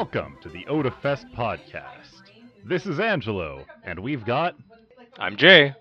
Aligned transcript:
Welcome 0.00 0.38
to 0.40 0.48
the 0.48 0.66
Oda 0.66 0.90
Fest 1.02 1.26
podcast. 1.36 2.22
This 2.64 2.86
is 2.86 2.98
Angelo, 2.98 3.66
and 3.84 3.98
we've 3.98 4.24
got 4.24 4.56
I'm 5.18 5.36
Jay. 5.36 5.74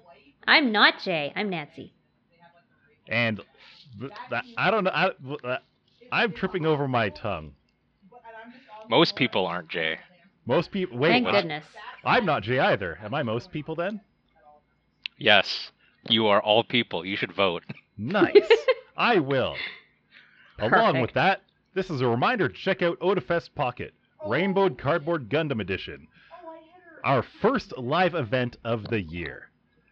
I'm 0.46 0.74
not 0.74 0.96
Jay. 1.00 1.32
I'm 1.38 1.50
Nancy. 1.50 1.94
and 3.08 3.40
th- 3.98 4.12
that, 4.30 4.44
I 4.58 4.72
don't 4.72 4.84
know. 4.84 4.92
I, 4.94 5.12
uh, 5.48 5.58
I'm 6.12 6.34
tripping 6.34 6.66
over 6.66 6.86
my 6.86 7.08
tongue. 7.08 7.54
Most 8.90 9.16
people 9.16 9.46
aren't 9.46 9.70
Jay. 9.70 10.00
Most 10.46 10.72
people. 10.72 10.98
Wait, 10.98 11.12
Thank 11.12 11.26
what? 11.28 11.32
goodness. 11.36 11.64
I'm 12.04 12.26
not 12.26 12.44
Jay 12.44 12.60
either. 12.60 13.00
Am 13.02 13.14
I 13.14 13.24
most 13.24 13.54
people 13.54 13.76
then? 13.76 14.02
Yes, 15.18 15.72
you 16.10 16.28
are 16.28 16.42
all 16.42 16.66
people. 16.66 17.06
You 17.06 17.16
should 17.16 17.32
vote. 17.32 17.64
Nice. 17.98 18.36
I 18.98 19.20
will. 19.20 19.56
Perfect. 20.58 20.76
Along 20.76 21.00
with 21.00 21.14
that, 21.14 21.42
this 21.74 21.90
is 21.90 22.02
a 22.02 22.08
reminder 22.08 22.50
to 22.50 22.54
check 22.54 22.82
out 22.82 23.00
Odafest 23.00 23.56
Pocket, 23.56 23.94
Rainbowed 24.28 24.78
Cardboard 24.78 25.30
Gundam 25.30 25.62
Edition, 25.62 26.08
our 27.06 27.24
first 27.24 27.78
live 27.78 28.16
event 28.16 28.58
of 28.66 28.84
the 28.90 29.02
year. 29.02 29.50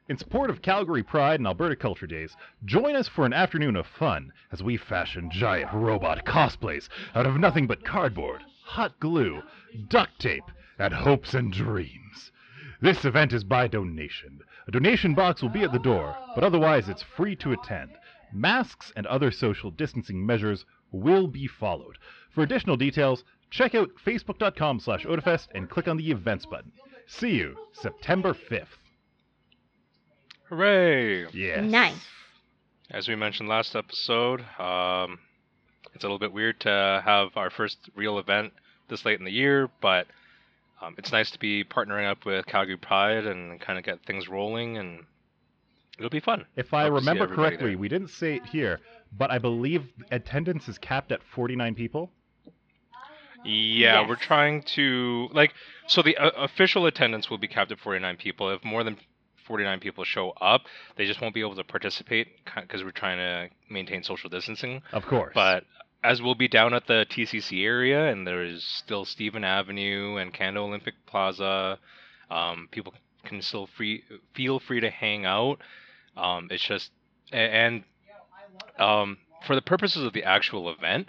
In 0.09 0.17
support 0.17 0.49
of 0.49 0.61
Calgary 0.61 1.01
Pride 1.01 1.39
and 1.39 1.47
Alberta 1.47 1.77
Culture 1.77 2.07
Days, 2.07 2.35
join 2.65 2.95
us 2.97 3.07
for 3.07 3.25
an 3.25 3.31
afternoon 3.31 3.77
of 3.77 3.87
fun 3.87 4.33
as 4.51 4.61
we 4.61 4.75
fashion 4.75 5.29
giant 5.31 5.71
robot 5.73 6.25
cosplays 6.25 6.89
out 7.15 7.25
of 7.25 7.39
nothing 7.39 7.67
but 7.67 7.85
cardboard, 7.85 8.43
hot 8.63 8.99
glue, 8.99 9.41
duct 9.87 10.19
tape, 10.19 10.51
and 10.77 10.93
hopes 10.93 11.33
and 11.33 11.53
dreams. 11.53 12.31
This 12.81 13.05
event 13.05 13.31
is 13.31 13.45
by 13.45 13.67
donation. 13.67 14.41
A 14.67 14.71
donation 14.71 15.13
box 15.15 15.41
will 15.41 15.49
be 15.49 15.63
at 15.63 15.71
the 15.71 15.79
door, 15.79 16.17
but 16.35 16.43
otherwise 16.43 16.89
it's 16.89 17.01
free 17.01 17.35
to 17.37 17.53
attend. 17.53 17.91
Masks 18.33 18.91
and 18.95 19.07
other 19.07 19.31
social 19.31 19.71
distancing 19.71 20.25
measures 20.25 20.65
will 20.91 21.27
be 21.27 21.47
followed. 21.47 21.97
For 22.29 22.43
additional 22.43 22.77
details, 22.77 23.23
check 23.49 23.75
out 23.75 23.89
facebook.com 24.05 24.79
slash 24.79 25.05
odafest 25.05 25.47
and 25.53 25.69
click 25.69 25.87
on 25.87 25.97
the 25.97 26.11
events 26.11 26.45
button. 26.45 26.71
See 27.07 27.31
you 27.35 27.55
September 27.73 28.33
5th. 28.33 28.67
Hooray! 30.49 31.27
Yes. 31.33 31.63
Nice. 31.69 31.93
As 32.89 33.07
we 33.07 33.15
mentioned 33.15 33.49
last 33.49 33.75
episode, 33.75 34.41
um, 34.59 35.19
it's 35.93 36.03
a 36.03 36.07
little 36.07 36.19
bit 36.19 36.31
weird 36.31 36.59
to 36.61 37.01
have 37.03 37.35
our 37.35 37.49
first 37.49 37.77
real 37.95 38.17
event 38.17 38.53
this 38.87 39.03
late 39.03 39.19
in 39.19 39.25
the 39.25 39.31
year, 39.31 39.69
but 39.81 40.07
um, 40.81 40.95
it's 40.97 41.11
nice 41.11 41.31
to 41.31 41.39
be 41.39 41.63
partnering 41.65 42.09
up 42.09 42.25
with 42.25 42.45
Calgary 42.45 42.77
Pride 42.77 43.25
and 43.25 43.59
kind 43.59 43.77
of 43.77 43.83
get 43.83 44.05
things 44.05 44.29
rolling, 44.29 44.77
and 44.77 45.03
it'll 45.97 46.09
be 46.09 46.21
fun. 46.21 46.45
If 46.55 46.73
I 46.73 46.83
Hope 46.83 46.93
remember 46.93 47.27
correctly, 47.27 47.71
there. 47.71 47.77
we 47.77 47.89
didn't 47.89 48.09
say 48.09 48.35
it 48.35 48.45
here, 48.45 48.79
but 49.17 49.31
I 49.31 49.39
believe 49.39 49.83
attendance 50.11 50.69
is 50.69 50.77
capped 50.77 51.11
at 51.11 51.21
49 51.23 51.75
people. 51.75 52.09
Yeah, 53.43 54.01
Yes. 54.01 54.09
we're 54.09 54.15
trying 54.15 54.63
to 54.75 55.29
like 55.31 55.53
so 55.87 56.01
the 56.01 56.17
uh, 56.17 56.31
official 56.37 56.85
attendance 56.85 57.29
will 57.29 57.37
be 57.37 57.47
capped 57.47 57.71
at 57.71 57.79
49 57.79 58.17
people. 58.17 58.49
If 58.49 58.63
more 58.63 58.83
than 58.83 58.97
49 59.45 59.79
people 59.79 60.03
show 60.03 60.31
up, 60.41 60.63
they 60.97 61.05
just 61.05 61.21
won't 61.21 61.33
be 61.33 61.41
able 61.41 61.55
to 61.55 61.63
participate 61.63 62.27
because 62.55 62.83
we're 62.83 62.91
trying 62.91 63.17
to 63.17 63.49
maintain 63.71 64.03
social 64.03 64.29
distancing. 64.29 64.81
Of 64.91 65.05
course. 65.05 65.31
But 65.33 65.63
as 66.03 66.21
we'll 66.21 66.35
be 66.35 66.47
down 66.47 66.73
at 66.73 66.87
the 66.87 67.05
TCC 67.09 67.63
area, 67.63 68.11
and 68.11 68.27
there's 68.27 68.63
still 68.63 69.05
Stephen 69.05 69.43
Avenue 69.43 70.17
and 70.17 70.33
Canada 70.33 70.59
Olympic 70.59 70.95
Plaza, 71.05 71.79
um, 72.29 72.67
people 72.71 72.93
can 73.23 73.41
still 73.41 73.67
free 73.67 74.03
feel 74.33 74.59
free 74.59 74.79
to 74.81 74.89
hang 74.89 75.25
out. 75.25 75.59
Um, 76.15 76.47
it's 76.51 76.63
just 76.65 76.91
and 77.31 77.83
um, 78.79 79.17
for 79.45 79.55
the 79.55 79.61
purposes 79.61 80.03
of 80.03 80.13
the 80.13 80.23
actual 80.23 80.69
event, 80.69 81.07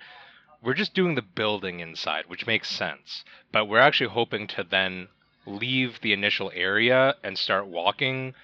we're 0.63 0.75
just 0.75 0.95
doing 0.95 1.15
the 1.15 1.23
building 1.23 1.81
inside, 1.81 2.25
which 2.29 2.47
makes 2.47 2.69
sense. 2.71 3.25
But 3.53 3.67
we're 3.67 3.79
actually 3.81 4.11
hoping 4.11 4.47
to 4.49 4.65
then 4.65 5.09
leave 5.47 6.01
the 6.01 6.13
initial 6.13 6.51
area 6.55 7.15
and 7.23 7.39
start 7.39 7.67
walking. 7.67 8.35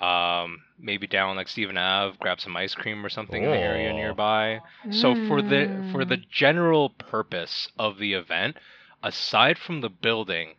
Um, 0.00 0.58
maybe 0.78 1.06
down 1.06 1.36
like 1.36 1.48
Stephen 1.48 1.78
Ave, 1.78 2.16
grab 2.18 2.40
some 2.40 2.56
ice 2.56 2.74
cream 2.74 3.04
or 3.06 3.08
something 3.08 3.42
in 3.44 3.50
the 3.50 3.56
area 3.56 3.92
nearby. 3.92 4.60
So 4.90 5.14
for 5.14 5.42
the 5.42 5.84
for 5.92 6.04
the 6.04 6.16
Mm. 6.16 6.28
general 6.30 6.90
purpose 6.90 7.68
of 7.78 7.98
the 7.98 8.14
event, 8.14 8.56
aside 9.02 9.58
from 9.58 9.80
the 9.80 9.88
building, 9.88 10.54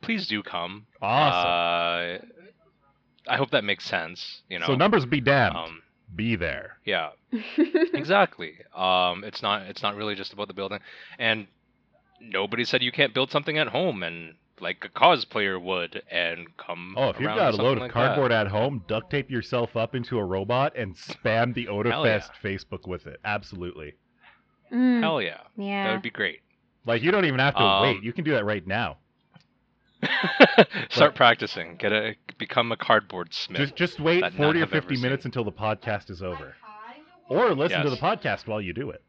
please 0.00 0.26
do 0.26 0.42
come. 0.42 0.86
awesome. 1.02 1.50
Uh, 1.50 3.32
I 3.32 3.36
hope 3.36 3.50
that 3.50 3.64
makes 3.64 3.84
sense. 3.84 4.42
You 4.48 4.58
know. 4.60 4.66
so 4.66 4.74
numbers 4.76 5.04
be 5.04 5.20
damned. 5.20 5.56
um, 5.56 5.82
be 6.16 6.36
there. 6.36 6.78
yeah, 6.84 7.10
exactly. 7.94 8.54
Um, 8.74 9.24
it's 9.24 9.42
not 9.42 9.62
it's 9.62 9.82
not 9.82 9.94
really 9.96 10.14
just 10.14 10.32
about 10.32 10.48
the 10.48 10.54
building, 10.54 10.80
and 11.18 11.46
nobody 12.20 12.64
said 12.64 12.82
you 12.82 12.92
can't 12.92 13.14
build 13.14 13.30
something 13.30 13.58
at 13.58 13.68
home 13.68 14.02
and 14.02 14.34
like 14.58 14.84
a 14.84 14.88
cosplayer 14.88 15.60
would 15.60 16.02
and 16.10 16.46
come. 16.56 16.94
Oh, 16.96 17.10
if 17.10 17.20
you've 17.20 17.26
got 17.28 17.52
a 17.54 17.56
load 17.56 17.76
of 17.76 17.82
like 17.82 17.92
cardboard 17.92 18.30
that. 18.32 18.46
at 18.46 18.52
home, 18.52 18.82
duct 18.88 19.10
tape 19.10 19.30
yourself 19.30 19.76
up 19.76 19.94
into 19.94 20.18
a 20.18 20.24
robot 20.24 20.74
and 20.76 20.94
spam 20.96 21.52
the 21.54 21.66
Hell 21.66 21.74
Odafest 21.84 22.30
Facebook 22.42 22.88
with 22.88 23.06
it. 23.06 23.20
Absolutely. 23.24 23.94
Mm, 24.72 25.00
hell 25.00 25.20
yeah, 25.22 25.40
Yeah. 25.56 25.84
that 25.88 25.92
would 25.92 26.02
be 26.02 26.10
great. 26.10 26.40
Like 26.86 27.02
you 27.02 27.10
don't 27.10 27.24
even 27.26 27.38
have 27.40 27.54
to 27.56 27.62
Um, 27.62 27.82
wait. 27.82 28.02
You 28.02 28.12
can 28.12 28.24
do 28.24 28.32
that 28.32 28.44
right 28.44 28.66
now. 28.66 28.96
Start 30.90 31.14
practicing. 31.14 31.76
Get 31.76 31.92
a 31.92 32.14
become 32.38 32.70
a 32.72 32.76
cardboard 32.76 33.32
smith. 33.32 33.58
Just 33.60 33.76
just 33.76 34.00
wait 34.00 34.20
that 34.20 34.34
40 34.34 34.58
or 34.58 34.60
have 34.60 34.72
ever 34.72 34.80
50 34.88 35.00
minutes 35.02 35.22
seen. 35.22 35.28
until 35.28 35.44
the 35.44 35.52
podcast 35.52 36.10
is 36.10 36.22
over. 36.22 36.54
Or 37.28 37.54
listen 37.54 37.82
to 37.82 37.90
the 37.90 37.96
Yes. 37.96 38.02
podcast 38.02 38.46
while 38.46 38.60
you 38.60 38.72
do 38.72 38.90
it. 38.90 39.02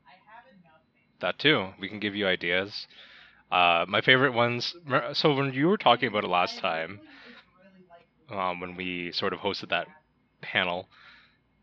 That 1.20 1.38
too. 1.40 1.70
We 1.80 1.88
can 1.90 2.00
give 2.00 2.16
you 2.16 2.28
ideas. 2.28 2.88
Uh, 3.52 3.86
my 3.88 4.02
favorite 4.02 4.34
ones. 4.34 4.76
mer- 4.86 5.14
So 5.14 5.34
when 5.34 5.54
you 5.54 5.68
were 5.68 5.78
talking 5.78 6.08
about 6.10 6.24
it 6.24 6.28
last 6.28 6.60
time, 6.60 7.00
um, 8.30 8.60
when 8.60 8.76
we 8.76 9.12
sort 9.12 9.34
of 9.34 9.40
hosted 9.40 9.70
that 9.70 9.88
panel, 10.42 10.88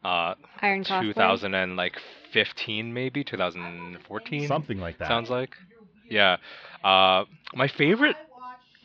uh, 0.05 0.34
Iron 0.61 0.84
cosplay. 0.84 1.01
2015 1.15 2.93
maybe 2.95 3.25
2014 3.25 4.49
Something 4.49 4.79
like 4.81 4.99
that. 4.99 5.09
sounds 5.09 5.31
like. 5.31 5.57
Yeah. 6.11 6.37
Uh, 6.83 7.25
my 7.55 7.69
favorite 7.69 8.17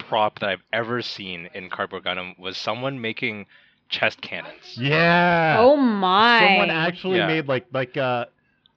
prop 0.10 0.40
that 0.40 0.50
I've 0.50 0.64
ever 0.74 1.02
seen 1.02 1.50
in 1.54 1.70
Cardboard 1.70 2.04
Gundam 2.04 2.38
was 2.40 2.58
someone 2.58 3.02
making 3.02 3.46
chest 3.90 4.22
cannons. 4.22 4.78
yeah. 4.78 5.58
Oh 5.60 5.76
my. 5.76 6.40
Someone 6.40 6.70
actually 6.72 7.18
Yeah. 7.20 7.28
made 7.28 7.48
like 7.48 7.68
like 7.74 7.98
uh 7.98 8.26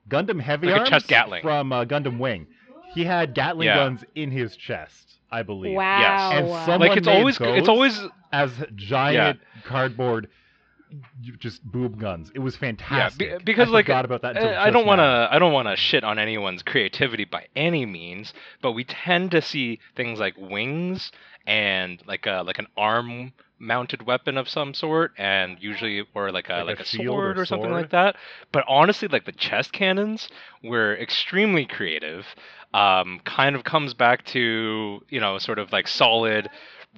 Gundam 0.08 0.40
Heavy 0.40 0.66
Like 0.68 0.76
a 0.76 0.80
Arms 0.80 0.90
chest 0.90 1.08
Gatling. 1.08 1.42
from 1.42 1.72
uh, 1.72 1.84
Gundam 1.84 2.18
Wing. 2.18 2.46
He 2.94 3.04
had 3.04 3.34
Gatling 3.34 3.66
Yeah. 3.66 3.74
guns 3.74 4.04
in 4.14 4.30
his 4.30 4.56
chest, 4.56 5.18
I 5.30 5.42
believe. 5.42 5.76
Wow. 5.76 6.30
And 6.32 6.48
someone 6.48 6.80
Like 6.88 6.96
it's 6.98 7.06
made 7.06 7.16
always 7.18 7.38
it's 7.40 7.68
always 7.68 8.00
as 8.32 8.50
giant 8.74 9.40
cardboard 9.64 10.28
just 11.38 11.64
boob 11.64 11.98
guns. 12.00 12.30
It 12.34 12.38
was 12.40 12.56
fantastic. 12.56 13.28
Yeah, 13.28 13.38
be- 13.38 13.44
because, 13.44 13.68
I 13.68 13.72
like, 13.72 13.86
forgot 13.86 14.04
about 14.04 14.22
that. 14.22 14.36
Uh, 14.36 14.56
I 14.58 14.70
don't 14.70 14.86
want 14.86 14.98
to. 15.00 15.28
I 15.30 15.38
don't 15.38 15.52
want 15.52 15.68
to 15.68 15.76
shit 15.76 16.04
on 16.04 16.18
anyone's 16.18 16.62
creativity 16.62 17.24
by 17.24 17.46
any 17.56 17.86
means, 17.86 18.32
but 18.60 18.72
we 18.72 18.84
tend 18.84 19.30
to 19.32 19.42
see 19.42 19.78
things 19.96 20.18
like 20.18 20.36
wings 20.36 21.10
and 21.46 22.02
like 22.06 22.26
a 22.26 22.42
like 22.46 22.58
an 22.58 22.66
arm 22.76 23.32
mounted 23.58 24.04
weapon 24.04 24.36
of 24.36 24.48
some 24.48 24.74
sort, 24.74 25.12
and 25.18 25.56
usually 25.60 26.04
or 26.14 26.32
like 26.32 26.48
a 26.48 26.54
Like 26.54 26.62
a 26.62 26.64
like 26.66 26.80
a, 26.80 26.84
shield 26.84 27.06
sword 27.14 27.38
or 27.38 27.42
or, 27.42 27.46
something 27.46 27.70
sword? 27.70 27.80
like 27.82 27.90
that. 27.90 28.16
But 28.52 28.64
honestly, 28.68 29.08
like 29.08 29.24
the 29.24 29.32
chest 29.32 29.72
cannons 29.72 30.28
were 30.62 30.96
extremely 30.96 31.64
creative. 31.66 32.26
Um, 32.74 33.20
kind 33.24 33.54
of 33.54 33.64
comes 33.64 33.92
back 33.94 34.24
to 34.26 35.00
you 35.08 35.20
know 35.20 35.38
sort 35.38 35.58
of 35.58 35.72
like 35.72 35.86
solid 35.88 36.48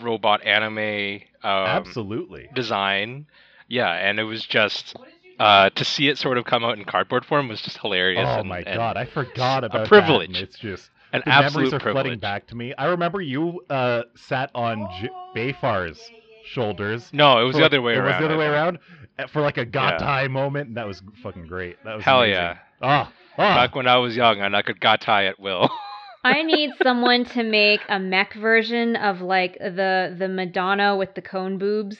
robot 0.01 0.43
anime. 0.45 1.21
Um, 1.43 1.67
Absolutely. 1.67 2.49
design. 2.55 3.27
Yeah, 3.69 3.91
and 3.93 4.19
it 4.21 4.25
was 4.25 4.45
just 4.45 4.95
uh, 5.39 5.71
to 5.71 5.85
see 5.85 6.09
it 6.09 6.19
sort 6.19 6.39
of 6.39 6.45
come 6.45 6.65
out 6.65 6.79
in 6.79 6.85
cardboard 6.85 7.25
form 7.25 7.49
was 7.49 7.61
just 7.61 7.79
hilarious. 7.79 8.25
Oh 8.27 8.41
and, 8.41 8.49
my 8.49 8.59
and 8.59 8.77
god, 8.77 8.97
I 8.97 9.05
forgot 9.07 9.65
about 9.65 9.89
privilege. 9.89 10.33
that. 10.33 10.39
and 10.39 10.49
It's 10.49 10.59
just 10.59 10.91
an 11.13 11.23
the 11.25 11.33
absolute 11.33 11.55
memories 11.65 11.75
are 11.75 11.79
privilege. 11.81 12.05
flooding 12.05 12.19
back 12.21 12.47
to 12.49 12.55
me. 12.55 12.75
I 12.77 12.87
remember 12.87 13.21
you 13.21 13.65
uh, 13.71 14.03
sat 14.17 14.51
on 14.55 14.87
J- 15.01 15.11
Bayfar's 15.35 16.01
shoulders. 16.45 17.09
No, 17.13 17.41
it 17.41 17.45
was 17.45 17.55
the 17.57 17.63
like- 17.63 17.67
other 17.73 17.83
way 17.83 17.95
it 17.95 17.99
around. 17.99 18.07
It 18.07 18.11
was 18.11 18.19
the 18.21 18.25
other 18.27 18.39
way 18.39 18.47
around 18.47 18.79
uh, 19.19 19.27
for 19.29 19.41
like 19.43 19.57
a 19.59 19.63
Yeah. 19.65 19.99
gattai 19.99 20.31
moment, 20.31 20.69
and 20.69 20.77
that 20.77 20.87
was 20.87 21.03
fucking 21.23 21.47
great. 21.47 21.77
That 21.85 21.97
was 21.97 22.05
Hell 22.05 22.21
amazing. 22.21 22.35
yeah. 22.35 22.59
Ah, 22.83 23.13
ah. 23.39 23.55
Back 23.55 23.75
when 23.75 23.87
I 23.87 23.97
was 23.97 24.15
young 24.17 24.41
and 24.41 24.55
I 24.57 24.63
could 24.63 24.81
gattai 24.81 25.29
at 25.29 25.41
will. 25.41 25.71
I 26.27 26.43
need 26.43 26.71
someone 26.83 27.25
to 27.27 27.43
make 27.43 27.81
a 27.89 27.99
mech 27.99 28.35
version 28.35 28.97
of 28.97 29.21
like 29.21 29.59
the 29.59 30.15
the 30.19 30.29
Madonna 30.29 30.97
with 30.97 31.15
the 31.15 31.23
cone 31.23 31.59
boobs. 31.59 31.97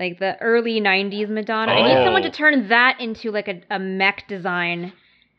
Like 0.00 0.18
the 0.18 0.40
early 0.40 0.80
90s 0.80 1.28
Madonna. 1.28 1.72
I 1.72 1.86
need 1.86 2.04
someone 2.04 2.22
to 2.22 2.28
Oh. 2.28 2.32
turn 2.32 2.68
that 2.68 2.98
into 3.00 3.30
like 3.30 3.48
a, 3.48 3.60
a 3.70 3.78
mech 3.78 4.26
design. 4.26 4.92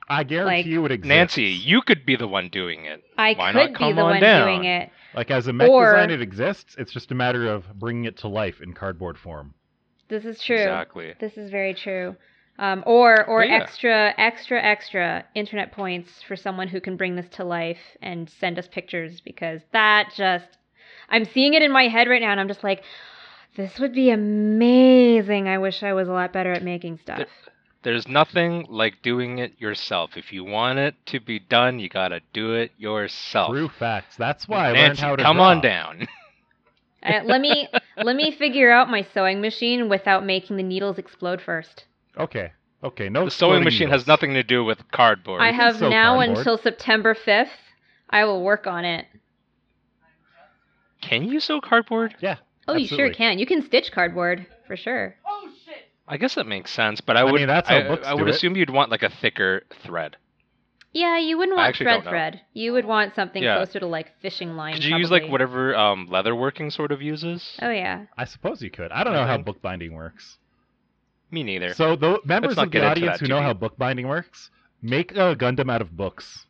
I 0.07 0.23
guarantee 0.23 0.45
like- 0.57 0.65
you 0.67 0.85
it 0.85 0.91
exists. 0.91 1.07
Nancy, 1.09 1.43
you 1.45 1.81
could 1.81 2.05
be 2.05 2.15
the 2.15 2.27
one 2.27 2.49
doing 2.49 2.85
it. 2.85 3.03
I 3.17 3.33
Why 3.33 3.51
could 3.53 3.71
not 3.71 3.79
be 3.79 3.93
the 3.93 4.01
on 4.01 4.09
one 4.11 4.21
down? 4.21 4.47
doing 4.47 4.65
it. 4.65 4.89
like 5.15 5.31
as 5.31 5.47
a 5.47 5.53
mech 5.53 5.67
Or- 5.69 5.85
design, 5.93 6.11
it 6.11 6.21
exists. 6.21 6.75
It's 6.77 6.93
just 6.93 7.11
a 7.11 7.15
matter 7.15 7.47
of 7.51 7.65
bringing 7.79 8.05
it 8.05 8.17
to 8.17 8.27
life 8.27 8.61
in 8.61 8.73
cardboard 8.73 9.17
form. 9.17 9.55
This 10.09 10.25
is 10.25 10.41
true. 10.43 10.57
Exactly. 10.57 11.13
This 11.19 11.37
is 11.37 11.49
very 11.49 11.73
true. 11.73 12.15
Um, 12.59 12.83
or 12.85 13.25
or 13.25 13.43
yeah. 13.43 13.55
extra 13.55 14.13
extra 14.17 14.61
extra 14.61 15.23
internet 15.33 15.71
points 15.71 16.21
for 16.21 16.35
someone 16.35 16.67
who 16.67 16.79
can 16.81 16.97
bring 16.97 17.15
this 17.15 17.29
to 17.29 17.43
life 17.45 17.79
and 18.01 18.29
send 18.29 18.59
us 18.59 18.67
pictures 18.67 19.21
because 19.21 19.61
that 19.71 20.11
just 20.15 20.57
I'm 21.09 21.25
seeing 21.25 21.53
it 21.55 21.63
in 21.63 21.71
my 21.71 21.87
head 21.87 22.07
right 22.07 22.21
now 22.21 22.31
and 22.31 22.39
I'm 22.39 22.49
just 22.49 22.63
like 22.63 22.83
this 23.55 23.79
would 23.79 23.93
be 23.93 24.09
amazing. 24.09 25.47
I 25.47 25.57
wish 25.57 25.83
I 25.83 25.93
was 25.93 26.07
a 26.07 26.11
lot 26.11 26.33
better 26.33 26.51
at 26.51 26.63
making 26.63 26.99
stuff. 26.99 27.27
There's 27.83 28.07
nothing 28.07 28.67
like 28.69 29.01
doing 29.01 29.39
it 29.39 29.59
yourself. 29.59 30.11
If 30.15 30.31
you 30.31 30.43
want 30.43 30.77
it 30.77 30.95
to 31.07 31.19
be 31.19 31.39
done, 31.39 31.79
you 31.79 31.89
gotta 31.89 32.21
do 32.31 32.53
it 32.53 32.71
yourself. 32.77 33.49
True 33.49 33.69
facts. 33.69 34.15
That's 34.17 34.47
why 34.47 34.69
I 34.69 34.71
learned 34.71 34.99
how 34.99 35.15
to 35.15 35.23
come 35.23 35.37
draw. 35.37 35.45
on 35.49 35.61
down. 35.61 36.07
Uh, 37.03 37.21
let 37.23 37.41
me 37.41 37.67
let 37.97 38.15
me 38.15 38.29
figure 38.29 38.71
out 38.71 38.87
my 38.87 39.01
sewing 39.11 39.41
machine 39.41 39.89
without 39.89 40.23
making 40.23 40.55
the 40.57 40.61
needles 40.61 40.99
explode 40.99 41.41
first. 41.41 41.85
Okay. 42.15 42.51
Okay. 42.83 43.09
No. 43.09 43.25
the 43.25 43.31
sewing 43.31 43.53
exploding 43.53 43.63
machine 43.63 43.89
has 43.89 44.05
nothing 44.05 44.35
to 44.35 44.43
do 44.43 44.63
with 44.63 44.79
cardboard. 44.91 45.41
I 45.41 45.51
have 45.51 45.81
now 45.81 46.17
cardboard. 46.17 46.37
until 46.37 46.57
September 46.59 47.15
5th. 47.15 47.49
I 48.07 48.25
will 48.25 48.43
work 48.43 48.67
on 48.67 48.85
it. 48.85 49.07
Can 51.01 51.23
you 51.23 51.39
sew 51.39 51.59
cardboard? 51.59 52.13
Yeah. 52.19 52.37
Oh, 52.67 52.75
you 52.75 52.87
sure 52.87 53.11
can. 53.11 53.39
You 53.39 53.45
can 53.45 53.61
stitch 53.63 53.91
cardboard 53.91 54.45
for 54.67 54.75
sure. 54.77 55.15
Oh 55.27 55.49
shit. 55.65 55.75
I 56.07 56.17
guess 56.17 56.35
that 56.35 56.45
makes 56.47 56.71
sense, 56.71 57.01
but 57.01 57.17
I 57.17 57.21
I 57.21 57.23
would 57.23 57.33
mean, 57.35 57.47
that's 57.47 57.67
how 57.69 57.77
I, 57.77 57.87
books 57.87 58.05
I 58.07 58.11
do 58.11 58.19
would 58.19 58.27
it. 58.29 58.35
assume 58.35 58.55
you'd 58.55 58.69
want 58.69 58.91
like 58.91 59.03
a 59.03 59.09
thicker 59.09 59.63
thread. 59.83 60.17
Yeah, 60.93 61.17
you 61.19 61.37
wouldn't 61.37 61.55
want 61.55 61.69
actually 61.69 61.85
thread 61.85 62.03
thread. 62.03 62.41
You 62.53 62.73
would 62.73 62.83
want 62.85 63.15
something 63.15 63.41
Yeah. 63.41 63.55
closer 63.55 63.79
to 63.79 63.85
like 63.87 64.11
fishing 64.21 64.57
line. 64.57 64.73
Could 64.73 64.83
you 64.83 64.97
use 64.97 65.09
like 65.09 65.25
whatever 65.29 65.73
um, 65.75 66.09
leatherworking 66.11 66.71
sort 66.71 66.91
of 66.91 67.01
uses? 67.01 67.57
Oh 67.61 67.69
yeah. 67.69 68.05
I 68.17 68.25
suppose 68.25 68.61
you 68.61 68.69
could. 68.69 68.91
I 68.91 69.03
don't 69.05 69.13
I 69.13 69.21
know 69.21 69.25
how 69.27 69.37
bookbinding 69.37 69.93
works. 69.93 70.37
Me 71.31 71.43
neither. 71.43 71.73
So 71.73 71.95
the 71.95 72.19
members 72.25 72.57
of 72.57 72.69
the 72.71 72.85
audience 72.85 73.21
who 73.21 73.27
too 73.27 73.33
know 73.33 73.41
how 73.41 73.53
bookbinding 73.53 74.05
works, 74.07 74.49
make 74.81 75.13
a 75.13 75.33
Gundam 75.35 75.71
out 75.71 75.81
of 75.81 75.95
books. 75.95 76.45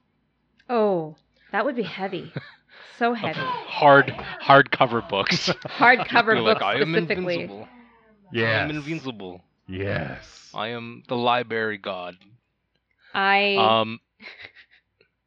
Oh, 0.68 1.16
that 1.52 1.64
would 1.66 1.76
be 1.76 1.84
heavy. 1.84 2.34
So 3.02 3.16
heavy. 3.16 3.40
hard 3.40 4.14
hardcover 4.44 5.10
books. 5.10 5.50
Hardcover 5.80 6.34
You're 6.36 6.42
like, 6.42 6.58
books 6.58 6.66
I 6.68 6.76
am 6.76 6.94
specifically. 6.94 7.34
invincible. 7.34 7.68
I 8.32 8.38
am 8.38 8.70
invincible. 8.70 9.42
Yes. 9.68 10.52
I 10.54 10.68
am 10.68 11.02
the 11.08 11.16
library 11.16 11.80
god. 11.80 12.16
I 13.16 13.58
Um, 13.58 14.00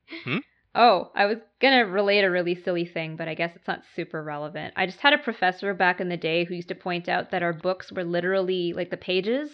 hmm? 0.25 0.38
Oh, 0.76 1.11
I 1.17 1.26
was 1.26 1.38
gonna 1.61 1.85
relate 1.87 2.23
a 2.23 2.31
really 2.31 2.55
silly 2.55 2.85
thing, 2.85 3.17
but 3.17 3.26
I 3.26 3.35
guess 3.35 3.56
it's 3.56 3.67
not 3.67 3.82
super 3.97 4.23
relevant. 4.23 4.73
I 4.77 4.87
just 4.87 5.00
had 5.00 5.12
a 5.12 5.19
professor 5.19 5.75
back 5.75 6.00
in 6.00 6.09
the 6.09 6.17
day 6.17 6.44
who 6.44 6.55
used 6.55 6.69
to 6.69 6.77
point 6.77 7.09
out 7.09 7.32
that 7.32 7.43
our 7.43 7.53
books 7.53 7.91
were 7.91 8.05
literally 8.05 8.73
like 8.73 8.91
the 8.91 8.97
pages 8.97 9.50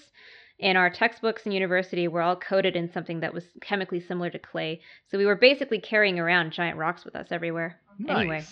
in 0.61 0.77
our 0.77 0.91
textbooks 0.91 1.45
in 1.47 1.53
university 1.53 2.07
were 2.09 2.23
all 2.23 2.37
coated 2.37 2.77
in 2.77 2.93
something 2.93 3.21
that 3.21 3.33
was 3.35 3.45
chemically 3.61 4.01
similar 4.01 4.31
to 4.31 4.39
clay. 4.39 4.81
So 5.09 5.19
we 5.19 5.27
were 5.27 5.35
basically 5.37 5.81
carrying 5.81 6.19
around 6.19 6.53
giant 6.53 6.77
rocks 6.79 7.05
with 7.05 7.17
us 7.17 7.29
everywhere. 7.31 7.81
Nice. 7.99 8.17
Anyway. 8.19 8.45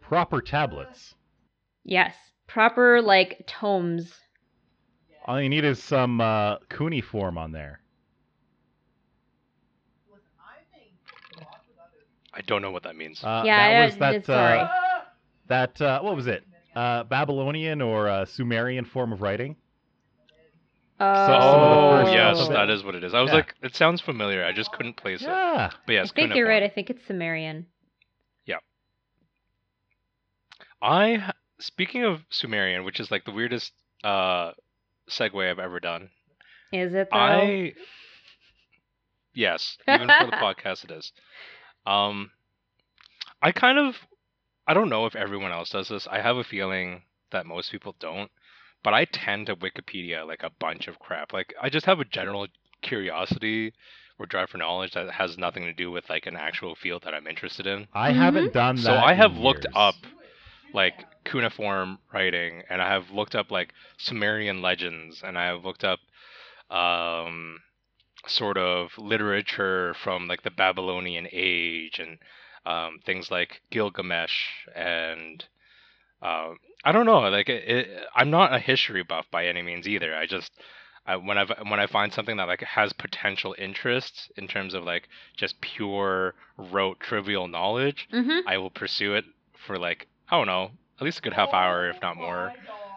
Proper 0.00 0.40
tablets. 0.42 1.14
Yes, 1.84 2.14
proper 2.46 3.00
like 3.00 3.44
tomes. 3.46 4.12
All 5.24 5.40
you 5.40 5.48
need 5.48 5.64
is 5.64 5.82
some 5.82 6.20
uh, 6.20 6.56
cuneiform 6.68 7.38
on 7.38 7.52
there. 7.52 7.80
I 12.34 12.40
don't 12.42 12.62
know 12.62 12.70
what 12.70 12.82
that 12.84 12.96
means. 12.96 13.22
Uh, 13.22 13.42
Yeah, 13.44 13.56
that 13.70 13.82
I- 13.82 13.84
was 13.86 13.96
that. 13.98 14.26
sorry. 14.26 14.58
Uh, 14.60 14.68
that 15.48 15.80
uh, 15.80 16.00
what 16.00 16.16
was 16.16 16.26
it? 16.26 16.44
Uh, 16.74 17.04
Babylonian 17.04 17.82
or 17.82 18.08
uh, 18.08 18.24
Sumerian 18.24 18.84
form 18.86 19.12
of 19.12 19.20
writing? 19.20 19.56
Oh, 21.02 21.26
some 21.26 21.34
of 21.34 22.06
the 22.06 22.12
oh, 22.12 22.14
yes, 22.14 22.48
that 22.48 22.70
is 22.70 22.84
what 22.84 22.94
it 22.94 23.02
is. 23.04 23.12
I 23.14 23.20
was 23.20 23.30
Yeah. 23.30 23.36
like, 23.36 23.54
it 23.62 23.74
sounds 23.74 24.00
familiar. 24.00 24.44
I 24.44 24.52
just 24.52 24.72
couldn't 24.72 24.96
place 24.96 25.22
it. 25.22 25.26
Yeah. 25.26 25.70
But 25.86 25.96
I 25.96 26.06
think 26.06 26.34
you're 26.34 26.48
right. 26.48 26.62
I 26.62 26.68
think 26.68 26.90
it's 26.90 27.04
Sumerian. 27.06 27.66
Yeah. 28.46 28.58
I 30.80 31.32
speaking 31.58 32.04
of 32.04 32.20
Sumerian, 32.30 32.84
which 32.84 33.00
is 33.00 33.10
like 33.10 33.24
the 33.24 33.32
weirdest 33.32 33.72
uh 34.04 34.52
segue 35.08 35.50
I've 35.50 35.58
ever 35.58 35.80
done. 35.80 36.10
Is 36.72 36.94
it 36.94 37.08
though? 37.10 37.18
I 37.18 37.72
yes, 39.34 39.76
even 39.88 40.08
for 40.08 40.26
the 40.26 40.32
podcast, 40.36 40.84
it 40.84 40.90
is. 40.90 41.12
Um, 41.86 42.30
I 43.40 43.52
kind 43.52 43.78
of, 43.78 43.96
I 44.66 44.74
don't 44.74 44.88
know 44.88 45.06
if 45.06 45.16
everyone 45.16 45.52
else 45.52 45.70
does 45.70 45.88
this. 45.88 46.06
I 46.06 46.20
have 46.20 46.36
a 46.36 46.44
feeling 46.44 47.02
that 47.32 47.46
most 47.46 47.70
people 47.72 47.96
don't, 47.98 48.30
but 48.82 48.94
I 48.94 49.04
tend 49.04 49.46
to 49.46 49.56
Wikipedia 49.56 50.26
like 50.26 50.42
a 50.42 50.50
bunch 50.50 50.86
of 50.88 50.98
crap. 50.98 51.32
Like 51.32 51.54
I 51.60 51.68
just 51.70 51.86
have 51.86 52.00
a 52.00 52.04
general 52.04 52.46
curiosity 52.82 53.72
or 54.18 54.26
drive 54.26 54.50
for 54.50 54.58
knowledge 54.58 54.92
that 54.92 55.10
has 55.12 55.36
nothing 55.38 55.64
to 55.64 55.72
do 55.72 55.90
with 55.90 56.08
like 56.08 56.26
an 56.26 56.36
actual 56.36 56.74
field 56.74 57.02
that 57.04 57.14
I'm 57.14 57.26
interested 57.26 57.66
in. 57.66 57.88
I 57.94 58.10
Mhm. 58.10 58.12
haven't 58.12 58.52
done 58.52 58.82
that. 58.82 58.90
So 58.90 58.98
I 58.98 59.14
in 59.14 59.14
have 59.14 59.36
looked 59.36 59.66
years. 59.66 59.74
up 59.74 60.06
like 60.72 61.06
cuneiform 61.24 61.98
writing, 62.12 62.62
and 62.68 62.80
I 62.82 62.88
have 62.88 63.10
looked 63.10 63.34
up 63.34 63.50
like 63.50 63.72
Sumerian 63.98 64.60
legends, 64.62 65.22
and 65.22 65.38
I 65.38 65.46
have 65.46 65.64
looked 65.64 65.84
up 65.84 66.00
um, 66.70 67.60
sort 68.26 68.56
of 68.58 68.96
literature 68.98 69.94
from 69.94 70.26
like 70.28 70.42
the 70.42 70.50
Babylonian 70.50 71.28
age, 71.32 71.98
and 71.98 72.18
um, 72.66 72.98
things 73.04 73.30
like 73.30 73.62
Gilgamesh, 73.70 74.66
and 74.74 75.44
um, 76.22 76.58
I 76.84 76.92
don't 76.92 77.06
know, 77.06 77.20
like 77.20 77.48
it, 77.48 77.68
it, 77.68 78.04
I'm 78.14 78.30
not 78.30 78.52
a 78.54 78.58
history 78.58 79.02
buff 79.02 79.26
by 79.30 79.46
any 79.46 79.62
means 79.62 79.86
either. 79.86 80.14
I 80.14 80.26
just 80.26 80.50
I, 81.06 81.16
when 81.16 81.38
I 81.38 81.44
when 81.68 81.80
I 81.80 81.86
find 81.86 82.12
something 82.12 82.36
that 82.36 82.48
like 82.48 82.60
has 82.62 82.92
potential 82.92 83.54
interest 83.58 84.32
in 84.36 84.48
terms 84.48 84.74
of 84.74 84.84
like 84.84 85.08
just 85.36 85.60
pure 85.60 86.34
rote 86.56 87.00
trivial 87.00 87.48
knowledge, 87.48 88.08
Mm-hmm. 88.12 88.48
I 88.48 88.58
will 88.58 88.70
pursue 88.70 89.14
it 89.14 89.24
for 89.66 89.78
like 89.78 90.08
I 90.28 90.36
don't 90.38 90.46
know, 90.46 90.70
at 90.98 91.04
least 91.04 91.18
a 91.18 91.22
good 91.22 91.32
half 91.34 91.52
hour, 91.52 91.88
if 91.88 92.00
not 92.02 92.16
more, 92.16 92.52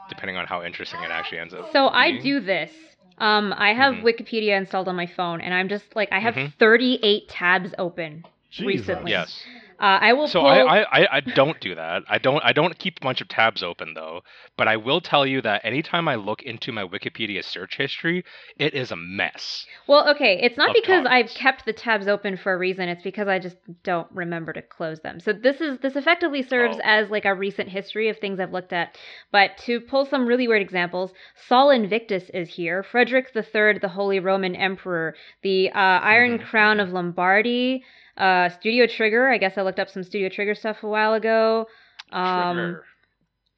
depending 0.09 0.37
on 0.37 0.47
how 0.47 0.63
interesting 0.63 1.01
it 1.01 1.11
actually 1.11 1.39
ends 1.39 1.53
up. 1.53 1.71
So 1.71 1.87
I 1.89 2.19
do 2.19 2.39
this. 2.39 2.71
Um, 3.17 3.53
I 3.57 3.73
have 3.73 3.95
Mhm. 3.95 4.03
Wikipedia 4.03 4.57
installed 4.57 4.87
on 4.87 4.95
my 4.95 5.05
phone, 5.07 5.41
and 5.41 5.53
I'm 5.53 5.69
just 5.69 5.95
like 5.95 6.09
I 6.11 6.19
have 6.19 6.35
Mhm. 6.35 6.53
38 6.59 7.29
tabs 7.29 7.73
open. 7.77 8.23
Jesus. 8.51 8.87
recently. 8.87 9.11
Yes. 9.11 9.45
Uh, 9.79 9.99
I 10.01 10.13
will 10.13 10.27
So 10.27 10.39
pull. 10.39 10.49
I, 10.49 10.83
I, 10.83 11.17
I, 11.17 11.19
don't 11.19 11.59
do 11.59 11.75
that. 11.75 12.03
I 12.09 12.17
don't 12.17 12.41
I 12.45 12.53
don't 12.53 12.77
keep 12.79 12.97
a 12.97 13.01
bunch 13.03 13.19
of 13.21 13.27
tabs 13.27 13.61
open 13.61 13.93
though. 13.93 14.21
But 14.57 14.67
I 14.69 14.77
will 14.77 15.01
tell 15.01 15.25
you 15.25 15.41
that 15.41 15.65
anytime 15.65 16.07
I 16.07 16.15
look 16.15 16.43
into 16.43 16.71
my 16.71 16.85
Wikipedia 16.85 17.43
search 17.43 17.75
history, 17.77 18.23
it 18.57 18.73
is 18.73 18.91
a 18.91 18.95
mess. 18.95 19.65
Well, 19.87 20.09
okay, 20.11 20.39
it's 20.41 20.57
not 20.57 20.73
because 20.73 21.05
I've 21.05 21.29
kept 21.29 21.65
the 21.65 21.73
tabs 21.73 22.07
open 22.07 22.37
for 22.37 22.53
a 22.53 22.57
reason. 22.57 22.87
It's 22.87 23.03
because 23.03 23.27
I 23.27 23.39
just 23.39 23.57
don't 23.83 24.07
remember 24.13 24.53
to 24.53 24.61
close 24.61 25.01
them. 25.01 25.19
So 25.19 25.33
this 25.33 25.59
is 25.59 25.79
this 25.79 25.95
effectively 25.97 26.41
serves 26.41 26.77
Oh. 26.77 26.81
as 26.83 27.09
like 27.09 27.25
a 27.25 27.33
recent 27.35 27.67
history 27.69 28.07
of 28.09 28.17
things 28.17 28.39
I've 28.39 28.53
looked 28.53 28.71
at. 28.73 28.97
But 29.31 29.57
to 29.65 29.81
pull 29.81 30.05
some 30.05 30.25
really 30.25 30.47
weird 30.47 30.61
examples, 30.61 31.11
Sol 31.47 31.69
Invictus 31.69 32.29
is 32.33 32.47
here. 32.49 32.81
Frederick 32.81 33.31
III, 33.35 33.79
the 33.79 33.89
Holy 33.93 34.19
Roman 34.19 34.55
Emperor, 34.55 35.15
the 35.41 35.69
uh, 35.71 35.73
Iron 35.75 36.39
Mhm, 36.39 36.45
Crown 36.45 36.79
of 36.79 36.93
Lombardy, 36.93 37.83
uh, 38.17 38.49
Studio 38.49 38.87
Trigger. 38.87 39.29
I 39.29 39.37
guess 39.37 39.57
I 39.57 39.61
looked 39.61 39.79
up 39.79 39.89
some 39.89 40.03
Studio 40.03 40.29
Trigger 40.29 40.55
stuff 40.55 40.83
a 40.83 40.87
while 40.87 41.13
ago. 41.13 41.67
Um, 42.11 42.55
Trigger. 42.55 42.83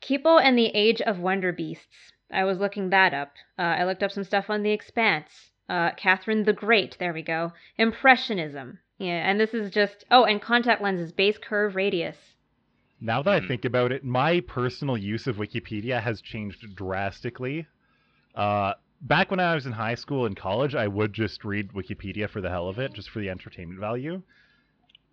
Kipo 0.01 0.41
and 0.41 0.57
the 0.57 0.67
Age 0.67 1.01
of 1.01 1.19
Wonder 1.19 1.51
Beasts. 1.51 2.11
I 2.31 2.43
was 2.43 2.59
looking 2.59 2.89
that 2.89 3.13
up. 3.13 3.33
Uh, 3.57 3.61
I 3.61 3.85
looked 3.85 4.03
up 4.03 4.11
some 4.11 4.23
stuff 4.23 4.49
on 4.49 4.63
The 4.63 4.71
Expanse. 4.71 5.51
Uh, 5.69 5.91
Catherine 5.97 6.43
the 6.45 6.53
Great. 6.53 6.97
There 6.99 7.13
we 7.13 7.21
go. 7.21 7.51
Impressionism. 7.77 8.79
Yeah, 8.99 9.29
and 9.29 9.39
this 9.39 9.53
is 9.53 9.71
just. 9.71 10.05
Oh, 10.09 10.23
and 10.23 10.41
contact 10.41 10.81
lenses, 10.81 11.11
base 11.11 11.37
curve 11.37 11.75
radius. 11.75 12.17
Now 12.99 13.21
that 13.23 13.39
Hmm. 13.39 13.45
I 13.45 13.47
think 13.47 13.65
about 13.65 13.91
it, 13.91 14.03
my 14.03 14.39
personal 14.41 14.97
use 14.97 15.27
of 15.27 15.35
Wikipedia 15.37 16.01
has 16.01 16.21
changed 16.21 16.75
drastically. 16.75 17.67
Uh, 18.33 18.73
back 19.01 19.29
when 19.29 19.39
I 19.39 19.53
was 19.55 19.65
in 19.65 19.71
high 19.73 19.95
school 19.95 20.25
and 20.25 20.35
college, 20.35 20.73
I 20.75 20.87
would 20.87 21.13
just 21.13 21.43
read 21.45 21.73
Wikipedia 21.73 22.29
for 22.29 22.41
the 22.41 22.49
hell 22.49 22.69
of 22.69 22.79
it, 22.79 22.93
just 22.93 23.09
for 23.09 23.19
the 23.19 23.29
entertainment 23.29 23.79
value. 23.79 24.21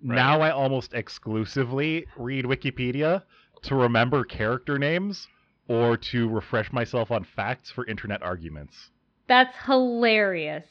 Right. 0.04 0.16
Now 0.16 0.40
I 0.40 0.50
almost 0.50 0.92
exclusively 0.92 2.06
read 2.16 2.44
Wikipedia 2.44 3.23
to 3.62 3.75
remember 3.75 4.25
character 4.25 4.78
names 4.78 5.26
or 5.68 5.96
to 5.96 6.28
refresh 6.28 6.73
myself 6.73 7.11
on 7.11 7.25
facts 7.25 7.70
for 7.70 7.87
internet 7.87 8.23
arguments. 8.23 8.90
That's 9.28 9.56
hilarious. 9.64 10.66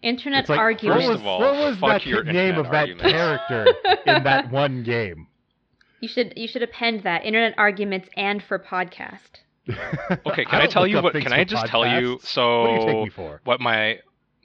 Internet 0.00 0.48
like, 0.48 0.58
arguments. 0.58 1.06
What 1.06 1.12
First 1.12 1.12
was, 1.12 1.20
of 1.20 1.26
all, 1.26 1.40
what 1.40 1.54
was 1.54 1.78
fuck 1.78 1.88
that 1.90 2.06
your 2.06 2.24
name 2.24 2.54
internet 2.54 2.88
of 2.90 3.00
that 3.00 3.10
character 3.10 3.66
in 4.06 4.24
that 4.24 4.50
one 4.50 4.82
game? 4.82 5.26
you 6.00 6.08
should 6.08 6.32
you 6.36 6.46
should 6.46 6.62
append 6.62 7.02
that 7.02 7.24
internet 7.24 7.54
arguments 7.58 8.08
and 8.16 8.42
for 8.42 8.58
podcast. 8.58 9.18
Okay, 10.26 10.44
can 10.46 10.54
I, 10.54 10.58
don't 10.60 10.70
tell 10.70 10.86
you 10.86 11.02
what? 11.02 11.12
Can 11.12 11.32
I 11.32 11.44
just 11.44 11.66
tell 11.66 11.86
you? 11.86 12.18
So 12.22 12.62
What 12.62 12.68
do 12.68 12.72
you 12.74 12.86
take 12.86 13.04
me 13.04 13.10
for? 13.10 13.40
what 13.44 13.60
my 13.60 13.98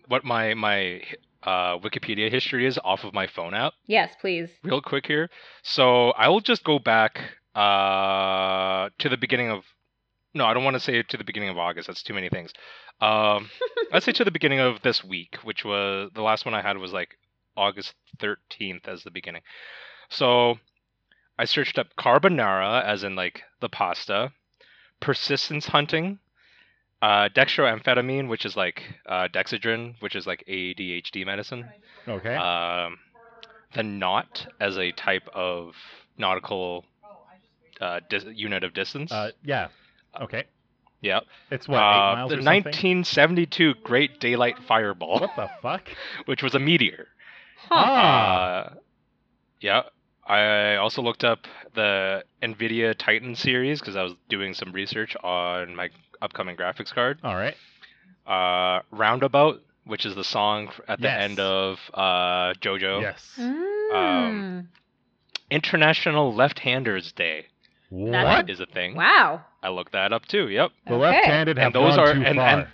what 0.08 0.26
my 0.26 0.54
my 0.54 1.02
uh, 1.46 1.78
Wikipedia 1.80 2.32
history 2.32 2.66
is 2.66 2.80
off 2.84 3.04
of 3.04 3.14
my 3.14 3.28
phone 3.28 3.54
app. 3.54 3.74
Yes, 3.86 4.14
please. 4.20 4.50
real 4.64 4.82
quick 4.82 5.06
here. 5.06 5.30
So 5.62 6.12
I 6.12 6.30
will 6.30 6.42
just 6.42 6.64
go 6.64 6.80
back 6.80 7.20
uh, 7.56 8.90
to 9.00 9.10
the 9.10 9.18
beginning 9.18 9.50
of 9.50 9.64
no, 10.36 10.46
I 10.46 10.54
don't 10.56 10.64
want 10.64 10.76
to 10.76 10.80
say 10.80 11.04
to 11.04 11.18
the 11.18 11.24
beginning 11.24 11.50
of 11.50 11.60
August. 11.60 11.88
That's 11.88 12.02
too 12.02 12.14
many 12.14 12.28
things. 12.30 12.52
Um, 13.02 13.50
let's 13.92 14.06
say 14.06 14.12
to 14.14 14.24
the 14.24 14.32
beginning 14.32 14.60
of 14.60 14.82
this 14.82 15.04
week, 15.04 15.38
which 15.44 15.64
was 15.64 16.10
the 16.16 16.24
last 16.24 16.46
one 16.46 16.56
I 16.56 16.62
had 16.62 16.78
was 16.78 16.92
like 16.92 17.18
August 17.56 17.94
13th 18.20 18.88
as 18.88 19.04
the 19.04 19.12
beginning. 19.12 19.44
So 20.10 20.56
I 21.38 21.46
searched 21.46 21.78
up 21.78 21.96
carbonara, 21.98 22.84
as 22.84 23.04
in 23.04 23.16
like 23.16 23.44
the 23.60 23.70
pasta, 23.70 24.32
persistence 25.00 25.68
hunting, 25.68 26.20
uh, 27.04 27.28
dextroamphetamine, 27.36 28.28
which 28.30 28.46
is 28.46 28.56
like 28.56 28.82
uh, 29.06 29.28
dexedrine, 29.34 29.96
which 30.00 30.16
is 30.16 30.26
like 30.26 30.44
ADHD 30.48 31.26
medicine. 31.26 31.66
Okay. 32.08 32.36
Um, 32.36 32.98
the 33.76 33.84
knot 33.84 34.48
as 34.60 34.78
a 34.78 34.92
type 34.94 35.28
of 35.34 35.74
nautical 36.18 36.86
uh, 37.82 38.00
dis- 38.10 38.26
unit 38.34 38.64
of 38.64 38.74
distance. 38.74 39.12
Uh, 39.12 39.32
yeah. 39.44 39.68
Okay. 40.22 40.44
yeah. 41.02 41.22
It's 41.52 41.68
what 41.68 41.78
eight 41.78 41.82
Uh, 41.82 42.16
miles 42.16 42.30
the 42.30 42.38
or 42.38 42.42
something? 42.42 42.64
1972 42.64 43.74
Great 43.84 44.20
Daylight 44.20 44.56
Fireball, 44.68 45.20
What 45.20 45.36
the 45.36 45.50
fuck? 45.62 45.90
which 46.26 46.44
was 46.44 46.54
a 46.56 46.60
meteor. 46.60 47.08
Huh. 47.70 47.76
Ah. 47.76 48.56
Uh, 48.70 48.74
yeah. 49.60 49.82
I 50.26 50.76
also 50.78 51.02
looked 51.02 51.24
up 51.26 51.48
the 51.74 52.24
NVIDIA 52.42 52.96
Titan 52.98 53.36
series 53.36 53.80
because 53.82 53.98
I 53.98 54.04
was 54.04 54.14
doing 54.30 54.54
some 54.54 54.72
research 54.72 55.18
on 55.24 55.76
my 55.76 55.90
upcoming 56.24 56.56
graphics 56.56 56.94
card. 56.94 57.20
All 57.24 57.36
right. 57.36 57.56
Uh, 58.26 58.82
Roundabout, 58.92 59.62
which 59.86 60.06
is 60.06 60.16
the 60.16 60.24
song 60.24 60.70
at 60.88 61.00
the 61.00 61.08
Yes. 61.08 61.22
end 61.30 61.40
of 61.40 61.78
uh, 61.94 62.54
JoJo. 62.62 63.02
Yes. 63.02 63.34
Mm. 63.38 64.68
International 65.52 66.34
Left-Handers 66.34 67.12
Day 67.12 67.48
What? 67.90 68.50
is 68.50 68.60
a 68.60 68.66
thing. 68.66 68.96
wow. 68.96 69.46
I 69.62 69.70
looked 69.70 69.92
that 69.94 70.12
up 70.12 70.26
too. 70.26 70.50
Yep. 70.50 70.72
The 70.88 70.94
Okay. 70.96 71.02
left-handed 71.02 71.58
have 71.58 71.68
And 71.68 71.76
those 71.76 71.96
gone 71.96 72.08
are- 72.08 72.14
too 72.14 72.24
and- 72.24 72.36
far. 72.38 72.48
and- 72.48 72.68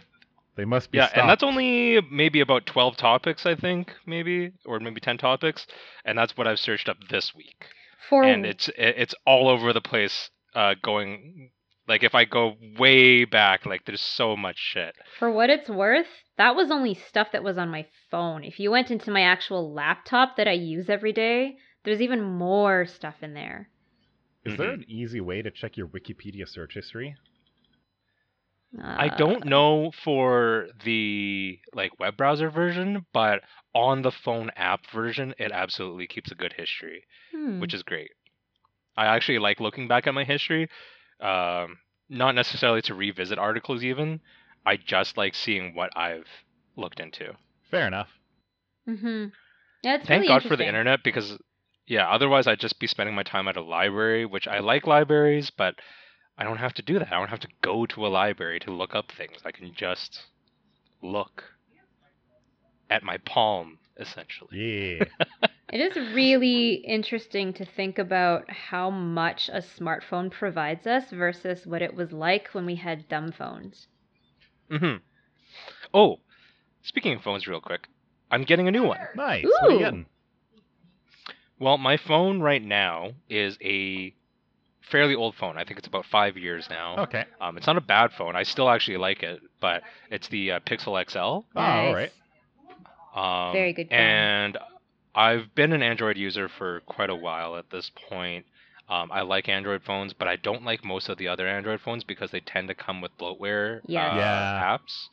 they 0.56 0.66
must 0.66 0.92
be 0.92 0.98
Yeah, 0.98 1.10
and 1.16 1.30
that's 1.30 1.42
only 1.44 2.02
maybe 2.12 2.42
about 2.42 2.66
12 2.66 2.98
topics, 2.98 3.46
I 3.46 3.56
think, 3.56 3.94
maybe, 4.06 4.52
or 4.66 4.80
maybe 4.82 5.00
10 5.00 5.18
topics, 5.18 5.66
and 6.04 6.18
that's 6.18 6.36
what 6.36 6.48
I've 6.48 6.60
searched 6.60 6.90
up 6.90 6.98
this 7.10 7.34
week. 7.34 7.66
For 8.10 8.24
And 8.24 8.46
it's 8.46 8.70
it's 8.76 9.16
all 9.26 9.48
over 9.48 9.72
the 9.72 9.82
place 9.82 10.30
uh 10.56 10.74
going 10.82 11.52
like 11.90 12.04
if 12.04 12.16
I 12.16 12.24
go 12.26 12.56
way 12.78 13.26
back, 13.26 13.66
like 13.66 13.84
there's 13.86 14.00
so 14.02 14.38
much 14.38 14.58
shit. 14.58 14.96
For 15.18 15.30
what 15.32 15.50
it's 15.50 15.70
worth, 15.70 16.08
that 16.38 16.56
was 16.56 16.72
only 16.72 16.94
stuff 16.94 17.32
that 17.34 17.44
was 17.44 17.58
on 17.58 17.70
my 17.70 17.86
phone. 18.12 18.44
If 18.44 18.60
you 18.60 18.72
went 18.72 18.92
into 18.92 19.12
my 19.12 19.22
actual 19.24 19.74
laptop 19.74 20.38
that 20.38 20.48
I 20.48 20.54
use 20.54 20.90
every 20.90 21.12
day, 21.12 21.58
there's 21.84 22.02
even 22.02 22.22
more 22.22 22.86
stuff 22.86 23.24
in 23.24 23.34
there. 23.34 23.70
Is 24.46 24.56
there 24.56 24.70
Mhm. 24.70 24.74
an 24.76 24.86
easy 24.88 25.20
way 25.20 25.42
to 25.42 25.52
check 25.52 25.76
your 25.76 25.88
Wikipedia 25.88 26.48
search 26.48 26.76
history? 26.76 27.16
I 28.78 29.08
Uh, 29.08 29.18
don't 29.18 29.46
know 29.46 29.92
for 29.92 30.68
the 30.84 31.60
like 31.74 32.00
web 32.00 32.18
browser 32.18 32.50
version, 32.50 33.06
but 33.14 33.44
on 33.74 34.02
the 34.04 34.12
phone 34.12 34.52
app 34.56 34.86
version, 34.92 35.34
it 35.40 35.52
absolutely 35.52 36.08
keeps 36.08 36.32
a 36.32 36.36
good 36.36 36.54
history. 36.54 37.06
hmm. 37.32 37.60
which 37.60 37.74
is 37.74 37.84
great. 37.84 38.12
I 38.98 39.06
actually 39.08 39.40
like 39.40 39.60
looking 39.60 39.88
back 39.88 40.08
at 40.08 40.14
my 40.14 40.24
history, 40.24 40.70
um, 41.22 41.78
not 42.10 42.36
necessarily 42.36 42.82
to 42.84 42.94
revisit 42.94 43.38
articles 43.38 43.84
even. 43.84 44.20
I 44.66 44.78
just 44.78 45.18
like 45.18 45.36
seeing 45.36 45.76
what 45.76 45.96
I've 45.96 46.28
looked 46.76 47.00
into. 47.00 47.36
Fair 47.72 47.88
enough. 47.88 48.10
Mm-hmm. 48.88 49.28
Yeah, 49.84 49.96
it's 49.96 50.08
Thank 50.08 50.24
really 50.24 50.28
God 50.28 50.44
for 50.44 50.56
the 50.58 50.68
internet 50.68 51.04
because, 51.04 51.38
yeah, 51.88 52.10
otherwise 52.10 52.48
I'd 52.48 52.60
just 52.60 52.80
be 52.80 52.88
spending 52.88 53.16
my 53.16 53.24
time 53.24 53.48
at 53.48 53.58
a 53.58 53.62
library, 53.62 54.26
which 54.26 54.48
I 54.48 54.60
like 54.60 54.88
libraries, 54.88 55.50
but 55.50 55.76
I 56.38 56.44
don't 56.44 56.58
have 56.58 56.74
to 56.76 56.82
do 56.82 57.00
that. 57.00 57.12
I 57.12 57.18
don't 57.18 57.30
have 57.30 57.40
to 57.42 57.48
go 57.62 57.86
to 57.86 58.06
a 58.06 58.10
library 58.10 58.60
to 58.62 58.72
look 58.72 58.96
up 58.96 59.12
things. 59.12 59.38
I 59.46 59.52
can 59.52 59.74
just 59.76 60.22
look 61.02 61.44
at 62.90 63.04
my 63.04 63.18
palm, 63.18 63.78
essentially. 63.98 65.00
Yeah. 65.00 65.28
It 65.72 65.80
is 65.80 66.14
really 66.16 66.74
interesting 66.74 67.54
to 67.54 67.66
think 67.66 68.00
about 68.00 68.50
how 68.50 68.90
much 68.90 69.50
a 69.50 69.62
smartphone 69.62 70.32
provides 70.32 70.88
us 70.88 71.12
versus 71.12 71.66
what 71.68 71.82
it 71.82 71.94
was 71.94 72.12
like 72.12 72.50
when 72.54 72.66
we 72.66 72.76
had 72.76 73.08
dumb 73.08 73.32
phones. 73.32 73.88
Mm-hmm. 74.72 74.98
Oh, 75.94 76.18
speaking 76.82 77.14
of 77.14 77.22
phones, 77.22 77.48
real 77.48 77.62
quick, 77.62 77.88
I'm 78.32 78.44
getting 78.44 78.68
a 78.68 78.72
new 78.72 78.84
one. 78.84 79.00
nice. 79.16 79.44
What 79.46 79.64
are 79.64 79.72
you 79.72 79.76
Ooh. 79.76 79.80
getting? 79.80 80.06
Well, 81.60 81.78
my 81.78 81.98
phone 81.98 82.42
right 82.42 82.64
now 82.64 83.12
is 83.30 83.58
a 83.62 84.14
fairly 84.82 85.14
old 85.14 85.36
phone. 85.36 85.58
I 85.58 85.66
think 85.66 85.78
it's 85.78 85.88
about 85.88 86.06
five 86.06 86.38
years 86.38 86.68
now. 86.70 86.98
Okay. 87.04 87.26
Um, 87.42 87.58
it's 87.58 87.68
not 87.68 87.78
a 87.78 87.82
bad 87.82 88.12
phone. 88.18 88.36
I 88.36 88.44
still 88.44 88.70
actually 88.70 88.98
like 88.98 89.24
it, 89.24 89.42
but 89.62 89.84
it's 90.10 90.28
the 90.30 90.54
uh, 90.54 90.60
Pixel 90.62 91.04
XL. 91.10 91.18
Oh, 91.20 91.46
all 91.56 91.94
right. 91.94 92.12
Um, 93.16 93.54
Very 93.54 93.74
good 93.74 93.90
phone. 93.90 93.98
And 94.00 94.58
I've 95.16 95.54
been 95.56 95.74
an 95.74 95.82
Android 95.84 96.18
user 96.18 96.48
for 96.50 96.82
quite 96.82 97.10
a 97.10 97.16
while 97.16 97.56
at 97.58 97.70
this 97.72 97.92
point. 98.10 98.46
Um, 98.88 99.12
I 99.12 99.22
like 99.22 99.48
Android 99.50 99.84
phones, 99.84 100.14
but 100.14 100.28
I 100.28 100.36
don't 100.36 100.64
like 100.64 100.84
most 100.84 101.10
of 101.10 101.18
the 101.18 101.28
other 101.28 101.48
Android 101.48 101.80
phones 101.82 102.04
because 102.04 102.32
they 102.32 102.40
tend 102.40 102.68
to 102.70 102.74
come 102.76 103.02
with 103.02 103.12
bloatware 103.20 103.82
Yes. 103.88 104.12
uh, 104.12 104.16
Yeah. 104.16 104.78
apps. 104.78 105.08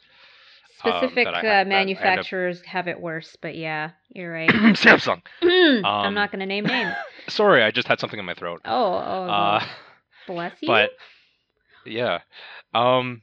Um, 0.85 0.93
Specific 0.93 1.25
that 1.25 1.35
I 1.35 1.39
ha- 1.39 1.39
uh, 1.39 1.43
that 1.43 1.49
I 1.57 1.61
end 1.61 1.69
up- 1.69 1.69
manufacturers 1.69 2.63
have 2.63 2.87
it 2.89 3.01
worse, 3.01 3.37
but 3.41 3.55
yeah, 3.55 3.91
you're 4.11 4.33
right. 4.33 4.49
Samsung. 4.77 5.23
I'm 5.43 5.85
Um, 5.85 6.15
not 6.15 6.31
going 6.31 6.41
to 6.41 6.47
name 6.47 6.65
names. 6.65 6.95
Sorry, 7.29 7.63
I 7.63 7.71
just 7.71 7.89
had 7.89 7.99
something 8.01 8.19
in 8.19 8.25
my 8.27 8.35
throat. 8.35 8.61
Oh, 8.65 8.93
oh, 8.95 9.29
Uh, 9.29 9.67
bless 10.27 10.53
you. 10.61 10.69
but 10.69 10.91
yeah 11.85 12.19
um 12.75 13.23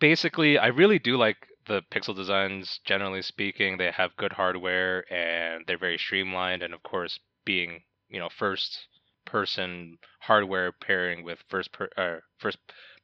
basically 0.00 0.58
i 0.58 0.66
really 0.66 0.98
do 0.98 1.16
like 1.16 1.36
the 1.66 1.82
pixel 1.92 2.14
designs 2.14 2.80
generally 2.84 3.22
speaking 3.22 3.76
they 3.76 3.90
have 3.90 4.16
good 4.16 4.32
hardware 4.32 5.04
and 5.12 5.64
they're 5.66 5.78
very 5.78 5.98
streamlined 5.98 6.62
and 6.62 6.72
of 6.74 6.82
course 6.82 7.18
being 7.44 7.82
you 8.08 8.18
know 8.18 8.28
first 8.28 8.86
person 9.24 9.98
hardware 10.20 10.70
pairing 10.72 11.24
with 11.24 11.38
first 11.48 11.72
per, 11.72 11.88
uh, 11.96 12.16
first 12.38 12.58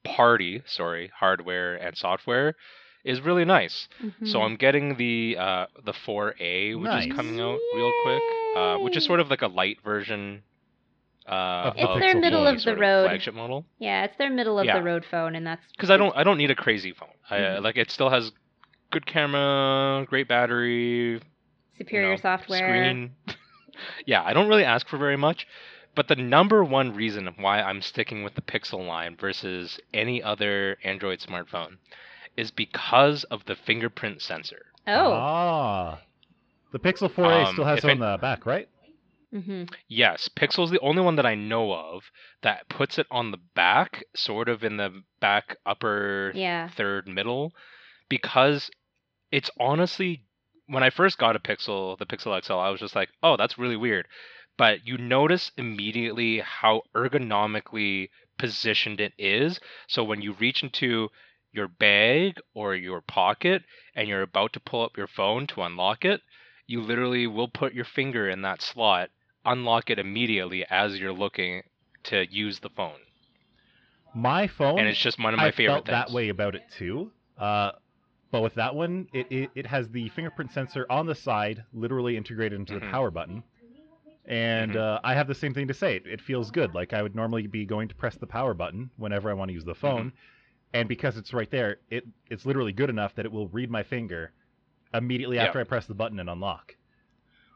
party 0.05 0.63
sorry 0.67 1.11
hardware 1.19 1.75
and 1.77 1.97
software 1.97 2.55
is 3.05 3.21
really 3.21 3.45
nice 3.45 3.89
so 4.25 4.39
Mhm. 4.39 4.45
i'm 4.47 4.57
getting 4.57 4.97
the 4.97 5.37
uh 5.39 5.67
the 5.85 5.93
4a 5.93 6.75
which 6.77 6.91
Nice. 6.91 7.07
is 7.07 7.13
coming 7.15 7.41
out 7.41 7.59
real 7.75 7.93
quick 8.05 8.23
uh 8.57 8.77
which 8.79 8.97
is 8.97 9.05
sort 9.05 9.21
of 9.21 9.29
like 9.31 9.43
a 9.43 9.49
light 9.49 9.79
version 9.83 10.43
uh, 11.27 11.71
Of 11.71 11.75
the 11.77 11.89
of 11.89 12.01
their 12.01 12.21
middle 12.21 12.47
of 12.47 12.57
the 12.57 12.61
sort 12.63 12.79
road. 12.79 13.05
flagship 13.09 13.35
model 13.35 13.65
yeah, 13.79 14.05
it's 14.05 14.17
their 14.19 14.31
middle 14.31 14.59
of 14.59 14.67
Yeah. 14.67 14.75
the 14.79 14.83
road 14.83 15.05
phone, 15.05 15.35
and 15.37 15.47
that's 15.47 15.63
because 15.77 15.91
I 15.91 15.97
don't 15.97 16.17
I 16.17 16.25
don't 16.25 16.37
need 16.39 16.51
a 16.51 16.55
crazy 16.57 16.93
phone. 16.93 17.15
I, 17.31 17.37
Mhm. 17.37 17.63
like 17.63 17.77
it 17.77 17.91
still 17.91 18.11
has 18.11 18.33
good 18.93 19.07
camera, 19.07 20.07
great 20.09 20.29
battery, 20.29 21.21
superior 21.77 22.11
you 22.11 22.15
know, 22.15 22.21
software. 22.21 22.59
screen. 22.69 23.11
yeah, 24.07 24.23
I 24.23 24.33
don't 24.33 24.49
really 24.49 24.65
ask 24.65 24.87
for 24.89 24.99
very 24.99 25.17
much. 25.17 25.47
But 25.95 26.09
the 26.09 26.17
number 26.17 26.65
one 26.65 26.95
reason 26.95 27.29
why 27.39 27.61
I'm 27.61 27.83
sticking 27.83 28.23
with 28.25 28.35
the 28.35 28.41
Pixel 28.41 28.87
line 28.87 29.17
versus 29.21 29.79
any 29.93 30.23
other 30.23 30.79
Android 30.85 31.19
smartphone 31.19 31.77
is 32.37 32.51
because 32.51 33.25
of 33.25 33.45
the 33.45 33.55
fingerprint 33.55 34.23
sensor. 34.23 34.67
Oh, 34.87 35.13
Ah. 35.13 36.01
The 36.73 36.79
Pixel 36.79 37.11
4a 37.11 37.47
Um, 37.49 37.53
still 37.53 37.65
has 37.67 37.79
if 37.79 37.85
it 37.85 37.91
on 37.91 37.99
the 37.99 38.17
back, 38.19 38.47
right? 38.47 38.69
Mm-hmm. 39.35 39.65
Yes, 39.89 40.29
Pixel's 40.35 40.71
the 40.71 40.81
only 40.81 41.03
one 41.03 41.17
that 41.17 41.27
I 41.27 41.35
know 41.35 41.73
of 41.73 42.05
that 42.43 42.69
puts 42.71 42.99
it 42.99 43.07
on 43.11 43.31
the 43.31 43.39
back, 43.55 44.03
sort 44.15 44.49
of 44.49 44.65
in 44.65 44.79
the 44.79 45.03
back 45.21 45.57
upper 45.67 46.33
yeah. 46.35 46.69
third 46.71 47.07
middle 47.07 47.53
because 48.09 48.71
it's 49.33 49.51
honestly 49.59 50.25
when 50.69 50.85
I 50.85 50.91
first 50.91 51.19
got 51.19 51.37
a 51.37 51.41
Pixel, 51.41 51.99
the 51.99 52.07
Pixel 52.07 52.41
XL, 52.45 52.55
I 52.55 52.71
was 52.71 52.81
just 52.81 52.95
like, 52.95 53.11
"Oh, 53.23 53.37
that's 53.37 53.59
really 53.59 53.77
weird." 53.77 54.07
But 54.57 54.87
you 54.87 54.97
notice 54.99 55.51
immediately 55.57 56.39
how 56.41 56.83
ergonomically 56.95 58.11
positioned 58.39 59.01
it 59.01 59.15
is. 59.19 59.59
So 59.89 60.05
when 60.05 60.23
you 60.23 60.33
reach 60.35 60.63
into 60.63 61.11
your 61.53 61.69
bag 61.69 62.39
or 62.55 62.75
your 62.75 63.01
pocket 63.01 63.65
and 63.95 64.09
you're 64.09 64.23
about 64.23 64.53
to 64.53 64.61
pull 64.61 64.83
up 64.83 64.97
your 64.97 65.07
phone 65.07 65.47
to 65.49 65.63
unlock 65.63 66.05
it, 66.05 66.23
you 66.67 66.81
literally 66.81 67.27
will 67.27 67.49
put 67.49 67.75
your 67.75 67.85
finger 67.85 68.29
in 68.29 68.43
that 68.43 68.63
slot, 68.63 69.11
unlock 69.45 69.91
it 69.91 69.99
immediately 69.99 70.65
as 70.71 70.99
you're 70.99 71.13
looking 71.13 71.63
to 72.05 72.27
use 72.31 72.61
the 72.61 72.71
phone. 72.71 73.01
My 74.15 74.47
phone, 74.47 74.79
And 74.79 74.89
it's 74.89 75.01
just 75.01 75.19
one 75.19 75.35
of 75.35 75.39
my 75.39 75.49
I 75.49 75.51
favorite 75.51 75.75
felt 75.75 75.87
that 75.87 76.11
way 76.11 76.29
about 76.29 76.55
it 76.55 76.65
too. 76.71 77.11
Uh, 77.39 77.73
but 78.33 78.41
with 78.43 78.55
that 78.55 78.75
one, 78.75 79.07
it, 79.13 79.31
it, 79.31 79.51
it 79.55 79.67
has 79.67 79.89
the 79.91 80.09
fingerprint 80.09 80.51
sensor 80.53 80.87
on 80.91 81.07
the 81.07 81.15
side, 81.15 81.63
literally 81.73 82.17
integrated 82.17 82.59
into 82.59 82.75
the 82.75 82.81
power 82.91 83.11
button. 83.13 83.45
And 84.25 84.73
Mhm. 84.73 84.77
uh, 84.81 85.01
I 85.05 85.15
have 85.15 85.27
the 85.29 85.35
same 85.35 85.53
thing 85.55 85.69
to 85.69 85.75
say. 85.75 85.97
It, 85.97 86.07
it 86.07 86.21
feels 86.21 86.51
good. 86.51 86.75
Like 86.75 86.93
I 86.93 87.03
would 87.03 87.15
normally 87.15 87.47
be 87.47 87.65
going 87.67 87.89
to 87.89 87.95
press 87.95 88.17
the 88.17 88.27
power 88.27 88.55
button 88.55 88.91
whenever 88.97 89.31
I 89.31 89.35
want 89.35 89.49
to 89.51 89.53
use 89.53 89.65
the 89.65 89.75
phone. 89.75 90.07
Mm-hmm. 90.09 90.17
And 90.75 90.89
because 90.89 91.17
it's 91.17 91.35
right 91.35 91.51
there, 91.51 91.79
it 91.91 92.05
it's 92.31 92.47
literally 92.47 92.73
good 92.73 92.89
enough 92.89 93.15
that 93.17 93.27
it 93.27 93.33
will 93.33 93.49
read 93.49 93.71
my 93.71 93.83
finger 93.83 94.33
immediately 94.95 95.37
Yeah. 95.37 95.45
after 95.47 95.61
I 95.61 95.65
press 95.65 95.87
the 95.87 95.95
button 95.95 96.19
and 96.19 96.31
unlock. 96.31 96.77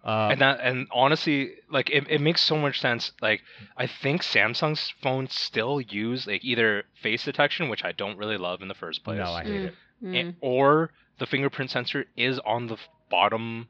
Uh, 0.04 0.28
and 0.32 0.40
that 0.40 0.60
and 0.60 0.86
honestly 0.92 1.54
like 1.70 1.88
it, 1.90 2.04
it 2.08 2.20
makes 2.20 2.40
so 2.40 2.56
much 2.56 2.80
sense 2.80 3.10
like 3.20 3.40
i 3.76 3.88
think 3.88 4.22
samsung's 4.22 4.92
phones 5.02 5.34
still 5.34 5.80
use 5.80 6.28
like 6.28 6.44
either 6.44 6.84
face 7.02 7.24
detection 7.24 7.68
which 7.68 7.82
i 7.84 7.90
don't 7.90 8.16
really 8.16 8.36
love 8.36 8.62
in 8.62 8.68
the 8.68 8.74
first 8.74 9.02
place 9.02 9.18
no, 9.18 9.32
I 9.32 9.42
hate 9.42 9.62
Mm. 9.62 9.64
it. 9.64 9.74
Mm. 10.02 10.20
and- 10.20 10.36
or 10.40 10.90
the 11.18 11.26
fingerprint 11.26 11.70
sensor 11.70 12.04
is 12.16 12.38
on 12.40 12.66
the 12.66 12.76
bottom 13.10 13.68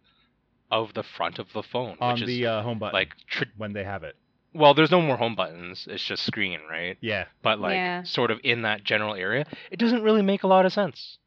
of 0.71 0.95
the 0.95 1.02
front 1.04 1.38
of 1.38 1.52
the 1.52 1.62
phone 1.62 1.97
On 2.00 2.12
which 2.14 2.23
is 2.23 2.26
the 2.28 2.47
uh, 2.47 2.62
home 2.62 2.78
button, 2.80 2.92
like 2.95 3.14
tr- 3.28 3.45
when 3.56 3.73
they 3.73 3.85
have 3.85 4.02
it. 4.02 4.16
well 4.52 4.75
there's 4.75 4.90
no 4.90 5.00
more 5.00 5.16
home 5.16 5.37
buttons 5.37 5.87
it's 5.88 6.04
just 6.04 6.25
screen 6.25 6.59
right 6.68 6.97
Yeah. 7.00 7.26
but 7.42 7.61
like 7.61 7.75
Yeah. 7.76 8.02
sort 8.02 8.30
of 8.33 8.40
in 8.42 8.62
that 8.62 8.83
general 8.83 9.14
area 9.14 9.45
it 9.71 9.78
doesn't 9.78 10.02
really 10.02 10.23
make 10.23 10.42
a 10.42 10.49
lot 10.49 10.66
of 10.66 10.73
sense 10.73 11.18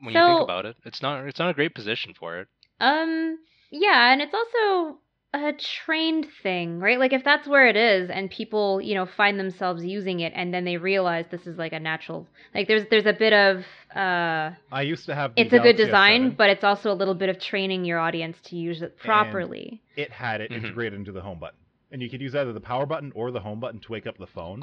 when 0.00 0.14
you 0.14 0.20
think 0.20 0.40
about 0.42 0.66
it 0.66 0.76
it's 0.84 1.00
not 1.00 1.24
it's 1.26 1.38
not 1.38 1.50
a 1.50 1.54
great 1.54 1.74
position 1.76 2.12
for 2.18 2.40
it 2.40 2.48
Um, 2.80 3.38
yeah, 3.70 4.12
and 4.12 4.20
it's 4.20 4.34
also 4.34 4.98
a 5.34 5.52
trained 5.84 6.26
thing, 6.42 6.78
right? 6.78 6.98
Like 6.98 7.12
if 7.12 7.24
that's 7.24 7.48
where 7.48 7.66
it 7.66 7.76
is 7.76 8.10
and 8.10 8.30
people, 8.30 8.80
you 8.80 8.94
know, 8.94 9.06
find 9.06 9.38
themselves 9.38 9.84
using 9.84 10.20
it 10.20 10.32
and 10.36 10.52
then 10.52 10.64
they 10.64 10.76
realize 10.76 11.24
this 11.30 11.46
is 11.46 11.56
like 11.56 11.72
a 11.72 11.80
natural 11.80 12.26
like 12.54 12.68
there's 12.68 12.84
there's 12.90 13.06
a 13.06 13.12
bit 13.14 13.32
of 13.32 13.64
uh 13.96 14.50
I 14.70 14.82
used 14.82 15.06
to 15.06 15.14
have. 15.14 15.32
It's 15.36 15.52
a 15.52 15.58
good 15.58 15.76
design, 15.76 16.30
S7. 16.32 16.36
but 16.36 16.50
it's 16.50 16.64
also 16.64 16.92
a 16.92 16.94
little 16.94 17.14
bit 17.14 17.28
of 17.28 17.38
training 17.40 17.84
your 17.84 17.98
audience 17.98 18.36
to 18.44 18.56
use 18.56 18.82
it 18.82 18.98
properly. 18.98 19.80
it 19.96 20.10
had 20.10 20.40
it 20.40 20.50
Mhm. 20.50 20.64
integrated 20.64 20.98
into 20.98 21.12
the 21.12 21.22
home 21.22 21.38
button, 21.38 21.58
and 21.90 22.02
you 22.02 22.10
could 22.10 22.20
use 22.20 22.34
either 22.34 22.52
the 22.52 22.60
power 22.60 22.86
button 22.86 23.12
or 23.14 23.30
the 23.30 23.40
home 23.40 23.60
button 23.60 23.80
to 23.80 23.92
wake 23.92 24.06
up 24.06 24.18
the 24.18 24.26
phone. 24.26 24.62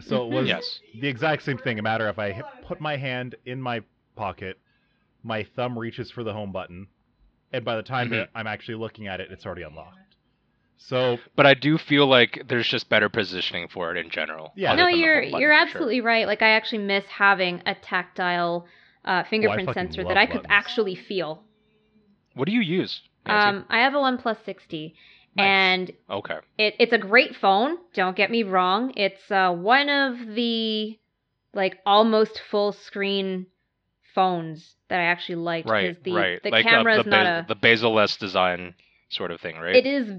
So 0.00 0.24
it 0.24 0.28
Mhm. 0.28 0.32
was 0.32 0.48
yes 0.48 0.80
the 0.94 1.08
exact 1.08 1.42
same 1.42 1.58
thing. 1.58 1.78
A 1.78 1.82
matter 1.82 2.08
if 2.08 2.18
I 2.18 2.42
put 2.60 2.80
my 2.80 2.96
hand 2.96 3.36
in 3.44 3.60
my 3.60 3.82
pocket, 4.16 4.58
my 5.22 5.42
thumb 5.44 5.78
reaches 5.78 6.10
for 6.10 6.24
the 6.24 6.32
home 6.32 6.52
button, 6.52 6.88
and 7.52 7.64
by 7.64 7.76
the 7.76 7.82
time 7.82 8.08
Mhm. 8.08 8.10
that 8.12 8.30
I'm 8.34 8.46
actually 8.46 8.76
looking 8.76 9.06
at 9.08 9.20
it, 9.20 9.30
it's 9.30 9.44
already 9.46 9.62
unlocked. 9.62 9.96
So 10.76 11.18
but 11.36 11.44
i 11.46 11.52
do 11.54 11.76
feel 11.76 12.06
like 12.06 12.42
there's 12.48 12.66
just 12.66 12.88
better 12.88 13.08
positioning 13.10 13.68
for 13.68 13.90
it 13.94 13.98
in 13.98 14.08
general 14.10 14.52
Yeah. 14.56 14.74
no, 14.74 14.86
you're 14.88 15.20
button, 15.22 15.40
you're 15.40 15.50
for 15.52 15.56
sure. 15.56 15.66
absolutely 15.66 16.00
right. 16.00 16.26
Like 16.26 16.40
I 16.42 16.50
actually 16.50 16.78
miss 16.78 17.04
having 17.06 17.62
a 17.66 17.74
tactile 17.74 18.66
uh, 19.04 19.24
fingerprint 19.24 19.66
fucking 19.66 19.82
sensor 19.88 20.04
that 20.04 20.16
I 20.16 20.24
could 20.26 20.42
buttons. 20.42 20.46
actually 20.50 20.94
feel. 20.94 21.44
what 22.34 22.46
do 22.46 22.52
you 22.52 22.60
use 22.60 23.02
Nancy? 23.26 23.58
Um, 23.58 23.66
I 23.68 23.80
have 23.80 23.94
a 23.94 23.98
OnePlus 23.98 24.38
6T, 24.46 24.94
Nice. 25.36 25.44
and 25.46 25.92
okay 26.08 26.38
it, 26.58 26.74
it's 26.78 26.92
a 26.92 26.98
great 26.98 27.36
phone. 27.36 27.76
Don't 27.94 28.16
get 28.16 28.30
me 28.30 28.42
wrong. 28.42 28.92
It's 28.96 29.30
uh, 29.30 29.52
one 29.52 29.88
of 29.90 30.18
the 30.34 30.98
like 31.52 31.78
almost 31.84 32.40
full 32.50 32.72
screen 32.72 33.46
phones 34.14 34.76
that 34.88 35.00
I 35.00 35.04
actually 35.04 35.36
like. 35.36 35.66
right 35.66 35.94
'cause 35.94 36.02
the, 36.02 36.12
right 36.12 36.42
The 36.42 36.50
like 36.50 36.66
uh, 36.66 36.68
camera 36.68 36.94
the, 36.94 37.00
is 37.00 37.06
not 37.06 37.24
bas- 37.24 37.44
a. 37.44 37.48
the 37.48 37.54
bezel-less 37.54 38.16
design 38.16 38.74
sort 39.08 39.30
of 39.30 39.40
thing 39.40 39.56
right 39.58 39.74
It 39.76 39.86
is 39.86 40.12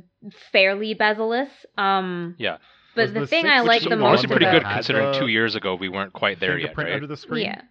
fairly 0.51 0.93
bezel-less. 0.93 1.49
Um, 1.77 2.35
Yeah. 2.37 2.57
But 2.95 3.03
Was 3.03 3.13
the 3.13 3.19
the 3.21 3.27
thing 3.27 3.43
six- 3.43 3.53
I 3.53 3.59
like 3.61 3.83
the 3.83 3.89
one 3.91 4.01
honestly 4.03 4.27
most 4.27 4.37
pretty 4.37 4.51
good 4.51 4.63
considering 4.63 5.13
two 5.17 5.27
years 5.27 5.55
ago 5.55 5.75
we 5.75 5.87
weren't 5.87 6.11
quite 6.13 6.39
there 6.41 6.57
yet 6.57 6.75
right 6.77 6.91
under 6.93 7.07
the 7.07 7.15
screen. 7.17 7.45
Yeah. 7.45 7.61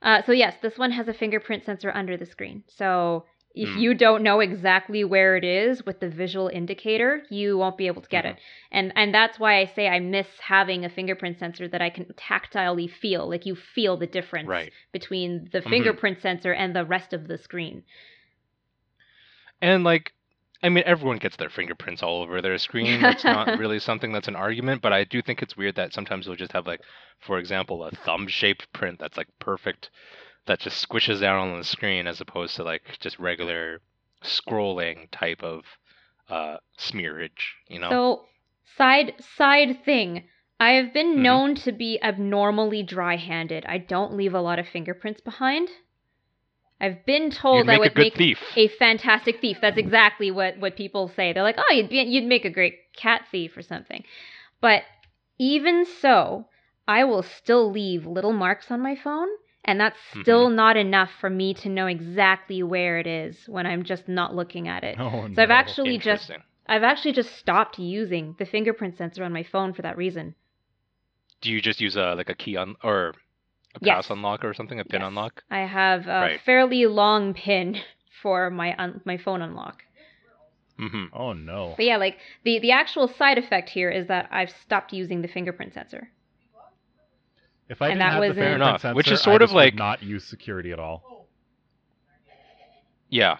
Uh, 0.00 0.22
so 0.22 0.32
yes, 0.32 0.54
this 0.62 0.76
one 0.78 0.90
has 0.92 1.08
a 1.08 1.14
fingerprint 1.14 1.64
sensor 1.64 1.90
under 1.94 2.16
the 2.16 2.26
screen. 2.26 2.64
So 2.68 3.24
if 3.54 3.74
Hmm. 3.74 3.76
you 3.76 3.94
don't 3.94 4.22
know 4.22 4.40
exactly 4.40 5.04
where 5.04 5.36
it 5.36 5.44
is 5.44 5.84
with 5.86 6.00
the 6.00 6.08
visual 6.08 6.48
indicator, 6.48 7.24
you 7.30 7.56
won't 7.58 7.78
be 7.78 7.86
able 7.86 8.02
to 8.02 8.08
get 8.08 8.24
Mhm. 8.24 8.30
it. 8.32 8.38
And 8.72 8.92
and 8.96 9.14
that's 9.14 9.38
why 9.38 9.58
I 9.58 9.64
say 9.66 9.88
I 9.88 10.00
miss 10.00 10.28
having 10.40 10.84
a 10.84 10.88
fingerprint 10.90 11.38
sensor 11.38 11.68
that 11.68 11.82
I 11.82 11.90
can 11.90 12.06
tactilely 12.14 12.90
feel. 12.90 13.28
Like 13.28 13.46
you 13.46 13.54
feel 13.56 13.96
the 13.96 14.06
difference 14.06 14.52
Right. 14.52 14.72
between 14.92 15.48
the 15.52 15.62
Mhm. 15.64 15.70
fingerprint 15.70 16.20
sensor 16.20 16.52
and 16.52 16.74
the 16.74 16.84
rest 16.84 17.12
of 17.12 17.28
the 17.28 17.38
screen. 17.38 17.84
And 19.60 19.82
like, 19.84 20.12
I 20.62 20.68
mean, 20.68 20.84
everyone 20.86 21.18
gets 21.18 21.36
their 21.36 21.50
fingerprints 21.50 22.02
all 22.02 22.22
over 22.22 22.40
their 22.40 22.56
screen. 22.58 23.02
That's 23.02 23.26
not 23.26 23.52
really 23.56 23.78
something 23.80 24.12
that's 24.12 24.28
an 24.28 24.36
argument, 24.36 24.80
but 24.82 24.92
I 24.92 25.04
do 25.04 25.20
think 25.22 25.42
it's 25.42 25.56
weird 25.56 25.74
that 25.76 25.92
sometimes 25.92 26.26
they'll 26.26 26.36
just 26.36 26.52
have 26.52 26.66
like, 26.66 26.80
for 27.18 27.38
example, 27.38 27.84
a 27.84 27.90
thumb-shaped 27.90 28.72
print 28.72 28.98
that's 29.00 29.16
like 29.16 29.28
perfect, 29.40 29.90
that 30.46 30.60
just 30.60 30.86
squishes 30.86 31.20
down 31.20 31.48
on 31.50 31.58
the 31.58 31.64
screen 31.64 32.06
as 32.06 32.20
opposed 32.20 32.56
to 32.56 32.64
like 32.64 32.82
just 33.00 33.18
regular 33.18 33.80
scrolling 34.22 35.08
type 35.10 35.42
of 35.42 35.64
uh 36.28 36.56
smearage. 36.78 37.52
You 37.68 37.80
know? 37.80 37.90
So 37.90 38.24
side 38.76 39.14
side 39.36 39.84
thing. 39.84 40.24
I 40.60 40.72
have 40.72 40.92
been 40.94 41.16
Mhm. 41.16 41.22
known 41.22 41.54
to 41.56 41.72
be 41.72 41.98
abnormally 42.02 42.82
dry-handed. 42.82 43.66
I 43.66 43.78
don't 43.78 44.14
leave 44.16 44.34
a 44.34 44.40
lot 44.40 44.58
of 44.58 44.68
fingerprints 44.68 45.20
behind. 45.20 45.68
I've 46.80 47.04
been 47.06 47.30
told 47.30 47.68
I 47.68 47.78
would 47.78 47.96
make 47.96 48.14
thief. 48.14 48.38
a 48.56 48.68
fantastic 48.68 49.40
thief. 49.40 49.58
That's 49.60 49.78
exactly 49.78 50.30
what 50.30 50.58
what 50.58 50.76
people 50.76 51.08
say. 51.08 51.32
They're 51.32 51.42
like, 51.42 51.58
"Oh, 51.58 51.72
you'd 51.72 51.88
be, 51.88 52.00
you'd 52.02 52.24
make 52.24 52.44
a 52.44 52.50
great 52.50 52.92
cat 52.96 53.26
thief 53.30 53.56
or 53.56 53.62
something." 53.62 54.04
But 54.60 54.84
even 55.38 55.84
so, 55.86 56.48
I 56.86 57.04
will 57.04 57.22
still 57.22 57.70
leave 57.70 58.06
little 58.06 58.32
marks 58.32 58.70
on 58.70 58.80
my 58.80 58.94
phone, 58.96 59.28
and 59.64 59.80
that's 59.80 59.98
still 60.20 60.46
Mm-hmm. 60.46 60.56
not 60.56 60.76
enough 60.76 61.10
for 61.20 61.30
me 61.30 61.54
to 61.54 61.68
know 61.68 61.86
exactly 61.86 62.62
where 62.62 62.98
it 62.98 63.06
is 63.06 63.48
when 63.48 63.66
I'm 63.66 63.82
just 63.82 64.08
not 64.08 64.34
looking 64.34 64.68
at 64.68 64.84
it. 64.84 64.96
Oh, 64.98 65.28
So 65.34 65.42
I've 65.42 65.50
actually 65.50 65.98
just 65.98 66.30
I've 66.66 66.82
actually 66.82 67.12
just 67.12 67.36
stopped 67.36 67.78
using 67.78 68.34
the 68.38 68.46
fingerprint 68.46 68.96
sensor 68.96 69.24
on 69.24 69.32
my 69.32 69.42
phone 69.42 69.72
for 69.74 69.82
that 69.82 69.96
reason. 69.96 70.34
Do 71.40 71.50
you 71.50 71.60
just 71.60 71.80
use 71.80 71.96
a 71.96 72.14
like 72.14 72.30
a 72.30 72.34
key 72.34 72.56
on 72.56 72.76
or 72.82 73.08
a 73.74 73.80
Yes. 73.80 74.06
pass 74.06 74.10
unlock 74.10 74.44
or 74.44 74.54
something, 74.54 74.78
a 74.80 74.84
pin 74.84 75.00
Yes. 75.00 75.08
unlock? 75.08 75.42
I 75.50 75.60
have 75.60 76.06
a 76.06 76.20
Right. 76.22 76.40
fairly 76.40 76.86
long 76.86 77.34
pin 77.34 77.80
for 78.22 78.50
my 78.50 78.74
un- 78.78 79.00
my 79.04 79.16
phone 79.18 79.42
unlock. 79.42 79.82
Mm-hmm. 80.78 81.04
Oh 81.14 81.32
no. 81.32 81.74
But 81.76 81.84
yeah, 81.84 81.96
like 81.98 82.18
the 82.44 82.58
the 82.58 82.72
actual 82.72 83.08
side 83.08 83.38
effect 83.38 83.68
here 83.70 83.90
is 83.90 84.06
that 84.08 84.28
I've 84.30 84.50
stopped 84.50 84.92
using 84.92 85.22
the 85.22 85.28
fingerprint 85.28 85.74
sensor. 85.74 86.08
If 87.68 87.80
I 87.80 87.88
And 87.88 87.94
didn't 87.94 88.00
that 88.00 88.12
have 88.12 88.20
was 88.20 88.28
the 88.28 88.30
in- 88.30 88.34
fingerprint 88.34 88.60
Fair 88.60 88.68
enough, 88.68 88.80
sensor, 88.82 88.94
which 88.94 89.10
is 89.10 89.20
I 89.20 89.24
sort 89.24 89.42
of 89.42 89.48
just 89.48 89.54
would 89.54 89.60
like- 89.60 89.74
not 89.74 90.02
use 90.02 90.24
security 90.24 90.72
at 90.72 90.78
all. 90.78 91.26
Yeah. 93.08 93.36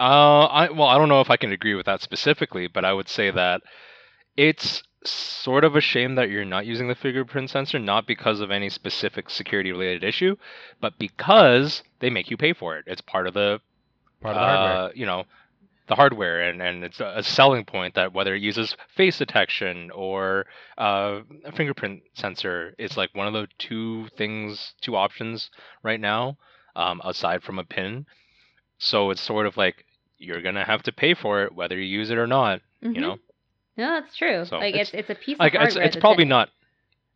Uh, 0.00 0.46
I 0.46 0.70
well, 0.70 0.88
I 0.88 0.98
don't 0.98 1.08
know 1.08 1.20
if 1.20 1.30
I 1.30 1.36
can 1.36 1.52
agree 1.52 1.74
with 1.74 1.86
that 1.86 2.02
specifically, 2.02 2.66
but 2.66 2.84
I 2.84 2.92
would 2.92 3.08
say 3.08 3.30
that 3.30 3.62
it's 4.36 4.82
sort 5.04 5.64
of 5.64 5.76
a 5.76 5.80
shame 5.80 6.14
that 6.16 6.30
you're 6.30 6.44
not 6.44 6.66
using 6.66 6.88
the 6.88 6.94
fingerprint 6.94 7.50
sensor, 7.50 7.78
not 7.78 8.06
because 8.06 8.40
of 8.40 8.50
any 8.50 8.68
specific 8.68 9.30
security 9.30 9.70
related 9.70 10.02
issue, 10.02 10.36
but 10.80 10.98
because 10.98 11.82
they 12.00 12.10
make 12.10 12.30
you 12.30 12.36
pay 12.36 12.52
for 12.52 12.76
it. 12.76 12.84
It's 12.86 13.00
part 13.00 13.26
of 13.26 13.34
the, 13.34 13.60
Part 14.20 14.36
of 14.36 14.40
the 14.40 14.46
hardware. 14.46 14.82
uh, 14.84 14.90
you 14.94 15.06
know, 15.06 15.24
the 15.86 15.94
hardware, 15.94 16.40
and 16.48 16.62
and 16.62 16.82
it's 16.84 17.00
a, 17.00 17.22
selling 17.22 17.64
point 17.64 17.94
that 17.94 18.12
whether 18.14 18.34
it 18.34 18.40
uses 18.42 18.74
face 18.96 19.18
detection 19.18 19.90
or 19.94 20.46
uh, 20.78 21.20
a 21.44 21.52
fingerprint 21.52 22.02
sensor, 22.14 22.74
it's 22.78 22.96
like 22.96 23.14
one 23.14 23.26
of 23.26 23.32
the 23.34 23.46
two 23.58 24.08
things, 24.16 24.74
two 24.80 24.96
options 24.96 25.50
right 25.82 26.00
now, 26.00 26.36
um, 26.74 27.00
aside 27.04 27.42
from 27.42 27.58
a 27.58 27.64
pin. 27.64 28.06
So 28.78 29.10
it's 29.10 29.20
sort 29.20 29.46
of 29.46 29.56
like 29.56 29.84
you're 30.18 30.42
gonna 30.42 30.64
have 30.64 30.82
to 30.84 30.92
pay 30.92 31.14
for 31.14 31.42
it 31.44 31.54
whether 31.54 31.76
you 31.78 31.84
use 31.98 32.10
it 32.10 32.18
or 32.18 32.26
not. 32.26 32.60
Mhm. 32.82 32.94
You 32.94 33.00
know, 33.00 33.18
No, 33.76 34.00
that's 34.00 34.16
true. 34.16 34.44
So 34.44 34.58
like 34.58 34.74
it's- 34.74 34.88
it's 34.94 35.10
it's 35.10 35.10
a 35.10 35.14
piece 35.14 35.38
like 35.38 35.54
of 35.54 35.62
it's 35.62 35.74
hardware. 35.74 35.84
it's 35.86 35.96
that's 35.96 36.00
probably 36.02 36.24
it. 36.24 36.28
not. 36.28 36.50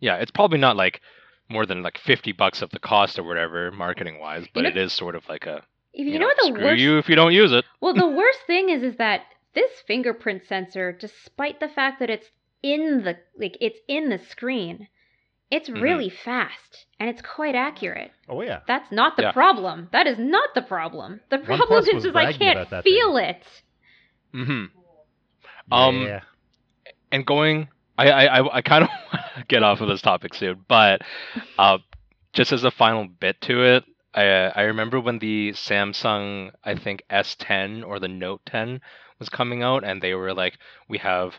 Yeah, 0.00 0.16
it's 0.16 0.30
probably 0.30 0.58
not 0.58 0.76
like 0.76 1.00
more 1.48 1.64
than 1.64 1.82
like 1.82 1.96
fifty 1.98 2.32
bucks 2.32 2.60
of 2.62 2.70
the 2.70 2.78
cost 2.78 3.18
or 3.18 3.22
whatever, 3.22 3.70
marketing 3.70 4.18
wise. 4.20 4.46
But 4.52 4.62
know- 4.64 4.68
it 4.68 4.76
is 4.76 4.92
sort 4.92 5.14
of 5.14 5.26
like 5.28 5.46
a 5.46 5.62
You, 5.98 6.12
you, 6.12 6.18
know, 6.20 6.26
what 6.26 6.36
the 6.40 6.52
screw 6.54 6.64
worst 6.64 6.80
you 6.80 6.98
if 6.98 7.08
you 7.08 7.16
don't 7.16 7.32
use 7.34 7.52
it. 7.52 7.64
Well, 7.80 7.92
the 7.92 8.06
worst 8.20 8.38
thing 8.46 8.70
is 8.70 8.82
is 8.82 8.96
that 8.96 9.22
this 9.54 9.70
fingerprint 9.86 10.44
sensor, 10.46 10.92
despite 10.92 11.58
the 11.60 11.68
fact 11.68 11.98
that 12.00 12.08
it's 12.08 12.28
in 12.62 13.02
the 13.02 13.16
like 13.38 13.56
it's 13.60 13.78
in 13.88 14.08
the 14.08 14.18
screen, 14.18 14.88
it's 15.50 15.68
Mhm. 15.68 15.82
really 15.82 16.08
fast 16.08 16.86
and 17.00 17.10
it's 17.10 17.22
quite 17.22 17.54
accurate. 17.54 18.12
oh 18.28 18.42
yeah. 18.42 18.60
That's 18.66 18.92
not 18.92 19.16
the 19.16 19.24
Yeah. 19.24 19.32
problem. 19.32 19.88
That 19.92 20.06
is 20.06 20.18
not 20.18 20.54
the 20.54 20.62
problem. 20.62 21.20
The 21.30 21.38
problem 21.38 21.80
is, 21.80 21.94
was 21.94 22.04
is 22.04 22.14
I 22.16 22.32
can't 22.32 22.56
about 22.58 22.70
that 22.70 22.84
feel 22.84 23.16
it. 23.16 23.42
hmm 24.32 24.64
Um, 25.70 26.02
yeah. 26.02 26.20
and 27.12 27.26
going 27.26 27.68
i 27.98 28.08
i 28.10 28.24
i, 28.38 28.56
I 28.58 28.62
kind 28.62 28.84
of 28.84 28.90
get 29.48 29.62
off 29.62 29.80
of 29.80 29.88
this 29.88 30.00
topic 30.00 30.34
soon 30.34 30.64
but 30.68 31.02
uh 31.58 31.78
just 32.32 32.52
as 32.52 32.64
a 32.64 32.70
final 32.70 33.06
bit 33.06 33.40
to 33.42 33.62
it 33.62 33.84
i 34.18 34.24
i 34.60 34.62
remember 34.72 34.98
when 35.00 35.18
the 35.18 35.52
samsung 35.52 36.50
i 36.64 36.74
think 36.84 37.02
s10 37.10 37.84
or 37.88 37.98
the 37.98 38.08
note 38.24 38.40
10 38.46 38.80
was 39.18 39.28
coming 39.28 39.62
out 39.62 39.82
and 39.84 40.00
they 40.02 40.14
were 40.14 40.34
like 40.42 40.54
we 40.88 40.98
have 40.98 41.38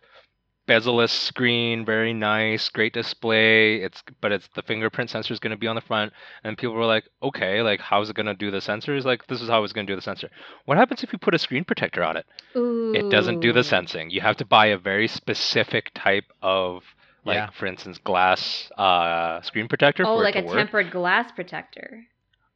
bezel-less 0.67 1.11
screen 1.11 1.83
very 1.83 2.13
nice 2.13 2.69
great 2.69 2.93
display 2.93 3.77
it's 3.85 4.03
but 4.21 4.31
it's 4.31 4.47
the 4.55 4.61
fingerprint 4.61 5.09
sensor 5.09 5.33
is 5.33 5.39
going 5.39 5.49
to 5.57 5.57
be 5.57 5.65
on 5.65 5.75
the 5.75 5.81
front 5.81 6.13
and 6.43 6.57
people 6.59 6.75
were 6.75 6.85
like 6.95 7.05
okay 7.23 7.61
like 7.63 7.79
how's 7.79 8.09
it 8.09 8.15
going 8.15 8.27
to 8.33 8.35
do 8.35 8.51
the 8.51 8.59
sensors 8.69 9.03
like 9.03 9.25
this 9.27 9.41
is 9.41 9.49
how 9.49 9.63
it's 9.63 9.73
going 9.73 9.87
to 9.87 9.91
do 9.91 9.95
the 9.95 10.01
sensor 10.09 10.29
what 10.65 10.77
happens 10.77 11.01
if 11.03 11.11
you 11.11 11.17
put 11.17 11.33
a 11.33 11.39
screen 11.39 11.63
protector 11.63 12.03
on 12.03 12.15
it 12.17 12.25
Ooh. 12.55 12.93
it 12.93 13.09
doesn't 13.09 13.39
do 13.39 13.51
the 13.53 13.63
sensing. 13.63 14.09
You 14.09 14.21
have 14.21 14.37
to 14.37 14.45
buy 14.45 14.67
a 14.67 14.77
very 14.77 15.07
specific 15.07 15.91
type 15.93 16.25
of, 16.41 16.83
like, 17.23 17.35
Yeah. 17.35 17.49
for 17.51 17.67
instance, 17.67 17.99
glass 17.99 18.71
uh, 18.77 19.41
screen 19.41 19.67
protector 19.67 20.03
Oh, 20.07 20.17
for 20.17 20.23
like 20.23 20.35
a 20.35 20.41
work. 20.41 20.55
tempered 20.57 20.89
glass 20.89 21.31
protector. 21.31 22.07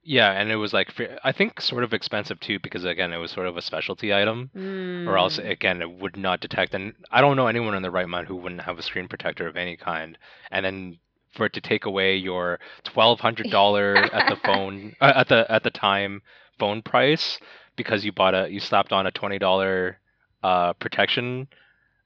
Yeah, 0.03 0.31
and 0.31 0.51
it 0.51 0.55
was 0.57 0.73
like 0.73 0.89
I 1.23 1.31
think 1.31 1.61
sort 1.61 1.83
of 1.83 1.93
expensive 1.93 2.39
too 2.39 2.59
because 2.59 2.83
again 2.85 3.13
it 3.13 3.17
was 3.17 3.31
sort 3.31 3.47
of 3.47 3.57
a 3.57 3.61
specialty 3.61 4.13
item, 4.13 4.49
or 5.07 5.17
else 5.17 5.37
Mm. 5.37 5.49
again 5.49 5.81
it 5.81 5.91
would 5.91 6.17
not 6.17 6.39
detect. 6.41 6.73
And 6.73 6.93
I 7.11 7.21
don't 7.21 7.35
know 7.37 7.47
anyone 7.47 7.73
in 7.75 7.81
their 7.81 7.91
right 7.91 8.07
mind 8.09 8.27
who 8.27 8.35
wouldn't 8.35 8.61
have 8.61 8.77
a 8.79 8.83
screen 8.83 9.07
protector 9.07 9.47
of 9.47 9.55
any 9.57 9.77
kind. 9.77 10.17
And 10.51 10.65
then 10.65 10.99
for 11.33 11.45
it 11.47 11.53
to 11.53 11.61
take 11.61 11.85
away 11.85 12.15
your 12.15 12.59
twelve 12.83 13.19
hundred 13.19 13.49
dollar 13.59 13.95
at 13.95 14.29
the 14.29 14.35
phone 14.45 14.93
uh, 15.01 15.13
at 15.15 15.27
the 15.29 15.49
at 15.51 15.63
the 15.63 15.71
time 15.71 16.21
phone 16.59 16.81
price 16.81 17.39
because 17.75 18.05
you 18.05 18.11
bought 18.11 18.35
a 18.35 18.49
you 18.51 18.59
slapped 18.59 18.91
on 18.93 19.07
a 19.07 19.11
twenty 19.11 19.39
dollar 19.39 19.99
uh, 20.43 20.73
protection 20.73 21.47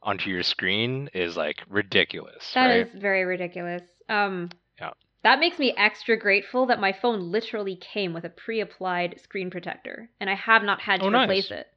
onto 0.03 0.29
your 0.29 0.43
screen 0.43 1.09
is 1.13 1.35
like 1.35 1.57
ridiculous, 1.67 2.51
That 2.53 2.67
right? 2.67 2.87
is 2.87 2.93
very 2.93 3.25
ridiculous. 3.25 3.81
Um, 4.07 4.49
Yeah. 4.79 4.91
That 5.23 5.39
makes 5.39 5.59
me 5.59 5.75
extra 5.77 6.17
grateful 6.17 6.65
that 6.65 6.79
my 6.79 6.91
phone 6.91 7.31
literally 7.31 7.75
came 7.75 8.13
with 8.13 8.23
a 8.25 8.29
pre-applied 8.29 9.19
screen 9.21 9.49
protector, 9.49 10.09
and 10.19 10.29
I 10.29 10.35
have 10.35 10.63
not 10.63 10.81
had 10.81 11.01
to 11.01 11.05
Oh, 11.05 11.09
nice. 11.09 11.27
replace 11.27 11.51
it. 11.51 11.67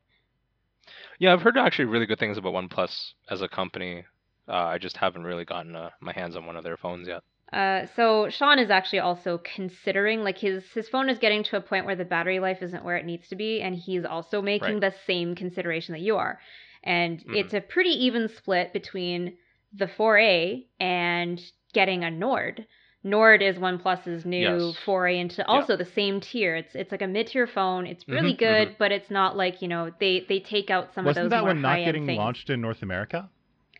Yeah, 1.20 1.32
I've 1.32 1.42
heard 1.42 1.56
actually 1.56 1.84
really 1.84 2.06
good 2.06 2.18
things 2.18 2.36
about 2.36 2.54
OnePlus 2.54 3.12
as 3.28 3.42
a 3.42 3.48
company. 3.48 4.04
Uh, 4.48 4.52
I 4.52 4.78
just 4.78 4.96
haven't 4.96 5.22
really 5.24 5.44
gotten 5.44 5.76
uh, 5.76 5.90
my 6.00 6.12
hands 6.12 6.36
on 6.36 6.46
one 6.46 6.56
of 6.56 6.64
their 6.64 6.76
phones 6.76 7.06
yet. 7.06 7.22
Uh, 7.52 7.86
so 7.86 8.28
Sean 8.28 8.58
is 8.60 8.70
actually 8.70 9.00
also 9.00 9.38
considering 9.38 10.22
like 10.22 10.38
his 10.38 10.72
his 10.72 10.88
phone 10.88 11.08
is 11.10 11.18
getting 11.18 11.42
to 11.44 11.56
a 11.56 11.60
point 11.60 11.84
where 11.84 11.96
the 11.96 12.04
battery 12.04 12.38
life 12.38 12.62
isn't 12.62 12.84
where 12.84 12.96
it 12.96 13.04
needs 13.04 13.28
to 13.28 13.36
be, 13.36 13.60
and 13.60 13.74
he's 13.74 14.04
also 14.04 14.40
making 14.40 14.74
Right. 14.74 14.80
the 14.80 14.92
same 15.06 15.34
consideration 15.34 15.92
that 15.92 16.00
you 16.00 16.16
are. 16.16 16.40
And 16.84 17.24
Mhm. 17.26 17.34
it's 17.36 17.52
a 17.54 17.60
pretty 17.60 17.90
even 18.06 18.28
split 18.28 18.72
between 18.72 19.36
the 19.72 19.88
4A 19.88 20.66
and 20.78 21.40
getting 21.72 22.04
a 22.04 22.10
Nord. 22.10 22.66
Nord 23.02 23.40
is 23.42 23.56
OnePlus's 23.56 24.24
new 24.26 24.66
Yes. 24.68 24.76
foray 24.84 25.18
into 25.18 25.46
also 25.46 25.76
the 25.76 25.84
same 25.86 26.20
tier. 26.20 26.54
It's 26.56 26.74
it's 26.74 26.92
like 26.92 27.00
a 27.02 27.06
mid 27.06 27.28
tier 27.28 27.46
phone. 27.46 27.86
It's 27.86 28.06
really 28.06 28.34
Mhm, 28.34 28.38
good, 28.38 28.76
but 28.78 28.92
it's 28.92 29.10
not 29.10 29.36
like 29.36 29.62
you 29.62 29.68
know 29.68 29.90
they 30.00 30.26
they 30.28 30.38
take 30.38 30.68
out 30.70 30.92
some 30.94 31.04
Wasn't 31.06 31.24
of 31.26 31.30
those 31.30 31.36
that 31.38 31.40
more 31.44 31.50
one 31.54 31.62
not 31.62 31.78
getting 31.84 32.04
things. 32.06 32.18
launched 32.18 32.50
in 32.50 32.60
North 32.60 32.82
America? 32.82 33.28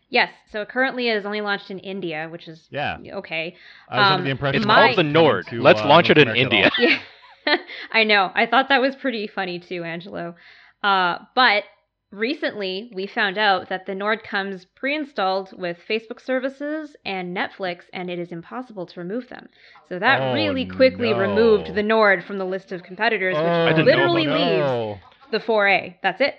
Yes, 0.08 0.30
so 0.50 0.64
currently 0.64 1.08
it 1.08 1.16
is 1.16 1.24
only 1.26 1.40
launched 1.40 1.70
in 1.70 1.78
India, 1.80 2.28
which 2.30 2.48
is 2.48 2.66
Yeah. 2.70 2.96
okay. 3.12 3.54
I 3.88 3.98
was 3.98 4.06
Um, 4.06 4.12
under 4.14 4.24
the 4.24 4.30
impression 4.30 4.56
It's 4.56 4.66
My- 4.66 4.86
called 4.86 4.96
the 4.96 5.02
Nord. 5.04 5.46
to, 5.48 5.60
Let's 5.62 5.80
uh, 5.82 5.86
launch 5.86 6.08
North 6.08 6.18
it 6.18 6.22
in 6.22 6.28
America 6.28 6.70
India. 6.78 7.00
Yeah, 7.46 7.56
I 7.92 8.04
know. 8.04 8.32
I 8.34 8.46
thought 8.46 8.68
that 8.70 8.80
was 8.80 8.96
pretty 8.96 9.26
funny 9.28 9.58
too, 9.60 9.84
Angelo. 9.84 10.34
Uh, 10.82 11.18
but 11.34 11.64
recently 12.10 12.90
we 12.94 13.06
found 13.06 13.38
out 13.38 13.68
that 13.68 13.86
the 13.86 13.94
Nord 13.94 14.22
comes 14.22 14.64
pre-installed 14.76 15.58
with 15.58 15.78
Facebook 15.88 16.20
services 16.20 16.96
and 17.04 17.36
Netflix, 17.36 17.82
and 17.92 18.10
it 18.10 18.18
is 18.18 18.32
impossible 18.32 18.86
to 18.86 19.00
remove 19.00 19.28
them. 19.28 19.48
So 19.88 19.98
that 19.98 20.20
Oh, 20.20 20.34
really 20.34 20.66
quickly 20.66 21.12
removed 21.12 21.74
the 21.74 21.82
Nord 21.82 22.24
from 22.24 22.38
the 22.38 22.44
list 22.44 22.72
of 22.72 22.82
competitors, 22.82 23.36
which 23.36 23.78
Oh, 23.78 23.82
literally 23.82 24.26
leaves 24.26 25.00
the 25.30 25.40
4A. 25.40 25.96
That's 26.02 26.20
it. 26.20 26.36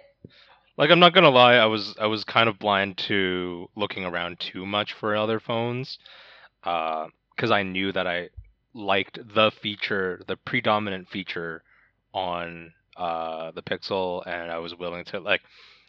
Like 0.78 0.90
I'm 0.90 1.00
not 1.00 1.14
gonna 1.14 1.30
lie, 1.30 1.56
I 1.56 1.66
was 1.66 1.96
I 2.00 2.08
was 2.08 2.24
kind 2.24 2.50
of 2.50 2.58
blind 2.58 2.98
to 3.10 3.70
looking 3.76 4.06
around 4.06 4.40
too 4.40 4.66
much 4.66 4.94
for 4.94 5.16
other 5.16 5.40
phones, 5.40 6.00
uh, 6.64 7.08
because 7.36 7.52
I 7.52 7.64
knew 7.64 7.92
that 7.92 8.08
I 8.08 8.30
liked 8.74 9.20
the 9.36 9.52
feature, 9.52 10.22
the 10.28 10.38
predominant 10.38 11.10
feature 11.10 11.62
on 12.14 12.74
uh, 12.98 13.52
the 13.52 13.62
Pixel, 13.62 14.26
and 14.26 14.52
I 14.52 14.58
was 14.60 14.76
willing 14.76 15.04
to 15.06 15.20
like 15.20 15.42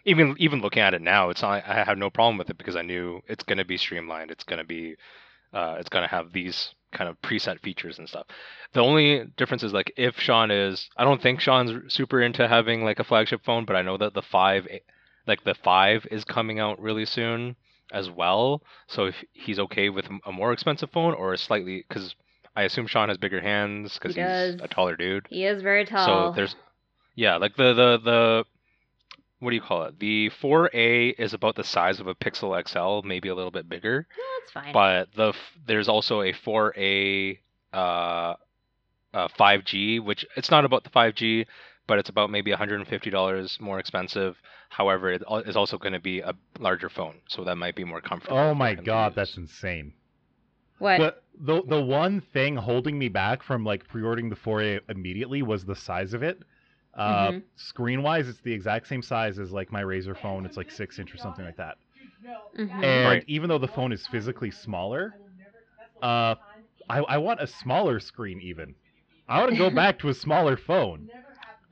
even 0.05 0.35
even 0.39 0.61
looking 0.61 0.83
at 0.83 0.95
it 0.95 1.03
now, 1.03 1.31
it's 1.31 1.43
not 1.43 1.63
I 1.67 1.85
have 1.85 1.99
no 1.99 2.11
problem 2.11 2.39
with 2.39 2.51
it 2.51 2.59
because 2.59 2.77
I 2.77 2.83
knew 2.83 3.21
it's 3.29 3.45
gonna 3.45 3.65
be 3.65 3.77
streamlined, 3.77 4.31
it's 4.31 4.45
gonna 4.45 4.65
be 4.65 4.97
uh, 5.53 5.77
it's 5.79 5.89
gonna 5.89 6.09
have 6.09 6.33
these 6.33 6.75
kind 6.93 7.09
of 7.09 7.21
preset 7.23 7.61
features 7.61 7.99
and 7.99 8.09
stuff. 8.09 8.27
The 8.75 8.81
only 8.81 9.25
difference 9.37 9.63
is 9.63 9.73
like 9.73 9.93
if 9.97 10.19
Sean 10.19 10.51
is, 10.51 10.89
I 10.97 11.05
don't 11.05 11.23
think 11.23 11.41
Sean's 11.41 11.93
super 11.93 12.21
into 12.21 12.47
having 12.49 12.85
like 12.85 12.99
a 12.99 13.05
flagship 13.05 13.45
phone, 13.45 13.65
but 13.65 13.77
I 13.77 13.83
know 13.83 13.97
that 13.97 14.15
the 14.15 14.23
five, 14.23 14.67
like 15.27 15.45
the 15.45 15.55
five 15.55 16.07
is 16.11 16.25
coming 16.25 16.59
out 16.59 16.81
really 16.81 17.05
soon 17.07 17.57
as 17.93 18.11
well. 18.11 18.63
So 18.89 19.07
if 19.07 19.15
he's 19.33 19.59
okay 19.59 19.89
with 19.89 20.07
a 20.27 20.33
more 20.33 20.53
expensive 20.53 20.91
phone 20.91 21.15
or 21.15 21.33
a 21.33 21.39
slightly, 21.39 21.85
because 21.87 22.15
I 22.57 22.63
assume 22.65 22.87
Sean 22.87 23.09
has 23.09 23.19
bigger 23.19 23.41
hands 23.41 23.95
because 23.95 24.15
He 24.15 24.21
he's 24.21 24.29
does. 24.29 24.61
a 24.63 24.69
taller 24.69 24.97
dude. 24.97 25.27
He 25.31 25.45
is 25.45 25.63
very 25.63 25.85
tall. 25.87 26.07
So 26.31 26.37
there's, 26.37 26.57
yeah, 27.15 27.37
like 27.37 27.57
the 27.57 27.75
the 27.75 27.99
the, 28.03 28.45
what 29.41 29.51
do 29.51 29.57
you 29.57 29.63
call 29.63 29.85
it? 29.85 29.99
The 29.99 30.31
4A 30.41 31.15
is 31.19 31.35
about 31.35 31.57
the 31.57 31.65
size 31.65 32.01
of 32.01 32.07
a 32.07 32.15
Pixel 32.15 32.57
XL, 32.69 33.07
maybe 33.07 33.29
a 33.29 33.35
little 33.35 33.51
bit 33.51 33.69
bigger. 33.69 34.07
No, 34.17 34.25
that's 34.41 34.53
fine. 34.53 34.73
But 34.73 35.15
the 35.15 35.33
there's 35.67 35.89
also 35.89 36.23
a 36.23 36.33
4A 36.33 37.39
uh, 37.73 37.77
uh 37.77 39.29
5G, 39.39 40.03
which 40.03 40.25
it's 40.37 40.51
not 40.51 40.65
about 40.65 40.85
the 40.85 40.91
5G, 40.91 41.47
but 41.87 41.99
it's 41.99 42.09
about 42.09 42.31
maybe 42.31 42.53
$150 42.53 43.61
more 43.61 43.79
expensive. 43.79 44.37
However, 44.71 45.13
it 45.13 45.23
is 45.47 45.57
also 45.57 45.77
going 45.77 45.93
to 45.93 46.01
be 46.01 46.21
a 46.21 46.33
larger 46.59 46.89
phone, 46.89 47.17
so 47.29 47.45
that 47.45 47.57
might 47.57 47.77
be 47.77 47.85
more 47.85 48.01
comfortable. 48.01 48.39
Oh 48.39 48.55
my 48.55 48.75
god, 48.75 49.15
that's 49.15 49.37
insane. 49.37 49.93
what? 50.79 50.99
The, 50.99 51.17
the 51.39 51.63
the 51.69 51.83
one 51.83 52.23
thing 52.33 52.57
holding 52.57 52.99
me 52.99 53.09
back 53.09 53.43
from 53.43 53.65
like 53.65 53.87
pre-ordering 53.87 54.31
the 54.31 54.37
4A 54.37 54.81
immediately 54.89 55.43
was 55.43 55.65
the 55.67 55.77
size 55.77 56.15
of 56.15 56.23
it. 56.23 56.43
Uh, 56.95 57.33
Mhm. 57.33 57.43
Screen 57.57 58.03
wise, 58.03 58.29
it's 58.29 58.41
the 58.41 58.53
exact 58.53 58.87
same 58.87 59.03
size 59.03 59.39
as 59.39 59.51
like 59.53 59.73
my 59.73 59.83
Razer 59.83 60.17
phone. 60.17 60.45
It's 60.45 60.57
like 60.57 60.71
six 60.71 60.99
inch 60.99 61.15
or 61.15 61.19
something 61.19 61.45
like 61.45 61.57
that. 61.57 61.77
Mhm. 62.59 62.85
And 62.85 63.07
Right. 63.07 63.25
even 63.27 63.49
though 63.49 63.59
the 63.59 63.69
phone 63.69 63.93
is 63.93 64.07
physically 64.07 64.51
smaller, 64.51 65.15
uh, 66.03 66.35
I, 66.89 66.99
I 66.99 67.19
want 67.19 67.41
a 67.41 67.47
smaller 67.47 67.99
screen. 68.01 68.41
Even 68.41 68.75
I 69.29 69.41
want 69.41 69.53
to 69.53 69.59
go 69.59 69.71
back 69.71 69.99
to 70.01 70.09
a 70.09 70.15
smaller 70.15 70.57
phone. 70.57 71.09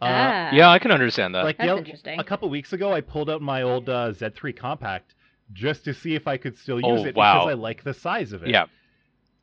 Uh, 0.03 0.07
ah, 0.07 0.51
Yeah, 0.55 0.71
I 0.71 0.79
can 0.79 0.93
understand 0.93 1.35
that. 1.35 1.45
like 1.45 1.59
the 1.59 1.65
that's 1.67 1.73
oth- 1.73 1.79
interesting. 1.85 2.19
a 2.19 2.25
couple 2.25 2.49
weeks 2.49 2.73
ago, 2.73 2.93
I 2.93 3.03
pulled 3.03 3.29
out 3.29 3.43
my 3.43 3.61
old 3.63 3.89
uh, 3.91 4.13
Z3 4.13 4.53
Compact 4.57 5.15
just 5.53 5.85
to 5.85 5.93
see 5.93 6.15
if 6.15 6.27
I 6.27 6.39
could 6.39 6.57
still 6.57 6.81
use 6.81 7.03
Oh, 7.03 7.05
it 7.05 7.15
wow. 7.15 7.35
because 7.41 7.51
I 7.51 7.53
like 7.55 7.85
the 7.85 7.93
size 7.93 8.33
of 8.33 8.43
it. 8.43 8.49
yeah, 8.49 8.65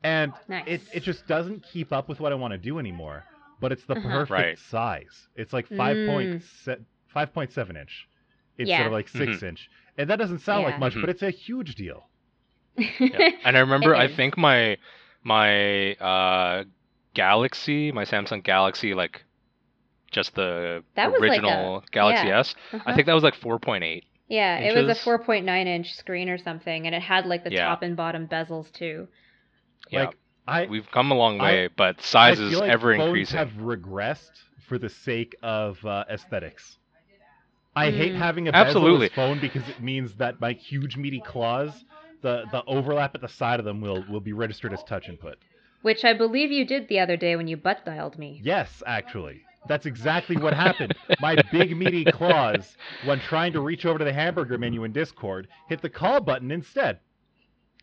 and 0.02 0.32
Nice. 0.48 0.66
it 0.66 0.80
it 0.92 1.02
just 1.04 1.26
doesn't 1.28 1.62
keep 1.62 1.92
up 1.92 2.08
with 2.08 2.18
what 2.18 2.32
I 2.32 2.34
want 2.34 2.52
to 2.52 2.58
do 2.58 2.78
anymore. 2.80 3.24
But 3.60 3.72
it's 3.72 3.84
the 3.84 3.94
Uh-huh. 3.94 4.08
perfect 4.08 4.30
Right. 4.30 4.58
size. 4.58 5.28
It's 5.34 5.52
like 5.52 5.66
five 5.66 5.96
point 6.08 6.28
Mm. 6.36 6.42
se- 6.42 6.78
five 7.08 7.32
point 7.32 7.50
seven 7.52 7.76
inch 7.76 8.08
instead 8.58 8.80
Yeah. 8.80 8.86
of 8.86 8.92
like 8.92 9.08
6 9.08 9.42
inch, 9.42 9.68
and 9.96 10.08
that 10.10 10.16
doesn't 10.16 10.40
sound 10.40 10.62
Yeah. 10.62 10.68
like 10.70 10.78
much, 10.80 10.94
Mhm. 10.94 11.00
but 11.02 11.10
it's 11.10 11.22
a 11.22 11.30
huge 11.30 11.74
deal. 11.76 12.08
yeah. 12.76 13.30
And 13.44 13.56
I 13.56 13.60
remember, 13.60 13.94
I 14.04 14.08
think 14.08 14.36
my 14.36 14.76
my 15.24 15.94
uh 15.94 16.64
Galaxy, 17.14 17.90
my 17.92 18.04
Samsung 18.04 18.42
Galaxy, 18.42 18.94
like 18.94 19.24
just 20.10 20.34
the 20.34 20.84
That 20.94 21.10
was 21.12 21.20
like 21.20 21.28
a- 21.30 21.32
original 21.32 21.84
Galaxy 21.90 22.28
yeah. 22.28 22.38
S, 22.40 22.54
Uh-huh. 22.72 22.82
I 22.86 22.94
think 22.94 23.06
that 23.06 23.14
was 23.14 23.24
like 23.24 23.34
4.8. 23.34 24.04
Yeah, 24.28 24.58
it 24.58 24.74
was 24.76 24.88
a 24.88 25.00
4.9 25.02 25.66
inch 25.66 25.94
screen 25.94 26.28
or 26.28 26.38
something, 26.38 26.86
and 26.86 26.94
it 26.94 27.02
had 27.02 27.26
like 27.26 27.44
the 27.44 27.50
Yeah. 27.52 27.66
top 27.66 27.82
and 27.82 27.96
bottom 27.96 28.28
bezels 28.28 28.70
too. 28.72 29.08
Yeah, 29.90 30.04
Like 30.06 30.16
I 30.48 30.66
we've 30.66 30.90
come 30.90 31.10
a 31.12 31.14
long 31.14 31.40
I- 31.40 31.44
way, 31.44 31.68
but 31.76 32.00
I 32.00 32.02
size 32.02 32.38
feel 32.38 32.60
is 32.60 32.60
like 32.60 32.70
ever 32.70 32.94
phones 32.94 33.04
increasing. 33.06 33.38
have 33.38 33.50
regressed 33.58 34.42
for 34.66 34.78
the 34.78 34.88
sake 34.88 35.36
of 35.42 35.84
uh, 35.84 36.04
aesthetics. 36.10 36.78
I 37.76 37.90
hate 37.90 38.14
Mm. 38.14 38.16
having 38.16 38.48
a 38.48 38.52
Absolutely. 38.52 39.08
bezel-less 39.08 39.12
phone 39.12 39.38
because 39.40 39.68
it 39.68 39.80
means 39.80 40.14
that 40.16 40.40
my 40.40 40.52
huge 40.52 40.96
meaty 40.96 41.20
claws, 41.20 41.84
the 42.22 42.46
the 42.50 42.64
overlap 42.66 43.14
at 43.14 43.20
the 43.20 43.28
side 43.28 43.58
of 43.60 43.64
them 43.64 43.80
will 43.80 44.04
will 44.10 44.20
be 44.20 44.32
registered 44.32 44.72
as 44.72 44.82
touch 44.84 45.08
input. 45.08 45.38
Which 45.82 46.04
I 46.04 46.12
believe 46.14 46.50
you 46.50 46.64
did 46.64 46.88
the 46.88 46.98
other 46.98 47.16
day 47.16 47.36
when 47.36 47.46
you 47.48 47.56
butt 47.56 47.84
dialed 47.84 48.18
me. 48.18 48.40
Yes, 48.42 48.82
actually. 48.86 49.42
That's 49.68 49.86
exactly 49.86 50.36
what 50.36 50.54
happened. 50.54 50.94
My 51.20 51.36
big 51.52 51.76
meaty 51.76 52.04
claws, 52.04 52.76
when 53.04 53.20
trying 53.20 53.52
to 53.52 53.60
reach 53.60 53.84
over 53.86 53.98
to 53.98 54.04
the 54.04 54.12
hamburger 54.12 54.58
menu 54.58 54.84
in 54.84 54.92
Discord, 54.92 55.48
hit 55.68 55.82
the 55.82 55.90
call 55.90 56.20
button 56.20 56.50
instead. 56.50 57.00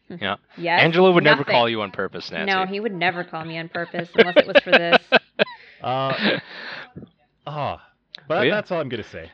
Yeah, 0.10 0.36
Yes. 0.58 0.82
Angelo 0.84 1.12
would 1.12 1.24
never 1.24 1.40
nothing. 1.40 1.54
call 1.54 1.68
you 1.70 1.82
on 1.82 1.92
purpose, 1.92 2.30
Nancy. 2.32 2.54
No, 2.54 2.66
he 2.66 2.80
would 2.80 2.94
never 2.94 3.24
call 3.24 3.44
me 3.44 3.58
on 3.58 3.70
purpose 3.70 4.10
unless 4.16 4.38
it 4.38 4.46
was 4.48 4.58
for 4.64 4.72
this. 4.72 5.02
Uh, 5.82 6.40
ah, 7.48 7.82
but 8.28 8.36
Well, 8.36 8.46
yeah. 8.46 8.56
that's 8.56 8.72
all 8.72 8.80
I'm 8.80 8.90
gonna 8.90 9.04
say. 9.04 9.32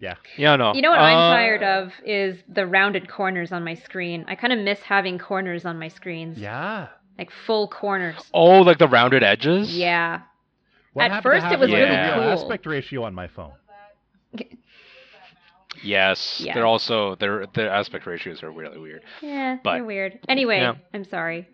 yeah, 0.00 0.14
Yeah, 0.36 0.56
no. 0.56 0.74
You 0.74 0.82
know 0.82 0.90
what 0.90 1.00
Uh, 1.00 1.02
I'm 1.04 1.36
tired 1.36 1.62
of 1.62 1.92
is 2.04 2.38
the 2.48 2.66
rounded 2.66 3.08
corners 3.10 3.52
on 3.52 3.64
my 3.64 3.74
screen. 3.74 4.24
I 4.28 4.34
kind 4.34 4.52
of 4.52 4.58
miss 4.60 4.80
having 4.80 5.18
corners 5.18 5.64
on 5.64 5.78
my 5.78 5.88
screens. 5.88 6.38
Yeah. 6.38 6.88
Like 7.18 7.30
full 7.46 7.66
corners. 7.68 8.16
Oh, 8.32 8.60
like 8.60 8.78
the 8.78 8.86
rounded 8.88 9.22
edges. 9.24 9.76
Yeah. 9.76 10.20
What 10.92 11.10
At 11.10 11.22
first 11.22 11.46
it 11.46 11.58
was 11.58 11.68
having 11.70 11.74
really 11.74 12.12
cool. 12.14 12.22
aspect 12.30 12.66
ratio 12.66 13.02
on 13.04 13.14
my 13.14 13.26
phone. 13.28 13.52
Yes, 15.82 16.40
Yes. 16.44 16.54
they're 16.54 16.66
also 16.66 17.14
their 17.16 17.46
their 17.54 17.70
aspect 17.70 18.06
ratios 18.06 18.42
are 18.42 18.50
really 18.50 18.78
weird. 18.78 19.02
Yeah, 19.22 19.58
But- 19.62 19.74
they're 19.74 19.84
weird. 19.84 20.18
Anyway, 20.28 20.58
Yeah. 20.60 20.74
I'm 20.94 21.04
sorry. 21.04 21.46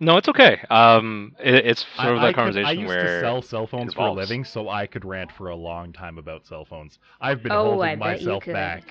No, 0.00 0.16
it's 0.16 0.28
okay. 0.28 0.58
Um, 0.68 1.36
it, 1.38 1.54
it's 1.64 1.86
sort 1.96 2.08
of 2.16 2.18
I 2.18 2.22
that 2.22 2.26
could- 2.28 2.34
conversation 2.34 2.66
I 2.66 2.72
used 2.72 2.88
where 2.88 3.04
to 3.04 3.20
sell 3.20 3.40
cell 3.42 3.66
phones 3.68 3.94
for 3.94 4.08
a 4.08 4.12
living, 4.12 4.42
so 4.44 4.68
I 4.68 4.86
could 4.88 5.04
rant 5.04 5.30
for 5.30 5.48
a 5.50 5.54
long 5.56 5.92
time 5.92 6.18
about 6.18 6.44
cell 6.44 6.64
phones. 6.64 6.98
I've 7.20 7.40
been 7.42 7.52
Oh, 7.52 7.64
holding 7.76 7.88
I 7.88 7.94
myself 7.94 8.44
back. 8.44 8.82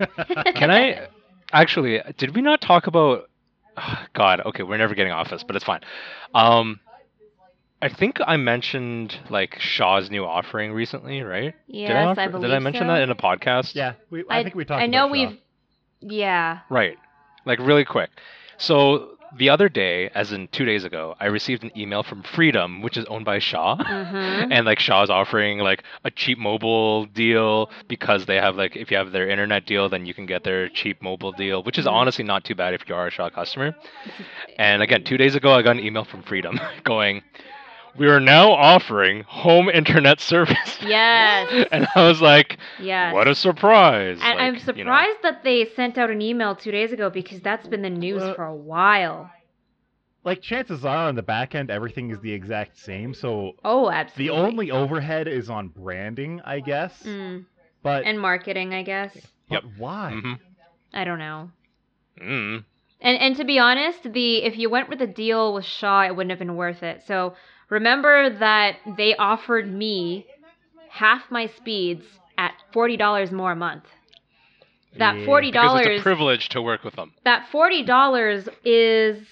Can 0.56 0.70
I 0.72 1.06
actually? 1.52 2.00
Did 2.18 2.34
we 2.34 2.42
not 2.42 2.60
talk 2.60 2.88
about? 2.88 3.30
God, 4.12 4.40
okay, 4.46 4.62
we're 4.64 4.76
never 4.78 4.94
getting 4.94 5.12
off 5.12 5.30
this, 5.30 5.44
but 5.44 5.54
it's 5.54 5.64
fine. 5.64 5.80
Um, 6.34 6.80
I 7.82 7.88
think 7.88 8.18
I 8.26 8.36
mentioned 8.36 9.18
like 9.28 9.58
Shaw's 9.60 10.10
new 10.10 10.24
offering 10.24 10.72
recently, 10.72 11.22
right? 11.22 11.54
Yes, 11.66 11.88
did 11.88 11.96
I, 11.96 12.00
I, 12.00 12.04
offer- 12.06 12.28
believe 12.30 12.48
Did 12.48 12.54
I 12.54 12.58
mention 12.58 12.82
so. 12.84 12.86
that 12.88 13.02
in 13.02 13.10
a 13.10 13.14
podcast? 13.14 13.74
Yeah, 13.74 13.94
we, 14.10 14.24
I, 14.30 14.42
think 14.42 14.54
we 14.54 14.64
talked. 14.64 14.70
About 14.70 14.78
that. 14.78 14.82
I 14.82 14.86
know 14.86 15.04
about 15.06 15.12
we've. 15.12 15.38
Yeah. 16.00 16.60
Right. 16.70 16.96
Like 17.44 17.58
really 17.58 17.84
quick. 17.84 18.10
So 18.58 19.10
the 19.36 19.50
other 19.50 19.68
day, 19.68 20.08
as 20.14 20.32
in 20.32 20.48
two 20.48 20.64
days 20.64 20.84
ago, 20.84 21.14
I 21.20 21.26
received 21.26 21.64
an 21.64 21.70
email 21.76 22.02
from 22.02 22.22
Freedom, 22.22 22.80
which 22.80 22.96
is 22.96 23.04
owned 23.06 23.24
by 23.26 23.38
Shaw. 23.38 23.76
Mm-hmm. 23.76 24.52
And 24.52 24.64
like 24.64 24.78
Shaw's 24.78 25.10
offering 25.10 25.58
like 25.58 25.82
a 26.04 26.10
cheap 26.10 26.38
mobile 26.38 27.04
deal 27.06 27.68
because 27.88 28.24
they 28.24 28.36
have 28.36 28.56
like 28.56 28.74
if 28.76 28.90
you 28.90 28.96
have 28.96 29.12
their 29.12 29.28
internet 29.28 29.66
deal, 29.66 29.88
then 29.90 30.06
you 30.06 30.14
can 30.14 30.24
get 30.26 30.44
their 30.44 30.68
cheap 30.70 31.02
mobile 31.02 31.32
deal, 31.32 31.62
which 31.62 31.76
is 31.78 31.84
Mhm. 31.84 31.92
honestly 31.92 32.24
not 32.24 32.44
too 32.44 32.54
bad 32.54 32.72
if 32.72 32.88
you 32.88 32.94
are 32.94 33.08
a 33.08 33.10
Shaw 33.10 33.28
customer. 33.28 33.74
And 34.58 34.82
again, 34.82 35.04
two 35.04 35.18
days 35.18 35.34
ago, 35.34 35.52
I 35.52 35.60
got 35.62 35.76
an 35.76 35.84
email 35.84 36.04
from 36.04 36.22
Freedom 36.22 36.58
going, 36.84 37.22
"We 37.98 38.08
are 38.08 38.20
now 38.20 38.52
offering 38.52 39.22
home 39.24 39.68
internet 39.68 40.20
service." 40.32 40.78
Yes. 40.80 41.66
and 41.72 41.86
I 41.94 42.06
was 42.06 42.20
like, 42.20 42.58
Yes. 42.78 43.12
"What 43.14 43.28
a 43.28 43.34
surprise!" 43.34 44.18
And 44.20 44.40
I'm 44.40 44.58
surprised 44.58 44.76
you 44.78 44.84
know. 44.84 45.30
that 45.30 45.42
they 45.42 45.64
sent 45.64 45.98
out 45.98 46.10
an 46.10 46.20
email 46.20 46.54
two 46.54 46.70
days 46.72 46.92
ago 46.92 47.10
because 47.10 47.40
that's 47.40 47.66
been 47.68 47.82
the 47.82 47.90
news 47.90 48.22
Uh, 48.22 48.34
for 48.34 48.44
a 48.44 48.54
while. 48.54 49.30
like 50.24 50.40
chances 50.42 50.84
are 50.84 51.08
on 51.08 51.14
the 51.14 51.22
back 51.22 51.54
end 51.54 51.70
everything 51.70 52.10
is 52.10 52.20
the 52.20 52.32
exact 52.32 52.76
same. 52.78 53.14
So 53.14 53.52
Oh, 53.64 53.90
absolutely. 53.90 54.26
the 54.26 54.30
only 54.30 54.70
overhead 54.70 55.28
is 55.28 55.48
on 55.50 55.68
branding, 55.68 56.40
I 56.44 56.60
guess. 56.60 57.02
Mm. 57.04 57.44
But, 57.82 58.04
And 58.04 58.20
marketing, 58.20 58.74
I 58.74 58.82
guess. 58.82 59.32
but 59.48 59.64
why? 59.78 60.12
Mhm. 60.14 60.38
I 60.92 61.04
don't 61.04 61.18
know. 61.18 61.50
Mm. 62.20 62.64
And 63.00 63.18
and 63.18 63.36
to 63.36 63.44
be 63.44 63.58
honest, 63.58 64.12
the 64.12 64.42
if 64.42 64.56
you 64.58 64.68
went 64.70 64.88
with 64.88 65.00
a 65.02 65.06
deal 65.06 65.52
with 65.54 65.64
Shaw, 65.64 66.02
it 66.04 66.16
wouldn't 66.16 66.30
have 66.30 66.38
been 66.38 66.56
worth 66.56 66.82
it. 66.82 67.02
So 67.02 67.34
remember 67.70 68.30
that 68.30 68.76
they 68.86 69.14
offered 69.16 69.72
me 69.72 70.26
half 70.88 71.30
my 71.30 71.46
speeds 71.46 72.04
at 72.38 72.52
forty 72.72 72.96
dollars 72.96 73.30
more 73.32 73.52
a 73.52 73.56
month. 73.56 73.84
That 74.98 75.16
Yeah. 75.18 75.24
forty 75.24 75.50
Because 75.50 75.74
it's 75.74 75.86
dollars 75.86 76.00
a 76.00 76.02
privilege 76.02 76.48
to 76.50 76.62
work 76.62 76.84
with 76.84 76.94
them. 76.96 77.12
that 77.24 77.46
forty 77.48 77.82
dollars 77.82 78.48
is 78.64 79.26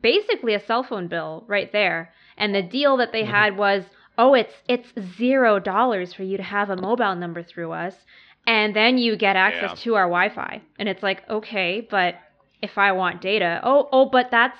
basically 0.00 0.54
a 0.54 0.60
cell 0.60 0.82
phone 0.82 1.08
bill 1.08 1.44
right 1.46 1.70
there. 1.72 2.12
And 2.36 2.54
the 2.54 2.62
deal 2.62 2.96
that 2.98 3.12
they 3.12 3.24
Mhm. 3.24 3.28
had 3.30 3.56
was, 3.56 3.84
oh, 4.18 4.34
it's 4.34 4.62
it's 4.68 4.92
zero 5.16 5.58
dollars 5.58 6.12
for 6.12 6.22
you 6.22 6.36
to 6.36 6.42
have 6.42 6.70
a 6.70 6.76
mobile 6.76 7.14
number 7.16 7.42
through 7.42 7.72
us, 7.72 8.04
and 8.46 8.74
then 8.74 8.98
you 8.98 9.16
get 9.16 9.36
access 9.36 9.72
Yeah. 9.72 9.76
to 9.84 9.94
our 9.94 10.04
Wi-Fi. 10.06 10.62
And 10.78 10.88
it's 10.88 11.02
like, 11.02 11.28
okay, 11.28 11.80
but 11.80 12.16
if 12.62 12.78
I 12.78 12.92
want 12.92 13.20
data, 13.20 13.60
oh, 13.62 13.88
oh, 13.92 14.06
but 14.06 14.30
that's 14.30 14.58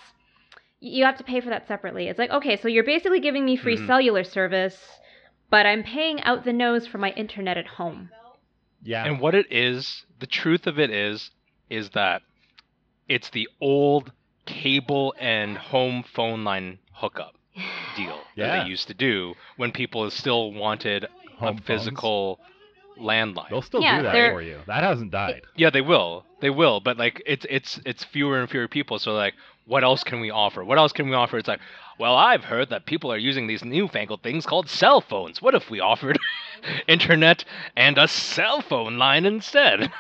you 0.81 1.05
have 1.05 1.17
to 1.19 1.25
pay 1.25 1.41
for 1.41 1.49
that 1.51 1.67
separately. 1.67 2.09
It's 2.09 2.19
like, 2.19 2.31
okay, 2.31 2.57
so 2.57 2.69
you're 2.69 2.85
basically 2.85 3.21
giving 3.21 3.45
me 3.45 3.57
free 3.57 3.77
Mhm. 3.77 3.87
cellular 3.87 4.25
service, 4.25 5.01
but 5.51 5.67
I'm 5.67 5.83
paying 5.83 6.21
out 6.23 6.45
the 6.45 6.53
nose 6.53 6.87
for 6.87 6.99
my 6.99 7.11
internet 7.13 7.57
at 7.57 7.67
home. 7.67 8.11
Yeah. 8.83 9.05
And 9.05 9.21
what 9.21 9.35
it 9.35 9.47
is, 9.51 10.05
the 10.21 10.27
truth 10.27 10.67
of 10.67 10.79
it 10.79 10.91
is, 10.91 11.31
is 11.71 11.91
that 11.91 12.23
it's 13.09 13.31
the 13.31 13.49
old 13.61 14.13
cable 14.45 15.15
and 15.19 15.57
home 15.59 16.03
phone 16.05 16.45
line 16.45 16.79
hookup 16.93 17.35
deal 17.97 18.19
that 18.37 18.47
Yeah. 18.57 18.63
they 18.65 18.69
used 18.69 18.87
to 18.89 18.95
do 18.95 19.35
when 19.57 19.73
people 19.73 20.09
still 20.11 20.53
wanted 20.53 21.07
Home 21.39 21.49
a 21.49 21.53
phones. 21.53 21.61
physical 21.67 22.39
landline. 22.99 23.49
They'll 23.51 23.63
still 23.63 23.83
Yeah, 23.83 23.99
do 23.99 24.03
that 24.05 24.13
they're- 24.13 24.33
for 24.33 24.43
you. 24.43 24.61
That 24.67 24.83
hasn't 24.85 25.11
died. 25.11 25.43
Yeah, 25.57 25.71
they 25.71 25.81
will. 25.81 26.25
They 26.41 26.51
will, 26.51 26.81
but 26.81 26.97
like 26.99 27.23
it's 27.27 27.47
it's 27.49 27.81
it's 27.85 28.05
fewer 28.05 28.39
and 28.41 28.49
fewer 28.49 28.69
people. 28.69 28.99
So 28.99 29.15
like, 29.15 29.35
what 29.67 29.85
else 29.85 30.05
can 30.05 30.21
we 30.21 30.31
offer? 30.31 30.65
What 30.65 30.79
else 30.79 30.93
can 30.93 31.09
we 31.09 31.15
offer? 31.15 31.39
It's 31.39 31.49
like, 31.49 31.61
well, 31.99 32.17
I've 32.17 32.45
heard 32.45 32.71
that 32.71 32.87
people 32.87 33.13
are 33.13 33.19
using 33.19 33.47
these 33.47 33.65
newfangled 33.65 34.23
things 34.23 34.47
called 34.47 34.69
cell 34.69 35.01
phones. 35.01 35.43
What 35.43 35.55
if 35.55 35.71
we 35.71 35.81
offered 35.81 36.19
internet 36.89 37.45
and 37.77 37.99
a 37.99 38.07
cell 38.07 38.61
phone 38.63 38.97
line 38.99 39.27
instead? 39.27 39.91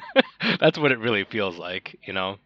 That's 0.60 0.78
what 0.78 0.92
it 0.92 0.98
really 0.98 1.24
feels 1.24 1.56
like, 1.56 1.98
you 2.04 2.12
know. 2.12 2.36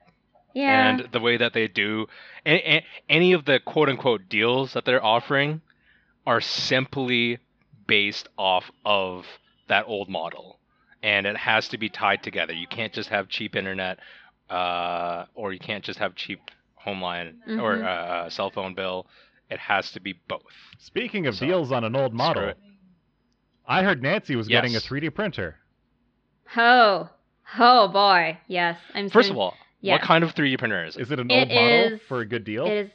Yeah. 0.55 0.89
And 0.89 1.09
the 1.13 1.21
way 1.21 1.37
that 1.37 1.53
they 1.53 1.69
do 1.69 2.07
any, 2.47 2.85
any 3.09 3.33
of 3.33 3.45
the 3.45 3.61
quote 3.61 3.89
unquote 3.89 4.29
deals 4.29 4.73
that 4.73 4.85
they're 4.85 5.05
offering 5.05 5.61
are 6.27 6.41
simply 6.41 7.39
based 7.87 8.29
off 8.37 8.71
of 8.85 9.27
that 9.69 9.85
old 9.87 10.09
model. 10.09 10.59
And 11.03 11.27
it 11.27 11.37
has 11.37 11.69
to 11.69 11.79
be 11.79 11.89
tied 11.89 12.23
together. 12.23 12.53
You 12.53 12.67
can't 12.67 12.93
just 12.93 13.09
have 13.09 13.29
cheap 13.29 13.57
internet, 13.57 13.99
uh, 14.51 15.27
or 15.35 15.53
you 15.53 15.59
can't 15.59 15.85
just 15.85 15.99
have 15.99 16.15
cheap 16.15 16.41
home 16.89 17.03
line 17.03 17.37
or 17.61 17.77
Mhm. 17.77 17.85
uh, 17.85 18.31
cell 18.31 18.51
phone 18.51 18.75
bill. 18.75 19.07
It 19.51 19.59
has 19.59 19.93
to 19.93 20.01
be 20.01 20.13
both. 20.29 20.43
Speaking 20.79 21.27
of 21.27 21.35
So, 21.37 21.47
deals 21.47 21.73
on 21.73 21.85
an 21.85 21.95
old 21.97 22.13
model, 22.15 22.49
it. 22.49 22.59
I 23.67 23.83
heard 23.83 24.03
Nancy 24.03 24.37
was 24.37 24.49
getting 24.49 24.75
a 24.77 24.81
3D 24.81 25.11
printer. 25.15 25.57
oh, 26.57 27.09
oh 27.59 27.89
boy, 27.89 28.39
yes. 28.47 28.79
I'm 28.95 29.09
First 29.11 29.29
sen- 29.29 29.37
of 29.37 29.41
all, 29.41 29.55
yes. 29.81 29.95
what 29.95 30.03
kind 30.03 30.25
of 30.25 30.35
3D 30.35 30.59
printer 30.59 30.85
is 30.85 30.97
it? 30.97 31.03
Is 31.03 31.11
it 31.11 31.21
an 31.21 31.31
It 31.31 31.39
old 31.39 31.49
model 31.49 31.93
is- 31.95 32.01
for 32.09 32.21
a 32.21 32.27
good 32.27 32.45
deal? 32.45 32.67
It 32.67 32.73
is 32.87 32.91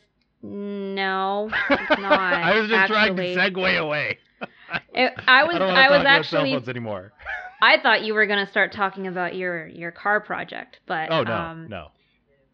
no, 0.46 1.50
it's 1.70 1.90
not. 2.02 2.34
I 2.34 2.60
was 2.60 2.70
just 2.70 2.92
actually. 2.92 3.34
trying 3.36 3.52
to 3.54 3.60
segue 3.62 3.78
away. 3.80 4.18
It- 4.96 5.14
I 5.28 5.44
was 5.44 5.56
I 5.56 5.60
don't 5.60 5.68
wanna 5.70 5.80
I 5.80 5.84
talk 5.84 5.92
was 5.92 6.02
about 6.02 6.26
cell 6.26 6.44
phones 6.46 6.68
anymore. 6.68 7.12
I 7.62 7.80
thought 7.82 8.04
you 8.04 8.14
were 8.14 8.26
gonna 8.26 8.48
start 8.50 8.74
talking 8.74 9.08
about 9.08 9.36
your 9.36 9.68
your 9.68 9.92
car 9.92 10.20
project, 10.20 10.80
but 10.86 11.12
Oh 11.12 11.24
no, 11.24 11.34
um, 11.34 11.68
no. 11.70 11.92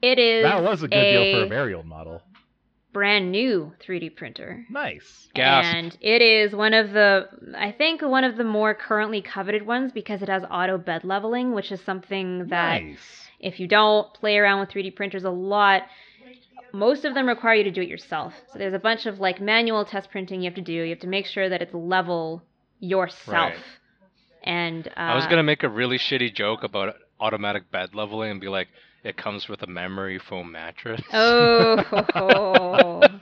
It 0.02 0.20
is 0.20 0.44
That 0.44 0.64
was 0.64 0.84
a 0.84 0.88
good 0.88 1.12
deal 1.12 1.34
for 1.36 1.42
a 1.44 1.46
a 1.46 1.50
very 1.50 1.74
old 1.74 1.86
model. 1.86 2.22
brand 2.92 3.32
new 3.32 3.72
3D 3.86 4.16
printer. 4.16 4.66
Nice. 4.70 5.30
Gasp. 5.36 5.74
And 5.76 5.98
it 6.02 6.22
is 6.22 6.54
one 6.54 6.74
of 6.74 6.92
the, 6.92 7.28
I 7.56 7.72
think, 7.72 8.02
one 8.02 8.24
of 8.24 8.36
the 8.36 8.44
more 8.44 8.74
currently 8.74 9.22
coveted 9.22 9.66
ones 9.66 9.92
because 9.92 10.22
it 10.22 10.30
has 10.30 10.44
auto 10.50 10.78
bed 10.78 11.04
leveling, 11.04 11.54
which 11.54 11.72
is 11.72 11.82
something 11.82 12.48
that 12.48 12.82
nice. 12.82 13.28
if 13.40 13.60
you 13.60 13.68
don't 13.68 14.12
play 14.14 14.38
around 14.38 14.60
with 14.60 14.70
3D 14.70 14.96
printers 14.96 15.24
a 15.24 15.30
lot, 15.30 15.84
most 16.74 17.06
of 17.06 17.14
them 17.14 17.28
require 17.28 17.56
you 17.56 17.64
to 17.64 17.72
do 17.72 17.82
it 17.82 17.88
yourself. 17.90 18.34
So 18.52 18.60
there's 18.60 18.74
a 18.74 18.80
bunch 18.80 19.06
of 19.06 19.20
like 19.20 19.40
manual 19.42 19.86
test 19.86 20.10
printing 20.12 20.42
you 20.42 20.46
have 20.50 20.56
to 20.56 20.62
do. 20.62 20.74
You 20.74 20.90
have 20.90 21.00
to 21.00 21.08
make 21.08 21.26
sure 21.26 21.48
that 21.50 21.62
it's 21.62 21.74
level 21.74 22.42
yourself. 22.80 23.28
Right. 23.28 23.56
And 24.44 24.88
uh, 24.88 24.92
I 25.00 25.16
was 25.16 25.26
gonna 25.28 25.44
make 25.44 25.64
a 25.64 25.70
really 25.70 25.98
shitty 25.98 26.34
joke 26.34 26.64
about 26.64 26.96
automatic 27.20 27.70
bed 27.72 27.94
leveling 27.94 28.32
and 28.32 28.42
be 28.42 28.48
like, 28.48 28.68
it 29.04 29.18
comes 29.18 29.48
with 29.48 29.62
a 29.64 29.68
memory 29.68 30.20
foam 30.20 30.52
mattress. 30.52 31.02
Oh. 31.14 33.02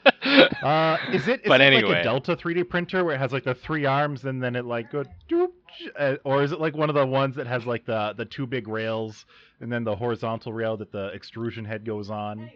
Uh, 0.61 0.97
is 1.13 1.27
it, 1.27 1.41
is 1.41 1.47
But 1.47 1.61
it 1.61 1.65
anyway. 1.65 1.89
like 1.89 1.99
a 1.99 2.03
Delta 2.03 2.35
3D 2.35 2.67
printer 2.67 3.05
where 3.05 3.15
it 3.15 3.19
has 3.19 3.31
like 3.31 3.43
the 3.45 3.53
three 3.53 3.85
arms 3.85 4.25
and 4.25 4.43
then 4.43 4.55
it 4.55 4.65
like 4.65 4.91
goes, 4.91 5.05
doop, 5.29 5.51
uh, 5.97 6.15
or 6.25 6.43
is 6.43 6.51
it 6.51 6.59
like 6.59 6.75
one 6.75 6.89
of 6.89 6.95
the 6.95 7.05
ones 7.05 7.35
that 7.37 7.47
has 7.47 7.65
like 7.65 7.85
the 7.85 8.13
the 8.17 8.25
two 8.25 8.45
big 8.45 8.67
rails 8.67 9.25
and 9.61 9.71
then 9.71 9.83
the 9.85 9.95
horizontal 9.95 10.51
rail 10.51 10.75
that 10.77 10.91
the 10.91 11.07
extrusion 11.13 11.63
head 11.63 11.85
goes 11.85 12.09
on? 12.09 12.49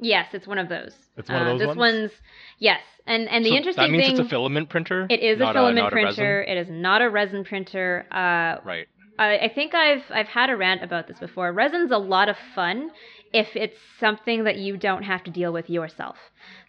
yes, 0.00 0.26
it's 0.32 0.46
one 0.46 0.58
of 0.58 0.68
those. 0.68 0.94
It's 1.16 1.28
one 1.28 1.42
of 1.42 1.46
Uh, 1.46 1.50
those 1.50 1.58
this 1.60 1.66
ones? 1.68 1.78
one's 1.78 2.10
yes, 2.58 2.80
and 3.06 3.28
and 3.28 3.44
the 3.44 3.50
So 3.50 3.56
interesting 3.56 3.84
that 3.84 3.90
means 3.90 4.04
thing 4.06 4.18
it's 4.18 4.26
a 4.26 4.28
filament 4.28 4.68
printer. 4.70 5.06
it 5.08 5.20
is 5.20 5.40
a 5.40 5.52
filament 5.52 5.92
a 5.92 5.94
resin? 5.94 6.14
printer. 6.16 6.42
It 6.42 6.56
is 6.56 6.68
not 6.70 7.00
a 7.02 7.10
resin 7.10 7.44
printer. 7.44 8.06
Uh, 8.10 8.60
Right. 8.66 8.88
I, 9.18 9.38
I 9.38 9.48
think 9.48 9.74
I've 9.74 10.04
I've 10.10 10.28
had 10.28 10.50
a 10.50 10.56
rant 10.56 10.82
about 10.82 11.06
this 11.06 11.18
before. 11.18 11.52
Resin's 11.52 11.90
a 11.90 11.98
lot 11.98 12.28
of 12.28 12.36
fun 12.54 12.90
if 13.32 13.48
it's 13.54 13.78
something 13.98 14.44
that 14.44 14.56
you 14.56 14.76
don't 14.76 15.02
have 15.02 15.24
to 15.24 15.30
deal 15.30 15.52
with 15.52 15.68
yourself. 15.70 16.16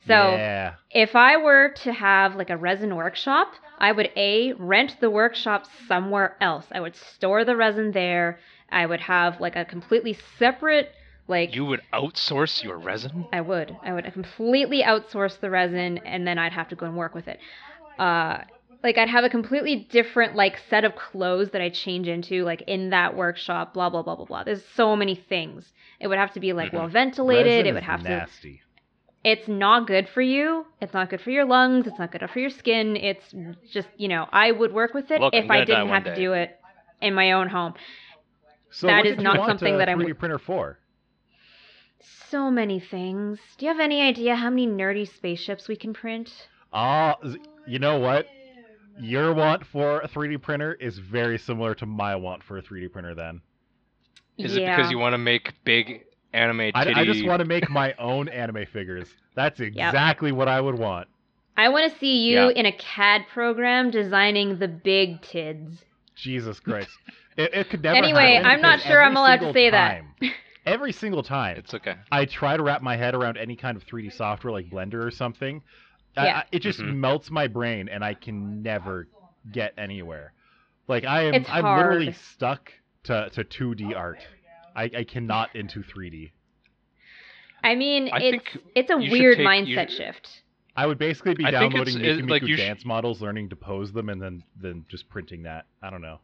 So 0.08 0.14
yeah, 0.14 0.74
if 0.92 1.16
I 1.16 1.38
were 1.38 1.70
to 1.84 1.94
have 1.94 2.36
like 2.36 2.50
a 2.50 2.58
resin 2.58 2.96
workshop, 2.96 3.54
I 3.78 3.92
would 3.92 4.10
a 4.16 4.54
rent 4.54 4.98
the 5.00 5.10
workshop 5.10 5.66
somewhere 5.88 6.36
else. 6.42 6.66
I 6.72 6.80
would 6.80 6.96
store 6.96 7.44
the 7.46 7.56
resin 7.56 7.92
there. 7.92 8.40
I 8.70 8.86
would 8.86 9.02
have 9.02 9.40
like 9.40 9.56
a 9.56 9.66
completely 9.66 10.18
separate 10.38 10.92
like 11.28 11.56
You 11.56 11.66
would 11.66 11.82
outsource 11.94 12.64
your 12.64 12.78
resin? 12.78 13.28
I 13.34 13.42
would. 13.42 13.78
I 13.84 13.94
would 13.94 14.12
completely 14.14 14.84
outsource 14.84 15.40
the 15.40 15.50
resin 15.50 16.00
and 16.00 16.28
then 16.28 16.38
I'd 16.38 16.54
have 16.54 16.70
to 16.70 16.76
go 16.76 16.86
and 16.86 16.96
work 16.96 17.16
with 17.16 17.28
it. 17.28 17.40
Uh 17.98 18.40
like 18.84 18.98
I'd 18.98 19.10
have 19.10 19.24
a 19.24 19.30
completely 19.30 19.88
different 19.90 20.36
like 20.36 20.58
set 20.70 20.84
of 20.86 20.96
clothes 20.96 21.52
that 21.52 21.62
I 21.62 21.70
change 21.70 22.08
into 22.08 22.44
like 22.44 22.62
in 22.68 22.90
that 22.92 23.16
workshop, 23.16 23.74
blah 23.74 23.90
blah 23.90 24.02
blah 24.04 24.16
blah 24.16 24.26
blah. 24.26 24.44
There's 24.44 24.64
so 24.76 24.96
many 24.96 25.16
things. 25.16 25.72
It 26.00 26.08
would 26.08 26.18
have 26.18 26.34
to 26.34 26.40
be 26.40 26.54
like 26.54 26.72
Mhm. 26.72 26.78
well 26.80 26.88
ventilated. 26.88 27.46
Resin 27.66 27.68
it 27.68 27.74
would 27.74 27.84
have 27.84 28.04
to 28.04 28.10
nasty. 28.10 28.62
it's 29.24 29.48
not 29.48 29.88
good 29.88 30.08
for 30.10 30.22
you. 30.22 30.66
It's 30.82 30.94
not 30.94 31.10
good 31.10 31.22
for 31.22 31.32
your 31.32 31.46
lungs. 31.46 31.88
It's 31.88 31.98
not 31.98 32.12
good 32.12 32.30
for 32.30 32.40
your 32.40 32.50
skin. 32.52 32.96
It's 32.96 33.34
just, 33.72 33.88
you 33.98 34.08
know, 34.08 34.28
I 34.32 34.52
would 34.52 34.72
work 34.74 34.94
with 34.94 35.10
it 35.10 35.20
Look, 35.20 35.34
if 35.34 35.50
I 35.50 35.66
didn't 35.66 35.90
have 35.90 36.04
to 36.04 36.16
do 36.16 36.34
it 36.34 36.60
in 37.02 37.14
my 37.16 37.32
own 37.32 37.48
home. 37.50 37.74
So 38.70 38.88
That 38.88 38.98
what 38.98 39.06
is 39.08 39.18
not 39.18 39.46
something 39.48 39.78
that 39.78 39.88
I'm- 39.90 40.00
3D 40.00 40.14
printer 40.20 40.38
for. 40.38 40.78
So 42.30 42.52
many 42.52 42.80
things. 42.80 43.40
Do 43.58 43.66
you 43.66 43.72
have 43.72 43.80
any 43.80 44.02
idea 44.02 44.36
how 44.36 44.50
many 44.50 44.68
nerdy 44.68 45.08
spaceships 45.08 45.68
we 45.68 45.76
can 45.76 45.94
print? 45.94 46.48
Ah, 46.74 47.16
z- 47.26 47.40
you 47.66 47.80
know 47.80 47.98
what? 48.00 48.28
Your 49.00 49.34
want 49.34 49.66
for 49.66 50.00
a 50.02 50.08
3D 50.08 50.42
printer 50.42 50.74
is 50.74 50.98
very 50.98 51.38
similar 51.38 51.76
to 51.76 51.86
my 51.86 52.16
want 52.16 52.44
for 52.44 52.58
a 52.58 52.62
3D 52.62 52.92
printer. 52.92 53.14
Then 53.16 53.42
Is 54.38 54.56
yeah. 54.56 54.74
it 54.74 54.78
because 54.78 54.92
you 54.92 54.98
want 54.98 55.14
to 55.14 55.18
make 55.18 55.54
big 55.64 56.04
anime 56.34 56.72
I, 56.74 56.84
titty? 56.86 57.00
I 57.00 57.06
just 57.06 57.26
want 57.26 57.40
to 57.40 57.46
make 57.46 57.70
my 57.70 57.94
own 58.00 58.30
anime 58.30 58.66
figures. 58.72 59.08
That's 59.36 59.60
exactly 59.60 60.32
what 60.32 60.48
I 60.48 60.62
would 60.62 60.76
want. 60.78 61.08
I 61.58 61.70
want 61.70 61.92
to 61.92 62.00
see 62.00 62.24
you 62.26 62.36
Yeah. 62.36 62.50
in 62.50 62.66
a 62.66 62.72
CAD 62.72 63.26
program 63.34 63.90
designing 63.92 64.60
the 64.60 64.68
big 64.68 65.22
tids. 65.22 65.84
Jesus 66.16 66.60
Christ. 66.60 66.90
It, 67.38 67.54
it 67.54 67.70
could 67.70 67.84
never 67.84 67.98
Anyway, 67.98 68.36
happen 68.36 68.46
I'm 68.50 68.62
not 68.62 68.80
sure 68.80 69.04
I'm 69.04 69.18
allowed 69.18 69.42
to 69.42 69.52
single 69.52 69.54
say 69.54 69.70
that. 69.72 70.04
Every 70.66 70.94
single 70.94 71.22
time 71.22 71.58
It's 71.58 71.74
okay. 71.74 71.96
I 72.10 72.24
try 72.24 72.56
to 72.56 72.64
wrap 72.64 72.82
my 72.82 72.96
head 72.96 73.14
around 73.14 73.36
any 73.36 73.58
kind 73.58 73.76
of 73.76 73.86
3D 73.86 74.14
software 74.14 74.54
like 74.54 74.70
Blender 74.70 75.04
or 75.06 75.12
something, 75.12 75.58
I- 75.58 75.62
Yeah. 76.24 76.38
I- 76.40 76.46
it 76.52 76.60
just 76.60 76.80
Mhm. 76.80 76.96
melts 76.96 77.30
my 77.32 77.48
brain 77.48 77.90
and 77.90 78.04
I 78.04 78.14
can 78.14 78.62
never 78.62 79.08
get 79.52 79.74
anywhere. 79.78 80.34
Like 80.88 81.04
I 81.06 81.24
am 81.24 81.34
It's 81.36 81.50
I'm 81.50 81.64
literally 81.78 82.12
stuck 82.14 82.72
to, 83.04 83.30
to 83.32 83.44
2D 83.44 83.94
art. 83.96 84.20
I, 84.76 84.84
I 84.98 85.04
cannot 85.04 85.56
into 85.56 85.82
3D. 85.82 86.32
I 87.64 87.76
mean, 87.76 88.10
I 88.12 88.18
it's 88.22 88.58
it's 88.76 88.92
a 88.92 88.98
weird 88.98 89.38
take- 89.38 89.48
mindset 89.48 89.90
you- 89.90 89.96
shift. 89.98 90.42
I 90.78 90.86
would 90.86 90.98
basically 90.98 91.34
be 91.36 91.46
I 91.46 91.52
downloading 91.52 91.96
it's- 92.02 92.18
it- 92.20 92.26
Miku 92.26 92.30
like, 92.30 92.42
Miku 92.44 92.48
you 92.50 92.56
sh- 92.58 92.60
dance 92.60 92.84
models, 92.86 93.22
learning 93.22 93.50
to 93.50 93.56
pose 93.56 93.94
them, 93.94 94.10
and 94.10 94.22
then 94.22 94.44
then 94.60 94.86
just 94.90 95.08
printing 95.10 95.44
that. 95.44 95.66
I 95.82 95.90
don't 95.90 96.02
know. 96.02 96.20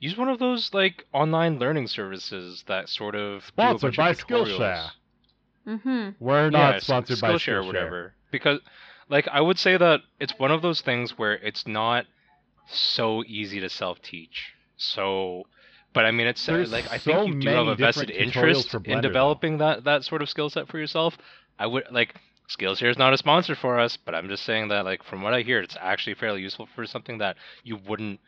Use 0.00 0.16
one 0.16 0.28
of 0.28 0.38
those 0.38 0.72
like 0.74 1.06
online 1.12 1.58
learning 1.58 1.86
services 1.88 2.64
that 2.66 2.88
sort 2.88 3.14
of 3.14 3.40
do 3.40 3.44
a 3.44 3.46
Sponsored 3.48 3.80
bunch 3.94 3.96
by 3.96 4.10
of. 4.10 4.18
Skillshare. 4.18 4.90
Mm-hmm. 5.68 6.08
We're 6.18 6.50
not 6.50 6.76
S- 6.76 6.84
sponsored 6.84 7.20
by 7.20 7.32
Skillshare 7.34 7.62
or 7.62 7.64
whatever. 7.64 8.14
Because, 8.32 8.58
like, 9.08 9.28
I 9.28 9.40
would 9.40 9.58
say 9.58 9.76
that 9.76 10.00
it's 10.18 10.36
one 10.38 10.50
of 10.50 10.62
those 10.62 10.80
things 10.80 11.16
where 11.16 11.34
it's 11.34 11.66
not 11.66 12.06
so 12.66 13.22
easy 13.26 13.60
to 13.60 13.68
self-teach. 13.68 14.54
So, 14.76 15.44
but 15.92 16.04
I 16.04 16.10
mean, 16.10 16.26
it's 16.26 16.44
There's 16.44 16.72
like 16.72 16.90
I 16.90 16.96
so 16.98 17.12
think 17.12 17.34
you 17.34 17.40
do 17.42 17.48
have 17.50 17.68
a 17.68 17.76
vested 17.76 18.10
interest 18.10 18.74
in 18.74 18.80
Blender, 18.80 18.94
though. 18.94 19.00
developing 19.00 19.58
that 19.58 19.84
that 19.84 20.04
sort 20.04 20.22
of 20.22 20.28
skill 20.28 20.50
set 20.50 20.66
for 20.68 20.78
yourself. 20.78 21.16
I 21.58 21.66
would 21.66 21.84
like 21.92 22.16
Skillshare 22.48 22.90
is 22.90 22.98
not 22.98 23.12
a 23.12 23.16
sponsor 23.16 23.54
for 23.54 23.78
us, 23.78 23.96
but 23.96 24.14
I'm 24.14 24.28
just 24.28 24.44
saying 24.44 24.68
that 24.68 24.84
like 24.84 25.02
from 25.04 25.22
what 25.22 25.34
I 25.34 25.42
hear, 25.42 25.60
it's 25.60 25.76
actually 25.80 26.14
fairly 26.14 26.42
useful 26.42 26.68
for 26.74 26.86
something 26.86 27.18
that 27.18 27.36
you 27.62 27.76
wouldn't 27.76 28.20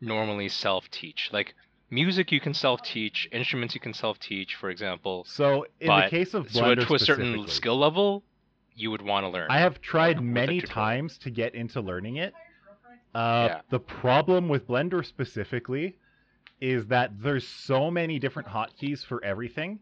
normally 0.00 0.48
self-teach. 0.48 1.30
Like 1.32 1.54
music, 1.90 2.30
you 2.30 2.40
can 2.40 2.54
self-teach. 2.54 3.28
Instruments, 3.32 3.74
you 3.74 3.80
can 3.80 3.94
self-teach. 3.94 4.54
For 4.56 4.70
example, 4.70 5.24
So 5.28 5.66
in 5.80 5.88
the 5.88 6.06
case 6.10 6.34
of 6.34 6.50
so 6.50 6.74
to 6.74 6.94
a 6.94 6.98
certain 6.98 7.48
skill 7.48 7.78
level, 7.78 8.22
you 8.78 8.90
would 8.90 9.02
want 9.02 9.24
to 9.24 9.28
learn. 9.28 9.48
I 9.50 9.60
have 9.60 9.80
tried 9.80 10.22
many 10.22 10.60
times 10.60 11.18
to 11.18 11.30
get 11.30 11.54
into 11.54 11.80
learning 11.80 12.16
it. 12.16 12.34
Uh, 13.14 13.46
Yeah. 13.50 13.60
The 13.70 13.80
problem 13.80 14.48
with 14.48 14.66
Blender 14.68 15.04
specifically 15.04 15.96
is 16.60 16.86
that 16.86 17.10
there's 17.20 17.46
so 17.46 17.90
many 17.90 18.18
different 18.18 18.48
hotkeys 18.48 19.04
for 19.04 19.22
everything. 19.24 19.80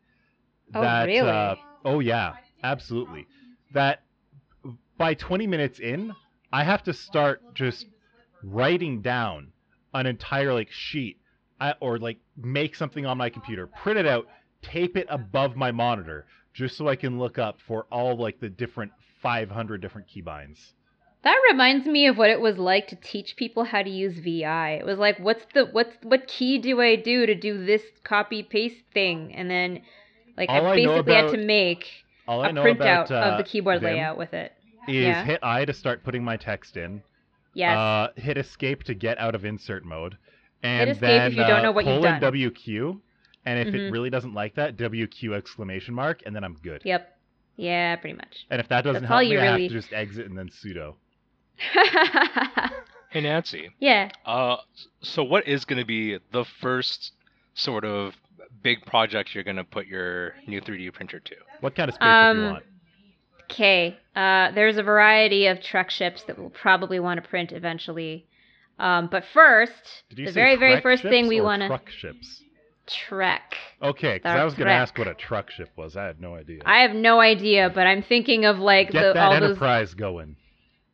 Oh, 0.75 0.81
that, 0.81 1.07
really? 1.07 1.29
Uh, 1.31 1.55
oh 1.85 2.01
yeah, 2.01 2.35
absolutely. 2.63 3.27
That 3.73 4.03
by 4.99 5.15
20 5.15 5.47
minutes 5.47 5.79
in, 5.79 6.13
I 6.53 6.65
have 6.65 6.83
to 6.85 6.93
start 6.93 7.55
just 7.55 7.87
writing 8.43 9.03
down 9.03 9.53
an 9.95 10.07
entire 10.07 10.53
like 10.53 10.71
sheet, 10.71 11.19
I, 11.61 11.75
or 11.81 11.99
like 11.99 12.19
make 12.37 12.75
something 12.75 13.07
on 13.07 13.17
my 13.19 13.31
computer, 13.31 13.67
print 13.67 13.99
it 13.99 14.07
out, 14.07 14.27
tape 14.63 14.97
it 14.97 15.07
above 15.09 15.57
my 15.57 15.73
monitor, 15.73 16.27
just 16.57 16.77
so 16.77 16.89
I 16.89 16.97
can 16.97 17.19
look 17.19 17.39
up 17.39 17.61
for 17.61 17.87
all 17.93 18.17
like 18.17 18.41
the 18.41 18.49
different 18.49 18.91
500 19.23 19.81
different 19.81 20.09
keybinds. 20.09 20.59
That 21.23 21.37
reminds 21.51 21.87
me 21.87 22.07
of 22.07 22.17
what 22.17 22.31
it 22.31 22.41
was 22.41 22.57
like 22.57 22.87
to 22.89 22.97
teach 22.97 23.37
people 23.37 23.65
how 23.65 23.83
to 23.83 23.91
use 23.91 24.19
VI. 24.19 24.75
It 24.75 24.87
was 24.87 24.99
like, 24.99 25.19
what's 25.19 25.45
the 25.55 25.67
what's 25.67 25.95
what 26.03 26.27
key 26.29 26.59
do 26.59 26.81
I 26.81 26.97
do 26.97 27.27
to 27.27 27.35
do 27.35 27.65
this 27.65 27.83
copy 28.05 28.43
paste 28.43 28.85
thing? 28.95 29.35
And 29.35 29.51
then, 29.51 29.83
like, 30.37 30.49
All 30.49 30.67
I 30.67 30.73
I 30.73 30.81
know 30.81 31.03
basically 31.03 31.15
had 31.15 31.31
to 31.33 31.37
make 31.45 31.87
All 32.27 32.43
I 32.43 32.49
a 32.49 32.53
printout 32.53 32.75
about 32.77 33.11
uh, 33.11 33.15
of 33.15 33.39
the 33.39 33.45
keyboard 33.45 33.81
Vim 33.81 33.95
layout 33.95 34.17
with 34.17 34.33
it. 34.33 34.53
is 34.89 34.95
Yeah. 34.95 35.25
hit 35.25 35.41
I 35.43 35.65
to 35.65 35.73
start 35.73 36.05
putting 36.05 36.25
my 36.25 36.37
text 36.37 36.77
in. 36.77 37.03
Yes. 37.55 37.77
Uh, 37.77 38.09
hit 38.17 38.39
escape 38.39 38.85
to 38.85 38.95
get 38.95 39.19
out 39.19 39.35
of 39.35 39.45
insert 39.45 39.85
mode. 39.85 40.17
And 40.63 40.91
escape 40.91 41.01
then, 41.01 41.33
if 41.33 41.37
you 41.37 41.45
don't 41.45 41.61
uh, 41.61 41.63
know 41.63 41.73
what 41.73 41.87
you've 41.87 42.03
done. 42.03 42.21
WQ. 42.21 43.01
And 43.47 43.59
if 43.61 43.75
it 43.75 43.79
Mhm. 43.81 43.93
really 43.93 44.11
doesn't 44.11 44.35
like 44.35 44.55
that, 44.57 44.77
WQ 44.77 45.33
exclamation 45.35 45.95
mark, 45.95 46.23
and 46.27 46.35
then 46.37 46.45
I'm 46.45 46.55
good. 46.63 46.83
yep. 46.85 47.13
Yeah, 47.57 47.97
pretty 47.97 48.17
much. 48.17 48.45
And 48.51 48.61
if 48.61 48.69
that 48.69 48.83
doesn't 48.83 49.03
That's 49.03 49.09
help 49.09 49.17
all 49.19 49.25
me, 49.25 49.33
you 49.33 49.41
I 49.41 49.45
have 49.45 49.59
to 49.59 49.69
just 49.69 49.91
exit 49.95 50.27
and 50.27 50.37
then 50.37 50.51
sudo. 50.51 50.97
hey 53.11 53.21
Nancy, 53.23 53.71
yeah. 53.79 54.11
uh, 54.27 54.57
so 55.01 55.25
what 55.25 55.47
is 55.49 55.65
going 55.65 55.79
to 55.79 55.87
be 55.87 56.19
the 56.33 56.45
first 56.61 57.13
sort 57.55 57.85
of 57.87 58.15
big 58.63 58.85
project 58.85 59.35
you're 59.35 59.45
going 59.45 59.57
to 59.57 59.65
put 59.65 59.87
your 59.87 60.35
new 60.47 60.61
3D 60.61 60.93
printer 60.93 61.21
to? 61.21 61.35
What 61.61 61.75
kind 61.75 61.89
of 61.89 61.95
space 61.95 62.05
if 62.09 62.35
you 62.35 62.41
Um, 62.43 62.53
want? 62.53 62.65
Okay. 63.51 63.97
Uh, 64.15 64.51
there's 64.51 64.77
a 64.77 64.83
variety 64.83 65.47
of 65.47 65.63
Trek 65.63 65.91
ships 65.91 66.25
that 66.25 66.39
we'll 66.39 66.51
probably 66.51 66.99
want 67.01 67.23
to 67.23 67.29
print 67.29 67.53
eventually. 67.53 68.27
Um, 68.79 69.09
but 69.11 69.25
first, 69.33 70.03
the 70.15 70.31
very, 70.33 70.57
very 70.57 70.81
first 70.83 71.03
thing 71.03 71.29
we 71.29 71.41
want 71.41 71.63
to 71.63 71.69
truck 71.69 71.89
ships? 71.89 72.43
Trek. 72.87 73.57
Okay, 73.83 74.15
because 74.17 74.39
I 74.39 74.45
was 74.45 74.55
going 74.55 74.67
to 74.69 74.73
ask 74.73 74.97
what 74.99 75.09
a 75.09 75.15
truck 75.15 75.51
ship 75.51 75.71
was. 75.77 75.97
I 75.97 76.05
had 76.05 76.21
no 76.21 76.35
idea. 76.35 76.63
I 76.65 76.81
have 76.83 76.93
no 76.95 77.21
idea, 77.21 77.71
but 77.75 77.87
I'm 77.87 78.03
thinking 78.03 78.45
of 78.45 78.59
like 78.59 78.91
Get 78.91 79.03
the 79.03 79.13
that 79.15 79.17
all 79.17 79.33
those. 79.41 79.51
enterprise 79.51 79.95
going. 79.95 80.37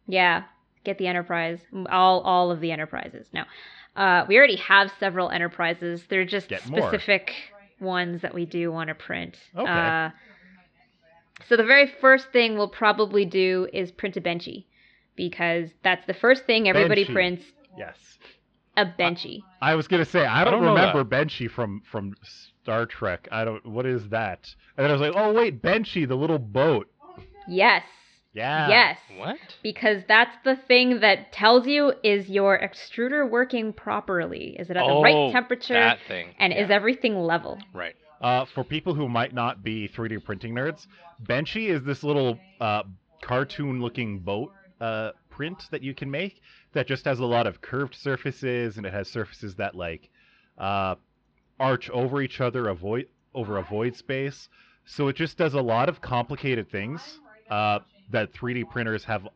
Yeah, 0.07 0.45
get 0.85 0.99
the 0.99 1.07
enterprise. 1.07 1.59
All 1.91 2.21
all 2.21 2.51
of 2.51 2.61
the 2.61 2.73
enterprises. 2.73 3.27
No, 3.33 3.45
uh, 3.97 4.25
we 4.29 4.37
already 4.39 4.57
have 4.57 4.91
several 4.99 5.31
enterprises. 5.31 6.03
They're 6.09 6.25
just 6.25 6.49
Get 6.49 6.69
more. 6.69 6.89
specific 6.89 7.33
ones 7.81 8.23
that 8.23 8.35
we 8.35 8.47
do 8.47 8.73
want 8.73 8.89
to 8.89 8.95
print. 8.95 9.37
Okay. 9.57 9.71
Uh, 9.71 10.11
so 11.49 11.57
the 11.57 11.65
very 11.65 11.93
first 12.01 12.31
thing 12.33 12.57
we'll 12.57 12.69
probably 12.69 13.25
do 13.25 13.69
is 13.73 13.91
print 13.91 14.17
a 14.17 14.21
benchy, 14.21 14.65
because 15.17 15.71
that's 15.83 16.07
the 16.07 16.15
first 16.15 16.47
thing 16.47 16.69
everybody 16.69 17.05
Benchy. 17.05 17.13
prints. 17.13 17.45
Yes. 17.77 17.97
A 18.77 18.87
benchy. 18.87 19.43
I 19.61 19.75
was 19.75 19.87
gonna 19.87 20.05
say 20.05 20.25
I 20.25 20.41
I 20.41 20.45
don't, 20.45 20.63
don't 20.63 20.75
remember 20.75 21.05
Benchy 21.05 21.51
from 21.51 21.83
from 21.91 22.15
Star 22.63 22.87
Trek. 22.87 23.29
I 23.31 23.45
don't. 23.45 23.65
What 23.67 23.85
is 23.87 24.09
that? 24.09 24.55
And 24.77 24.85
then 24.85 24.91
I 24.91 24.93
was 24.93 25.03
like, 25.03 25.15
oh 25.15 25.33
wait, 25.33 25.63
Benchy, 25.63 26.09
the 26.09 26.15
little 26.15 26.39
boat. 26.39 26.89
yes. 27.47 27.83
Yeah. 28.35 28.69
Yes. 28.69 28.99
What? 29.19 29.37
Because 29.63 30.05
that's 30.09 30.35
the 30.43 30.57
thing 30.57 31.01
that 31.01 31.33
tells 31.33 31.67
you 31.67 31.93
is 32.03 32.31
your 32.31 32.59
extruder 32.59 33.29
working 33.29 33.75
properly? 33.75 34.57
Is 34.59 34.71
it 34.71 34.77
at 34.79 34.87
the 34.87 34.93
oh, 34.93 35.03
right 35.03 35.33
temperature? 35.33 35.75
That 35.75 35.99
thing. 36.09 36.29
And 36.39 36.51
is 36.51 36.71
everything 36.71 37.19
level? 37.19 37.59
right? 37.75 37.95
Uh, 38.23 38.47
for 38.55 38.65
people 38.65 38.95
who 38.95 39.09
might 39.09 39.35
not 39.35 39.63
be 39.63 39.89
3D 39.89 40.25
printing 40.25 40.55
nerds, 40.55 40.87
Benchy 41.25 41.69
is 41.69 41.83
this 41.83 42.05
little 42.05 42.39
uh, 42.61 42.85
cartoon-looking 43.21 44.21
boat 44.21 44.53
uh, 44.81 45.11
print 45.43 45.65
that 45.73 45.83
you 45.83 45.93
can 45.93 46.09
make 46.09 46.41
that 46.73 46.87
just 46.87 47.05
has 47.05 47.19
a 47.19 47.25
lot 47.25 47.49
of 47.49 47.61
curved 47.61 47.97
surfaces 47.97 48.77
and 48.77 48.87
it 48.87 48.93
has 48.93 49.09
surfaces 49.09 49.57
that 49.57 49.75
like 49.75 50.09
uh, 50.57 50.95
arch 51.59 51.91
over 51.91 52.23
each 52.23 52.41
other, 52.41 52.69
avoid 52.69 53.09
over 53.35 53.59
a 53.59 53.65
void 53.65 53.97
space. 53.97 54.49
So 54.85 55.09
it 55.09 55.17
just 55.17 55.37
does 55.37 55.55
a 55.55 55.61
lot 55.61 55.89
of 55.89 56.01
complicated 56.01 56.71
things 56.71 57.19
uh, 57.51 57.81
that 58.13 58.33
3D 58.33 58.71
printers 58.71 59.03
have 59.05 59.27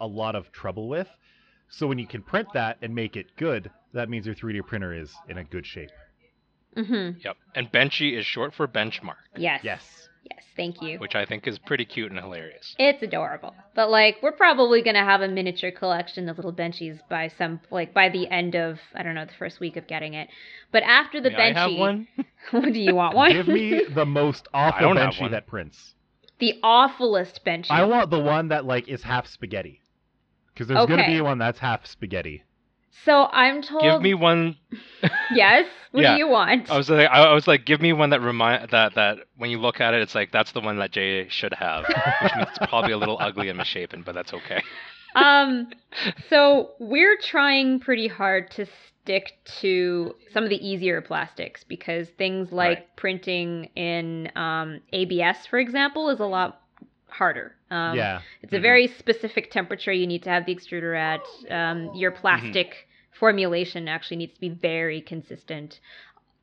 a 0.00 0.06
lot 0.06 0.34
of 0.34 0.52
trouble 0.52 0.86
with. 0.86 1.08
So 1.70 1.86
when 1.86 1.98
you 1.98 2.06
can 2.06 2.20
print 2.20 2.48
that 2.52 2.76
and 2.82 2.94
make 2.94 3.16
it 3.16 3.34
good, 3.38 3.70
that 3.94 4.10
means 4.10 4.26
your 4.26 4.34
3D 4.34 4.66
printer 4.66 4.92
is 4.92 5.14
in 5.30 5.38
a 5.38 5.44
good 5.44 5.64
shape. 5.64 5.92
Mm-hmm. 6.76 7.20
Yep. 7.24 7.36
And 7.54 7.72
Benchy 7.72 8.18
is 8.18 8.26
short 8.26 8.52
for 8.52 8.68
benchmark, 8.68 9.24
Yes. 9.34 9.60
Yes. 9.64 10.08
Yes. 10.30 10.42
Thank 10.56 10.80
you. 10.82 10.98
which 10.98 11.14
I 11.14 11.26
think 11.26 11.46
is 11.48 11.58
pretty 11.58 11.84
cute 11.84 12.10
and 12.12 12.20
hilarious. 12.20 12.74
It's 12.78 13.02
adorable. 13.02 13.54
But 13.74 13.90
like 13.90 14.16
we're 14.22 14.32
probably 14.32 14.82
gonna 14.82 15.04
have 15.04 15.20
a 15.20 15.28
miniature 15.28 15.72
collection 15.72 16.28
of 16.28 16.38
little 16.38 16.52
benchies 16.52 16.98
by 17.10 17.28
some 17.36 17.60
like 17.70 17.92
by 17.92 18.08
the 18.08 18.28
end 18.28 18.54
of 18.54 18.78
I 18.94 19.02
don't 19.02 19.14
know, 19.14 19.24
the 19.24 19.32
first 19.38 19.60
week 19.60 19.76
of 19.76 19.86
getting 19.86 20.14
it. 20.14 20.28
But 20.72 20.84
after 20.84 21.20
the 21.20 21.30
May 21.30 21.36
benchy 21.36 21.56
I 21.56 21.60
have 21.60 21.78
one? 21.78 22.08
do 22.52 22.78
you 22.78 22.94
want 22.94 23.16
one? 23.16 23.32
Give 23.32 23.48
me 23.48 23.82
the 23.92 24.06
most 24.06 24.48
awful 24.54 24.94
don't 24.94 24.96
benchy 24.96 25.30
that 25.30 25.46
prints. 25.46 25.94
the 26.38 26.54
awfulest 26.62 27.44
benchy. 27.44 27.70
I 27.70 27.84
want 27.84 28.10
the 28.10 28.20
one 28.20 28.48
that 28.48 28.64
like 28.64 28.88
is 28.88 29.02
half 29.02 29.26
spaghetti. 29.26 29.80
Because 30.52 30.68
there's 30.68 30.86
gonna 30.86 31.06
be 31.06 31.20
one 31.20 31.38
that's 31.38 31.58
half 31.58 31.84
spaghetti. 31.84 32.44
So 33.04 33.24
I'm 33.32 33.62
told 33.62 34.00
Give 34.00 34.00
me 34.02 34.14
one. 34.14 34.56
Yes. 35.28 35.66
What 35.92 36.02
Yeah. 36.02 36.12
do 36.12 36.12
you 36.12 36.28
want? 36.28 36.68
I 36.70 36.76
was 36.76 36.88
like, 36.88 37.08
I 37.08 37.32
was 37.34 37.46
like, 37.46 37.64
give 37.66 37.80
me 37.80 37.92
one 37.92 38.10
that 38.10 38.20
remind 38.20 38.70
that 38.70 38.94
that 38.94 39.18
when 39.36 39.50
you 39.50 39.58
look 39.58 39.80
at 39.80 39.94
it, 39.94 40.00
it's 40.02 40.14
like 40.14 40.32
that's 40.32 40.52
the 40.52 40.60
one 40.60 40.78
that 40.78 40.92
Jay 40.92 41.28
should 41.28 41.52
have, 41.54 41.86
which 42.18 42.34
means 42.34 42.48
it's 42.48 42.58
probably 42.58 42.92
a 42.92 42.98
little 42.98 43.18
ugly 43.20 43.48
and 43.48 43.58
misshapen, 43.58 44.02
but 44.02 44.14
that's 44.14 44.32
okay. 44.34 44.62
um 45.14 45.68
so 46.28 46.70
we're 46.80 47.16
trying 47.20 47.80
pretty 47.80 48.08
hard 48.08 48.50
to 48.50 48.66
stick 48.66 49.32
to 49.44 50.14
some 50.32 50.44
of 50.44 50.50
the 50.50 50.66
easier 50.66 51.00
plastics 51.00 51.64
because 51.64 52.08
things 52.10 52.52
like 52.52 52.80
Right. 52.80 52.96
printing 52.96 53.66
in 53.76 54.30
um, 54.36 54.80
ABS 54.92 55.46
for 55.46 55.58
example 55.58 56.10
is 56.10 56.20
a 56.20 56.24
lot 56.26 56.62
harder 57.18 57.56
um, 57.70 57.96
yeah. 57.96 58.20
it's 58.42 58.52
a 58.52 58.56
Mhm. 58.58 58.62
very 58.70 58.86
specific 58.88 59.50
temperature 59.50 59.92
you 59.92 60.06
need 60.06 60.22
to 60.24 60.30
have 60.30 60.44
the 60.46 60.54
extruder 60.54 60.94
at 60.98 61.24
um, 61.50 61.90
your 61.94 62.10
plastic 62.10 62.86
formulation 63.12 63.88
actually 63.88 64.16
needs 64.18 64.34
to 64.34 64.40
be 64.40 64.48
very 64.50 65.00
consistent 65.00 65.80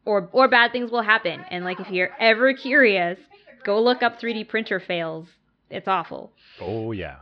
or 0.06 0.30
or 0.34 0.48
bad 0.48 0.72
things 0.72 0.92
will 0.92 1.02
happen 1.02 1.46
and 1.50 1.64
like 1.66 1.80
if 1.80 1.90
you're 1.90 2.16
ever 2.20 2.54
curious 2.54 3.20
go 3.64 3.82
look 3.82 4.02
up 4.02 4.20
3d 4.20 4.48
printer 4.48 4.80
fails 4.80 5.28
it's 5.70 5.88
awful 5.88 6.32
Oh 6.60 6.92
yeah. 6.92 7.18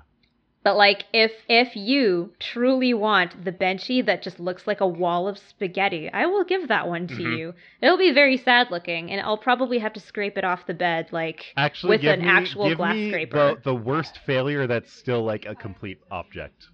But 0.69 0.77
like 0.77 1.05
if 1.13 1.31
if 1.47 1.75
you 1.75 2.31
truly 2.39 2.93
want 2.93 3.43
the 3.43 3.51
benchy 3.51 4.05
that 4.05 4.21
just 4.21 4.39
looks 4.39 4.67
like 4.67 4.81
a 4.81 4.87
wall 4.87 5.27
of 5.27 5.39
spaghetti, 5.39 6.11
I 6.13 6.27
will 6.27 6.43
give 6.43 6.67
that 6.67 6.87
one 6.87 7.07
to 7.07 7.15
Mhm. 7.15 7.37
you. 7.39 7.53
It'll 7.81 7.97
be 7.97 8.11
very 8.11 8.37
sad 8.37 8.69
looking, 8.69 9.09
and 9.09 9.19
I'll 9.19 9.35
probably 9.39 9.79
have 9.79 9.93
to 9.93 9.99
scrape 9.99 10.37
it 10.37 10.43
off 10.43 10.67
the 10.67 10.75
bed 10.75 11.07
like 11.11 11.53
Actually, 11.57 11.97
with 11.97 12.05
an 12.05 12.21
me, 12.21 12.27
actual 12.27 12.69
give 12.69 12.77
glass 12.77 12.93
me 12.93 13.09
scraper. 13.09 13.55
The, 13.55 13.61
the 13.63 13.73
worst 13.73 14.19
failure 14.27 14.67
that's 14.67 14.93
still 14.93 15.23
like 15.23 15.47
a 15.47 15.55
complete 15.55 15.97
object. 16.11 16.67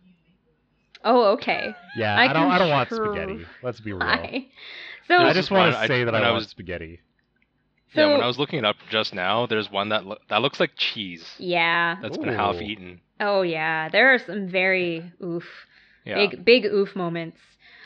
Oh, 1.06 1.32
okay. 1.36 1.74
Yeah, 1.96 2.18
I 2.18 2.26
I, 2.26 2.34
don't. 2.34 2.52
I 2.52 2.58
don't 2.58 2.70
want 2.72 2.90
spaghetti. 2.90 3.46
Let's 3.64 3.80
be 3.80 3.94
real. 3.94 4.02
Hi. 4.06 4.46
So 5.08 5.16
I 5.20 5.32
just 5.32 5.52
want 5.52 5.68
one 5.68 5.72
to 5.72 5.80
I- 5.80 5.88
say 5.88 6.04
that 6.04 6.14
I, 6.14 6.18
I 6.18 6.22
want 6.32 6.36
was- 6.36 6.50
spaghetti. 6.50 7.00
yeah, 7.94 8.12
when 8.12 8.22
I 8.22 8.28
was 8.28 8.38
looking 8.38 8.60
it 8.60 8.66
up 8.66 8.76
just 8.90 9.14
now, 9.14 9.46
there's 9.46 9.72
one 9.72 9.88
that 9.88 10.06
lo- 10.06 10.18
that 10.28 10.42
looks 10.42 10.60
like 10.60 10.72
cheese 10.76 11.26
yeah. 11.38 11.96
that's 12.02 12.18
been 12.18 12.34
half 12.34 12.56
eaten. 12.62 13.00
Oh 13.20 13.42
yeah. 13.42 13.90
There 13.90 14.14
are 14.14 14.20
some 14.20 14.48
very 14.50 15.12
oof. 15.24 15.46
Yeah. 16.06 16.28
big 16.28 16.46
big 16.46 16.66
oof 16.66 16.96
moments 16.96 17.40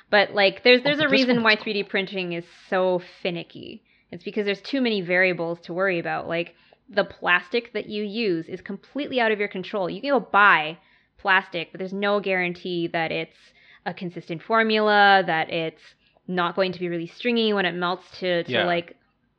but 0.10 0.34
like 0.34 0.62
there's 0.66 0.84
there's 0.84 0.98
but 0.98 1.06
a 1.06 1.10
reason 1.10 1.42
why 1.42 1.56
3d 1.56 1.88
printing 1.88 2.34
is 2.34 2.44
so 2.70 3.02
finicky 3.24 3.82
it's 4.12 4.26
because 4.26 4.44
there's 4.46 4.62
too 4.62 4.82
many 4.82 5.00
variables 5.00 5.58
to 5.62 5.74
worry 5.74 6.00
about 6.00 6.28
like 6.28 6.54
the 6.90 7.06
plastic 7.06 7.72
that 7.72 7.88
you 7.88 8.04
use 8.04 8.50
is 8.50 8.60
completely 8.60 9.22
out 9.22 9.32
of 9.32 9.40
your 9.40 9.48
control 9.48 9.90
you 9.90 10.02
can 10.02 10.10
go 10.10 10.20
buy 10.20 10.78
plastic 11.18 11.72
but 11.72 11.80
there's 11.80 11.94
no 11.94 12.20
guarantee 12.20 12.88
that 12.88 13.10
it's 13.10 13.38
a 13.86 13.94
consistent 13.94 14.42
formula 14.44 15.24
that 15.26 15.50
it's 15.50 15.82
not 16.28 16.58
going 16.58 16.74
to 16.74 16.80
be 16.80 16.90
really 16.90 17.08
stringy 17.08 17.54
when 17.54 17.66
it 17.66 17.74
melts 17.74 18.04
to, 18.20 18.44
to 18.44 18.52
Yeah. 18.52 18.66
like 18.66 18.98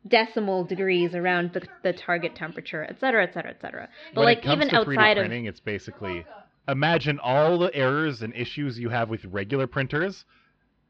decimal 0.09 0.65
degrees 0.65 1.15
around 1.15 1.53
the, 1.53 1.61
the 1.83 1.93
target 1.93 2.35
temperature 2.35 2.85
et 2.89 2.97
cetera 3.01 3.23
et 3.25 3.35
cetera 3.35 3.51
et 3.51 3.61
cetera 3.61 3.89
but 4.15 4.21
when 4.21 4.25
like 4.27 4.39
it 4.39 4.45
comes 4.45 4.57
even 4.65 4.69
to 4.71 4.77
3D 4.77 4.97
outside 4.97 5.19
of 5.19 5.23
printing, 5.23 5.45
it's 5.45 5.61
basically 5.61 6.25
imagine 6.69 7.19
all 7.23 7.59
the 7.59 7.75
errors 7.75 8.23
and 8.23 8.35
issues 8.35 8.79
you 8.79 8.89
have 8.89 9.09
with 9.11 9.25
regular 9.27 9.67
printers, 9.67 10.25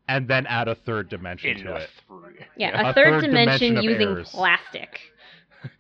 and 0.09 0.29
then 0.29 0.45
add 0.47 0.69
a 0.69 0.75
third 0.75 1.09
dimension 1.09 1.51
In 1.51 1.65
to 1.65 1.77
it. 1.77 1.89
three. 2.07 2.35
Yeah, 2.57 2.81
A 2.87 2.91
a 2.91 2.95
third, 2.95 3.07
third 3.07 3.21
dimension, 3.23 3.69
dimension 3.75 3.83
using 3.91 4.09
errors. 4.09 4.31
plastic. 4.31 4.91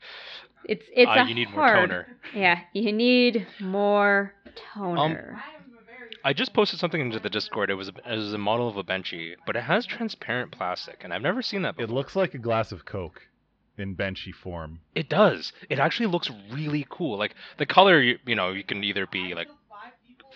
It's 0.64 0.84
it's 0.94 1.08
Uh, 1.08 1.24
a 1.24 1.28
you 1.28 1.34
need 1.34 1.48
hard. 1.48 1.56
more 1.56 1.86
toner. 1.86 2.06
Yeah, 2.34 2.60
you 2.74 2.92
need 2.92 3.46
more 3.60 4.34
Um, 4.46 4.52
toner. 4.96 5.42
I 6.24 6.32
just 6.32 6.52
posted 6.52 6.78
something 6.78 7.00
into 7.00 7.18
the 7.18 7.30
Discord. 7.30 7.70
It 7.70 7.74
was 7.74 7.88
a, 7.88 7.92
it 8.12 8.16
was 8.16 8.32
a 8.32 8.38
model 8.38 8.68
of 8.68 8.76
a 8.76 8.84
benchy, 8.84 9.34
but 9.46 9.56
it 9.56 9.62
has 9.62 9.86
transparent 9.86 10.52
plastic, 10.52 11.02
and 11.02 11.12
I've 11.12 11.22
never 11.22 11.42
seen 11.42 11.62
that 11.62 11.76
before. 11.76 11.90
It 11.90 11.94
looks 11.94 12.14
like 12.16 12.34
a 12.34 12.38
glass 12.38 12.72
of 12.72 12.84
Coke 12.84 13.22
in 13.78 13.94
benchy 13.96 14.32
form. 14.34 14.80
It 14.94 15.08
does. 15.08 15.52
It 15.70 15.78
actually 15.78 16.06
looks 16.06 16.30
really 16.52 16.86
cool. 16.90 17.16
Like 17.18 17.34
the 17.58 17.66
color, 17.66 18.00
you, 18.02 18.18
you 18.26 18.34
know, 18.34 18.50
you 18.50 18.62
can 18.64 18.84
either 18.84 19.06
be 19.06 19.34
like 19.34 19.48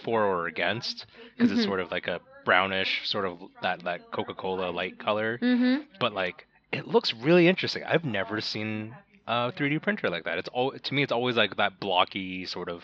for 0.02 0.24
or 0.24 0.46
against 0.46 1.06
because 1.36 1.50
Mhm. 1.52 1.56
it's 1.56 1.64
sort 1.64 1.80
of 1.80 1.90
like 1.90 2.06
a 2.08 2.20
brownish, 2.44 3.08
sort 3.08 3.24
of 3.26 3.38
that 3.62 3.84
that 3.84 4.10
Coca-Cola 4.10 4.70
light 4.70 4.98
color. 4.98 5.38
mm-hmm. 5.38 5.82
But 6.00 6.12
like, 6.14 6.46
it 6.72 6.86
looks 6.88 7.12
really 7.14 7.46
interesting. 7.48 7.84
I've 7.84 8.04
never 8.04 8.40
seen 8.40 8.94
a 9.26 9.52
3D 9.52 9.82
printer 9.82 10.08
like 10.10 10.24
that. 10.24 10.38
It's 10.38 10.48
all 10.48 10.72
to 10.72 10.94
me. 10.94 11.02
It's 11.02 11.12
always 11.12 11.36
like 11.36 11.56
that 11.56 11.80
blocky 11.80 12.44
sort 12.46 12.68
of, 12.68 12.82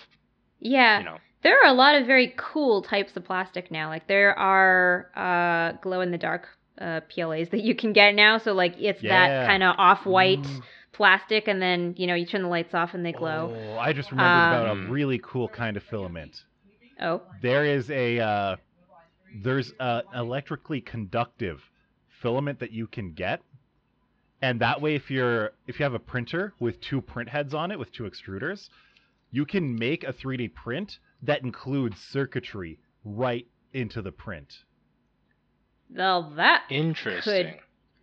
Yeah, 0.61 0.98
you 0.98 1.05
know. 1.05 1.18
There 1.43 1.57
are 1.62 1.70
a 1.70 1.72
lot 1.74 1.95
of 1.95 2.07
very 2.07 2.34
cool 2.36 2.82
types 2.82 3.16
of 3.16 3.24
plastic 3.24 3.70
now. 3.70 3.88
Like 3.88 4.07
there 4.07 4.38
are 4.38 5.11
uh, 5.16 5.78
glow 5.80 6.01
in 6.01 6.11
the 6.11 6.18
dark 6.18 6.47
uh, 6.80 7.01
PLAs 7.14 7.51
that 7.51 7.62
you 7.62 7.74
can 7.74 7.93
get 7.93 8.14
now. 8.14 8.38
So 8.38 8.53
like 8.53 8.74
it's 8.78 9.03
that 9.03 9.47
kind 9.47 9.62
of 9.62 9.74
off 9.78 10.07
white 10.07 10.47
Ooh. 10.47 10.62
plastic, 10.93 11.49
and 11.49 11.61
then 11.61 11.95
you 11.97 12.07
know 12.07 12.14
you 12.14 12.26
turn 12.26 12.43
the 12.43 12.49
lights 12.49 12.74
off 12.74 12.95
and 12.95 13.05
they 13.05 13.12
glow. 13.12 13.55
Oh, 13.55 13.78
I 13.78 13.93
just 13.93 14.11
remembered 14.11 14.49
about 14.49 14.68
Um, 14.68 14.86
a 14.86 14.91
really 14.91 15.20
cool 15.22 15.49
kind 15.49 15.76
of 15.76 15.82
filament. 15.84 16.36
Oh, 17.01 17.22
There 17.41 17.64
is 17.64 17.91
a 17.91 18.18
uh, 18.20 18.57
there's 19.43 19.72
a 19.80 20.03
electrically 20.14 20.80
conductive 20.80 21.61
filament 22.22 22.59
that 22.61 22.72
you 22.72 22.86
can 22.86 23.12
get, 23.12 23.41
and 24.43 24.61
that 24.61 24.82
way, 24.82 24.95
if 24.95 25.11
you're 25.11 25.53
if 25.66 25.78
you 25.78 25.84
have 25.84 25.95
a 25.95 25.99
printer 25.99 26.53
with 26.59 26.80
two 26.80 27.01
print 27.01 27.30
heads 27.30 27.55
on 27.55 27.70
it 27.70 27.78
with 27.78 27.93
two 27.93 28.05
extruders, 28.05 28.68
you 29.31 29.45
can 29.47 29.78
make 29.78 30.05
a 30.05 30.12
3D 30.12 30.55
print 30.55 30.99
that 31.22 31.43
includes 31.43 31.99
circuitry 32.01 32.78
right 33.05 33.47
into 33.72 34.03
the 34.03 34.12
print. 34.12 34.53
well 35.95 36.31
that 36.37 36.62
Interesting. 36.70 37.55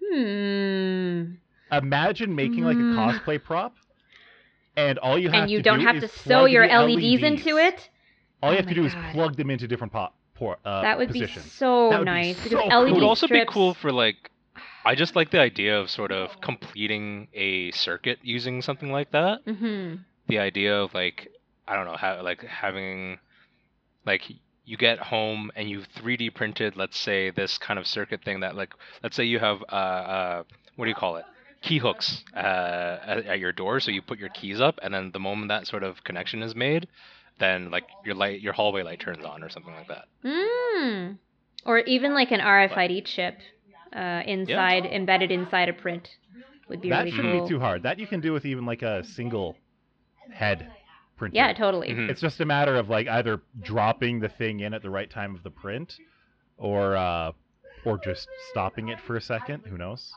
hmm. 0.03 1.23
Imagine 1.71 2.35
making 2.35 2.63
like 2.63 2.77
a 2.77 2.83
Mm. 2.83 2.95
cosplay 2.95 3.43
prop, 3.43 3.75
and 4.77 4.97
all 4.99 5.17
you 5.19 5.29
have 5.29 5.41
And 5.43 5.51
you 5.51 5.57
to 5.57 5.63
don't 5.63 5.79
do 5.79 5.85
have 5.85 5.95
is 5.95 6.03
to 6.03 6.07
sew 6.19 6.23
plug 6.23 6.51
your 6.51 6.67
the 6.67 6.73
LEDs 6.79 7.23
into 7.23 7.57
it. 7.57 7.89
All 8.41 8.49
Oh 8.49 8.51
you 8.53 8.57
have 8.57 8.67
to 8.67 8.73
my 8.73 8.81
do 8.81 8.85
is 8.85 8.95
plug 9.11 9.35
them 9.35 9.49
into 9.49 9.67
different 9.67 9.91
pop, 9.91 10.15
por, 10.35 10.57
uh, 10.63 10.81
That 10.83 10.97
would 10.97 11.07
positions. 11.09 11.45
be 11.45 11.49
so 11.49 11.89
That 11.89 11.99
would 11.99 12.05
be 12.05 12.11
nice 12.11 12.37
so 12.49 12.49
cool. 12.49 12.71
LED 12.71 12.89
It 12.89 12.93
would 12.93 13.03
also 13.03 13.27
strips, 13.27 13.49
be 13.49 13.53
cool 13.53 13.73
for 13.73 13.91
like. 13.91 14.31
I 14.85 14.95
just 14.95 15.15
like 15.17 15.31
the 15.31 15.41
idea 15.41 15.77
of 15.79 15.89
sort 15.89 16.13
of 16.13 16.39
completing 16.39 17.27
a 17.33 17.71
circuit 17.71 18.19
using 18.23 18.61
something 18.61 18.89
like 18.91 19.11
that. 19.11 19.41
hmm 19.45 19.95
the 20.27 20.39
idea 20.39 20.79
of 20.79 20.93
like 20.93 21.31
I 21.67 21.75
don't 21.75 21.85
know 21.85 21.97
how 21.97 22.21
like 22.23 22.43
having 22.43 23.19
like 24.05 24.21
you 24.65 24.77
get 24.77 24.99
home 24.99 25.51
and 25.55 25.69
you 25.69 25.81
3D 25.97 26.33
printed 26.35 26.75
let's 26.75 26.97
say 26.97 27.29
this 27.31 27.57
kind 27.57 27.79
of 27.79 27.87
circuit 27.87 28.23
thing 28.23 28.41
that 28.41 28.55
like 28.55 28.73
let's 29.03 29.15
say 29.15 29.23
you 29.23 29.39
have 29.39 29.63
uh, 29.71 29.75
uh 29.75 30.43
what 30.75 30.85
do 30.85 30.89
you 30.89 30.95
call 30.95 31.15
it 31.15 31.25
key 31.61 31.79
hooks 31.79 32.23
uh, 32.35 32.99
at, 33.05 33.25
at 33.25 33.39
your 33.39 33.51
door 33.51 33.79
so 33.79 33.89
you 33.91 34.01
put 34.01 34.19
your 34.19 34.29
keys 34.29 34.61
up 34.61 34.79
and 34.83 34.93
then 34.93 35.09
the 35.11 35.19
moment 35.19 35.49
that 35.49 35.65
sort 35.65 35.83
of 35.83 36.03
connection 36.03 36.43
is 36.43 36.55
made 36.55 36.87
then 37.39 37.71
like 37.71 37.85
your 38.05 38.15
light 38.15 38.41
your 38.41 38.53
hallway 38.53 38.83
light 38.83 38.99
turns 38.99 39.25
on 39.25 39.43
or 39.43 39.49
something 39.49 39.73
like 39.73 39.87
that 39.87 40.05
Mm. 40.77 41.17
Or 41.65 41.79
even 41.79 42.13
like 42.13 42.31
an 42.31 42.39
RFID 42.39 43.05
chip 43.05 43.37
uh, 43.95 44.21
inside, 44.25 44.85
embedded 44.85 45.31
inside 45.31 45.69
a 45.69 45.73
print, 45.73 46.09
would 46.69 46.81
be 46.81 46.89
that 46.89 46.99
really 46.99 47.11
shouldn't 47.11 47.33
cool. 47.33 47.47
be 47.47 47.49
too 47.49 47.59
hard. 47.59 47.83
That 47.83 47.99
you 47.99 48.07
can 48.07 48.21
do 48.21 48.33
with 48.33 48.45
even 48.45 48.65
like 48.65 48.81
a 48.81 49.03
single 49.03 49.57
head 50.31 50.67
printer. 51.17 51.35
yeah, 51.35 51.53
totally. 51.53 51.89
Mhm. 51.89 52.09
It's 52.09 52.21
just 52.21 52.39
a 52.41 52.45
matter 52.45 52.75
of 52.75 52.89
like 52.89 53.07
either 53.07 53.41
dropping 53.61 54.19
the 54.19 54.29
thing 54.29 54.59
in 54.61 54.73
at 54.73 54.81
the 54.81 54.89
right 54.89 55.09
time 55.09 55.35
of 55.35 55.43
the 55.43 55.51
print, 55.51 55.99
or 56.57 56.95
uh, 56.95 57.31
or 57.85 57.97
just 57.97 58.27
stopping 58.51 58.89
it 58.89 58.99
for 58.99 59.15
a 59.15 59.21
second. 59.21 59.63
Who 59.69 59.77
knows? 59.77 60.13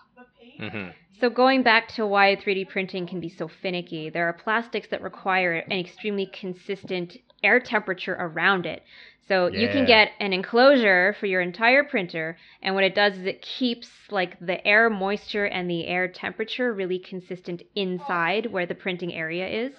hmm 0.59 0.89
So 1.21 1.31
going 1.31 1.63
back 1.63 1.89
to 1.97 2.07
why 2.07 2.37
3D 2.37 2.65
printing 2.65 3.07
can 3.07 3.21
be 3.21 3.29
so 3.29 3.49
finicky, 3.49 4.11
there 4.11 4.27
are 4.29 4.33
plastics 4.33 4.89
that 4.89 5.03
require 5.03 5.55
an 5.55 5.79
extremely 5.79 6.27
consistent 6.27 7.17
air 7.43 7.61
temperature 7.61 8.17
around 8.19 8.67
it. 8.67 8.83
So 9.29 9.47
you 9.47 9.69
can 9.69 9.85
get 9.87 10.11
an 10.19 10.33
enclosure 10.33 11.15
for 11.21 11.27
your 11.27 11.41
entire 11.41 11.85
printer, 11.85 12.37
and 12.63 12.75
what 12.75 12.83
it 12.83 12.97
does 12.97 13.17
is 13.17 13.27
it 13.27 13.43
keeps 13.43 13.89
like 14.11 14.37
the 14.41 14.67
air 14.67 14.91
moisture 14.91 15.45
and 15.45 15.71
the 15.71 15.87
air 15.87 16.09
temperature 16.09 16.73
really 16.73 16.99
consistent 16.99 17.63
inside 17.77 18.47
where 18.47 18.67
the 18.67 18.75
printing 18.75 19.15
area 19.15 19.47
is. 19.47 19.73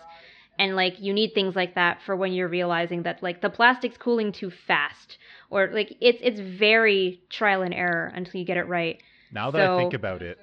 And 0.59 0.75
like 0.75 0.99
you 0.99 1.13
need 1.13 1.33
things 1.33 1.55
like 1.55 1.75
that 1.75 2.01
for 2.05 2.15
when 2.15 2.33
you're 2.33 2.47
realizing 2.47 3.03
that 3.03 3.23
like 3.23 3.41
the 3.41 3.49
plastic's 3.49 3.97
cooling 3.97 4.31
too 4.31 4.51
fast 4.51 5.17
or 5.49 5.67
like 5.71 5.95
it's 5.99 6.19
it's 6.21 6.39
very 6.39 7.21
trial 7.29 7.61
and 7.63 7.73
error 7.73 8.11
until 8.13 8.39
you 8.39 8.45
get 8.45 8.57
it 8.57 8.67
right. 8.67 9.01
Now 9.31 9.49
that 9.51 9.71
I 9.71 9.77
think 9.77 9.93
about 9.93 10.21
it, 10.21 10.37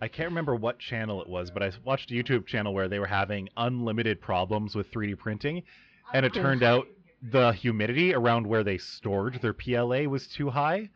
I 0.00 0.08
can't 0.08 0.28
remember 0.28 0.54
what 0.56 0.78
channel 0.78 1.22
it 1.22 1.28
was, 1.28 1.50
but 1.50 1.62
I 1.62 1.70
watched 1.84 2.10
a 2.10 2.14
YouTube 2.14 2.46
channel 2.46 2.74
where 2.74 2.88
they 2.88 2.98
were 2.98 3.06
having 3.06 3.48
unlimited 3.56 4.20
problems 4.20 4.74
with 4.74 4.90
3D 4.92 5.16
printing, 5.16 5.62
and 6.12 6.26
it 6.26 6.34
turned 6.34 6.62
out 6.62 6.86
the 7.30 7.52
humidity 7.52 8.12
around 8.12 8.46
where 8.46 8.64
they 8.64 8.78
stored 8.78 9.40
their 9.40 9.52
PLA 9.54 10.08
was 10.08 10.26
too 10.26 10.50
high, 10.50 10.90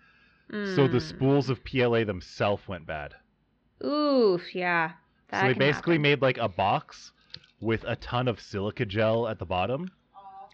so 0.75 0.89
the 0.89 0.99
Mm. 0.99 1.03
spools 1.03 1.49
of 1.51 1.65
PLA 1.65 2.05
themselves 2.05 2.67
went 2.67 2.87
bad. 2.87 3.15
Oof, 3.85 4.55
yeah. 4.55 4.93
That 5.29 5.41
so 5.43 5.47
they 5.47 5.53
basically 5.55 5.95
happen. 5.95 6.03
made 6.03 6.23
like 6.23 6.39
a 6.39 6.49
box 6.49 7.13
with 7.61 7.85
a 7.85 7.97
ton 7.97 8.29
of 8.29 8.41
silica 8.41 8.85
gel 8.85 9.27
at 9.29 9.39
the 9.39 9.47
bottom 9.47 9.89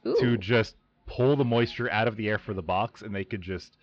Ooh. 0.06 0.16
to 0.20 0.36
just 0.36 0.76
pull 1.06 1.36
the 1.36 1.44
moisture 1.44 1.90
out 1.90 2.08
of 2.08 2.16
the 2.16 2.28
air 2.28 2.38
for 2.38 2.54
the 2.54 2.62
box, 2.62 3.02
and 3.02 3.14
they 3.14 3.24
could 3.24 3.42
just 3.42 3.76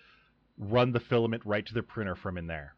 run 0.58 0.92
the 0.92 1.00
filament 1.00 1.44
right 1.46 1.66
to 1.66 1.74
the 1.74 1.84
printer 1.84 2.16
from 2.16 2.38
in 2.38 2.48
there. 2.48 2.76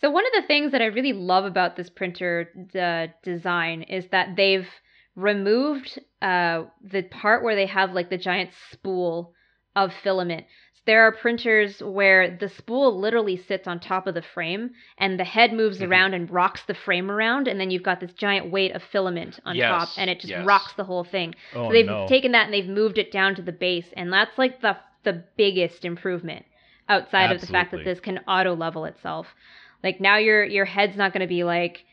So 0.00 0.10
one 0.10 0.24
of 0.26 0.32
the 0.34 0.46
things 0.46 0.72
that 0.72 0.82
I 0.82 0.86
really 0.86 1.12
love 1.12 1.44
about 1.44 1.76
this 1.76 1.88
printer 1.88 2.50
uh, 2.74 3.12
design 3.22 3.82
is 3.82 4.06
that 4.10 4.34
they've 4.36 4.68
removed 5.14 5.98
uh, 6.20 6.64
the 6.82 7.02
part 7.02 7.44
where 7.44 7.54
they 7.54 7.66
have 7.66 7.92
like 7.92 8.10
the 8.10 8.18
giant 8.18 8.50
spool 8.72 9.34
of 9.76 9.92
filament. 10.02 10.46
There 10.84 11.02
are 11.06 11.12
printers 11.12 11.80
where 11.80 12.28
the 12.36 12.48
spool 12.48 12.98
literally 12.98 13.36
sits 13.36 13.68
on 13.68 13.78
top 13.78 14.08
of 14.08 14.14
the 14.14 14.22
frame 14.22 14.70
and 14.98 15.18
the 15.18 15.24
head 15.24 15.52
moves 15.52 15.78
Mhm. 15.80 15.88
around 15.88 16.14
and 16.14 16.28
rocks 16.30 16.64
the 16.64 16.74
frame 16.74 17.08
around 17.08 17.46
and 17.46 17.60
then 17.60 17.70
you've 17.70 17.84
got 17.84 18.00
this 18.00 18.12
giant 18.14 18.50
weight 18.50 18.72
of 18.74 18.82
filament 18.82 19.38
on 19.44 19.54
top 19.56 19.88
and 19.96 20.10
it 20.10 20.18
just 20.18 20.30
yes. 20.30 20.44
rocks 20.44 20.72
the 20.72 20.84
whole 20.84 21.04
thing. 21.04 21.34
Oh 21.54 21.68
so 21.68 21.72
they've 21.72 21.86
no! 21.86 22.06
taken 22.08 22.32
that 22.32 22.46
and 22.46 22.54
they've 22.54 22.68
moved 22.68 22.98
it 22.98 23.12
down 23.12 23.34
to 23.36 23.42
the 23.42 23.52
base, 23.52 23.92
and 23.96 24.12
that's 24.12 24.36
like 24.38 24.60
the 24.60 24.76
the 25.04 25.22
biggest 25.36 25.84
improvement 25.84 26.44
outside 26.88 27.30
of 27.32 27.40
the 27.40 27.46
fact 27.46 27.70
that 27.72 27.84
this 27.84 28.00
can 28.00 28.18
auto 28.26 28.54
level 28.54 28.84
itself. 28.84 29.34
Like 29.84 30.00
now 30.00 30.16
your 30.16 30.44
your 30.44 30.64
head's 30.64 30.96
not 30.96 31.12
going 31.12 31.20
to 31.22 31.26
be 31.28 31.44
like 31.44 31.84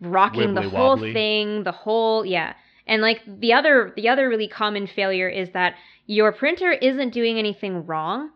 rocking 0.00 0.54
the 0.54 0.62
whole 0.62 0.90
wobbly. 0.96 1.12
thing, 1.12 1.62
the 1.64 1.72
whole 1.72 2.24
yeah. 2.24 2.54
And 2.86 3.00
like 3.02 3.20
the 3.26 3.52
other 3.52 3.92
the 3.96 4.08
other 4.08 4.28
really 4.28 4.48
common 4.48 4.86
failure 4.88 5.28
is 5.28 5.50
that 5.50 5.74
your 6.06 6.32
printer 6.32 6.72
isn't 6.72 7.10
doing 7.10 7.38
anything 7.38 7.86
wrong, 7.86 8.30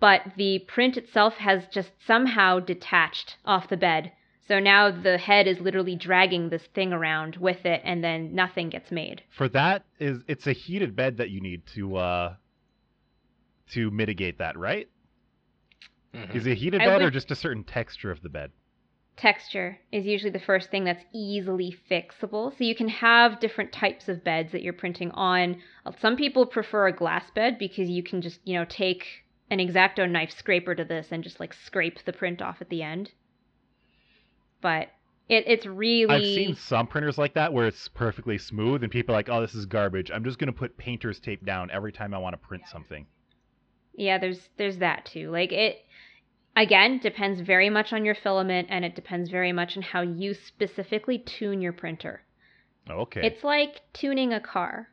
but 0.00 0.22
the 0.36 0.60
print 0.60 0.96
itself 0.96 1.34
has 1.34 1.66
just 1.72 1.90
somehow 2.06 2.60
detached 2.60 3.36
off 3.44 3.68
the 3.68 3.76
bed. 3.76 4.12
So 4.46 4.60
now 4.60 4.90
the 4.90 5.18
head 5.18 5.48
is 5.48 5.58
literally 5.58 5.96
dragging 5.96 6.50
this 6.50 6.66
thing 6.74 6.92
around 6.92 7.36
with 7.36 7.64
it 7.64 7.80
and 7.84 8.04
then 8.04 8.34
nothing 8.34 8.68
gets 8.68 8.92
made. 8.92 9.22
For 9.30 9.48
that 9.48 9.84
is 9.98 10.18
it's 10.28 10.46
a 10.46 10.52
heated 10.52 10.94
bed 10.94 11.16
that 11.16 11.30
you 11.30 11.40
need 11.40 11.66
to 11.74 11.96
uh 11.96 12.34
to 13.70 13.90
mitigate 13.90 14.38
that, 14.38 14.56
right? 14.56 14.88
Mhm. 16.14 16.34
Is 16.34 16.46
it 16.46 16.52
a 16.52 16.54
heated 16.54 16.80
I 16.82 16.86
bed 16.86 17.02
or 17.02 17.10
just 17.10 17.32
a 17.32 17.34
certain 17.34 17.64
texture 17.64 18.10
of 18.12 18.22
the 18.22 18.28
bed? 18.28 18.52
Texture 19.16 19.78
is 19.90 20.04
usually 20.04 20.30
the 20.30 20.38
first 20.38 20.70
thing 20.70 20.84
that's 20.84 21.04
easily 21.12 21.74
fixable. 21.90 22.56
So 22.56 22.64
you 22.64 22.74
can 22.74 22.88
have 22.88 23.40
different 23.40 23.72
types 23.72 24.08
of 24.08 24.22
beds 24.22 24.52
that 24.52 24.62
you're 24.62 24.74
printing 24.74 25.10
on. 25.12 25.62
Uh, 25.86 25.92
Some 25.98 26.16
people 26.16 26.44
prefer 26.44 26.86
a 26.86 26.92
glass 26.92 27.30
bed 27.30 27.58
because 27.58 27.88
you 27.88 28.02
can 28.02 28.20
just, 28.20 28.40
you 28.44 28.54
know, 28.54 28.66
take 28.68 29.06
an 29.50 29.58
exacto 29.58 30.10
knife 30.10 30.30
scraper 30.30 30.74
to 30.74 30.84
this 30.84 31.08
and 31.12 31.24
just 31.24 31.40
like 31.40 31.54
scrape 31.54 32.04
the 32.04 32.12
print 32.12 32.42
off 32.42 32.60
at 32.60 32.68
the 32.68 32.82
end. 32.82 33.12
But 34.60 34.88
it, 35.28 35.44
it's 35.46 35.66
really 35.66 36.14
I've 36.14 36.22
seen 36.22 36.54
some 36.54 36.86
printers 36.86 37.18
like 37.18 37.34
that 37.34 37.52
where 37.52 37.66
it's 37.66 37.88
perfectly 37.88 38.38
smooth 38.38 38.82
and 38.82 38.92
people 38.92 39.14
are 39.14 39.18
like, 39.18 39.28
"Oh, 39.28 39.40
this 39.40 39.54
is 39.54 39.66
garbage. 39.66 40.10
I'm 40.10 40.24
just 40.24 40.38
going 40.38 40.52
to 40.52 40.58
put 40.58 40.76
painter's 40.76 41.20
tape 41.20 41.44
down 41.44 41.70
every 41.70 41.92
time 41.92 42.14
I 42.14 42.18
want 42.18 42.34
to 42.34 42.46
print 42.46 42.64
something." 42.70 43.06
Yeah, 43.94 44.18
there's 44.18 44.48
there's 44.56 44.78
that 44.78 45.06
too. 45.06 45.30
Like 45.30 45.52
it 45.52 45.84
again 46.56 46.98
depends 46.98 47.40
very 47.40 47.70
much 47.70 47.92
on 47.92 48.04
your 48.04 48.14
filament 48.14 48.68
and 48.70 48.84
it 48.84 48.94
depends 48.94 49.30
very 49.30 49.52
much 49.52 49.76
on 49.76 49.82
how 49.82 50.00
you 50.00 50.34
specifically 50.34 51.18
tune 51.18 51.60
your 51.60 51.72
printer. 51.72 52.22
Okay. 52.90 53.26
It's 53.26 53.44
like 53.44 53.80
tuning 53.92 54.32
a 54.32 54.40
car. 54.40 54.88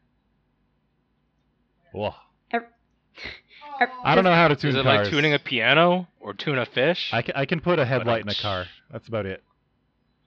Whoa. 1.91 2.13
Ev- 2.51 3.89
I 4.03 4.15
don't 4.15 4.23
know 4.23 4.33
how 4.33 4.47
to 4.47 4.55
tune 4.55 4.71
Is 4.71 4.77
it 4.77 4.83
cars. 4.83 5.05
like 5.05 5.11
tuning 5.11 5.33
a 5.33 5.39
piano 5.39 6.07
or 6.19 6.33
tune 6.33 6.57
a 6.57 6.65
fish? 6.65 7.09
I 7.13 7.21
can, 7.21 7.35
I 7.35 7.45
can 7.45 7.59
put 7.59 7.79
a 7.79 7.85
headlight 7.85 8.21
in 8.21 8.29
a 8.29 8.35
car. 8.35 8.65
That's 8.91 9.07
about 9.07 9.25
it. 9.25 9.43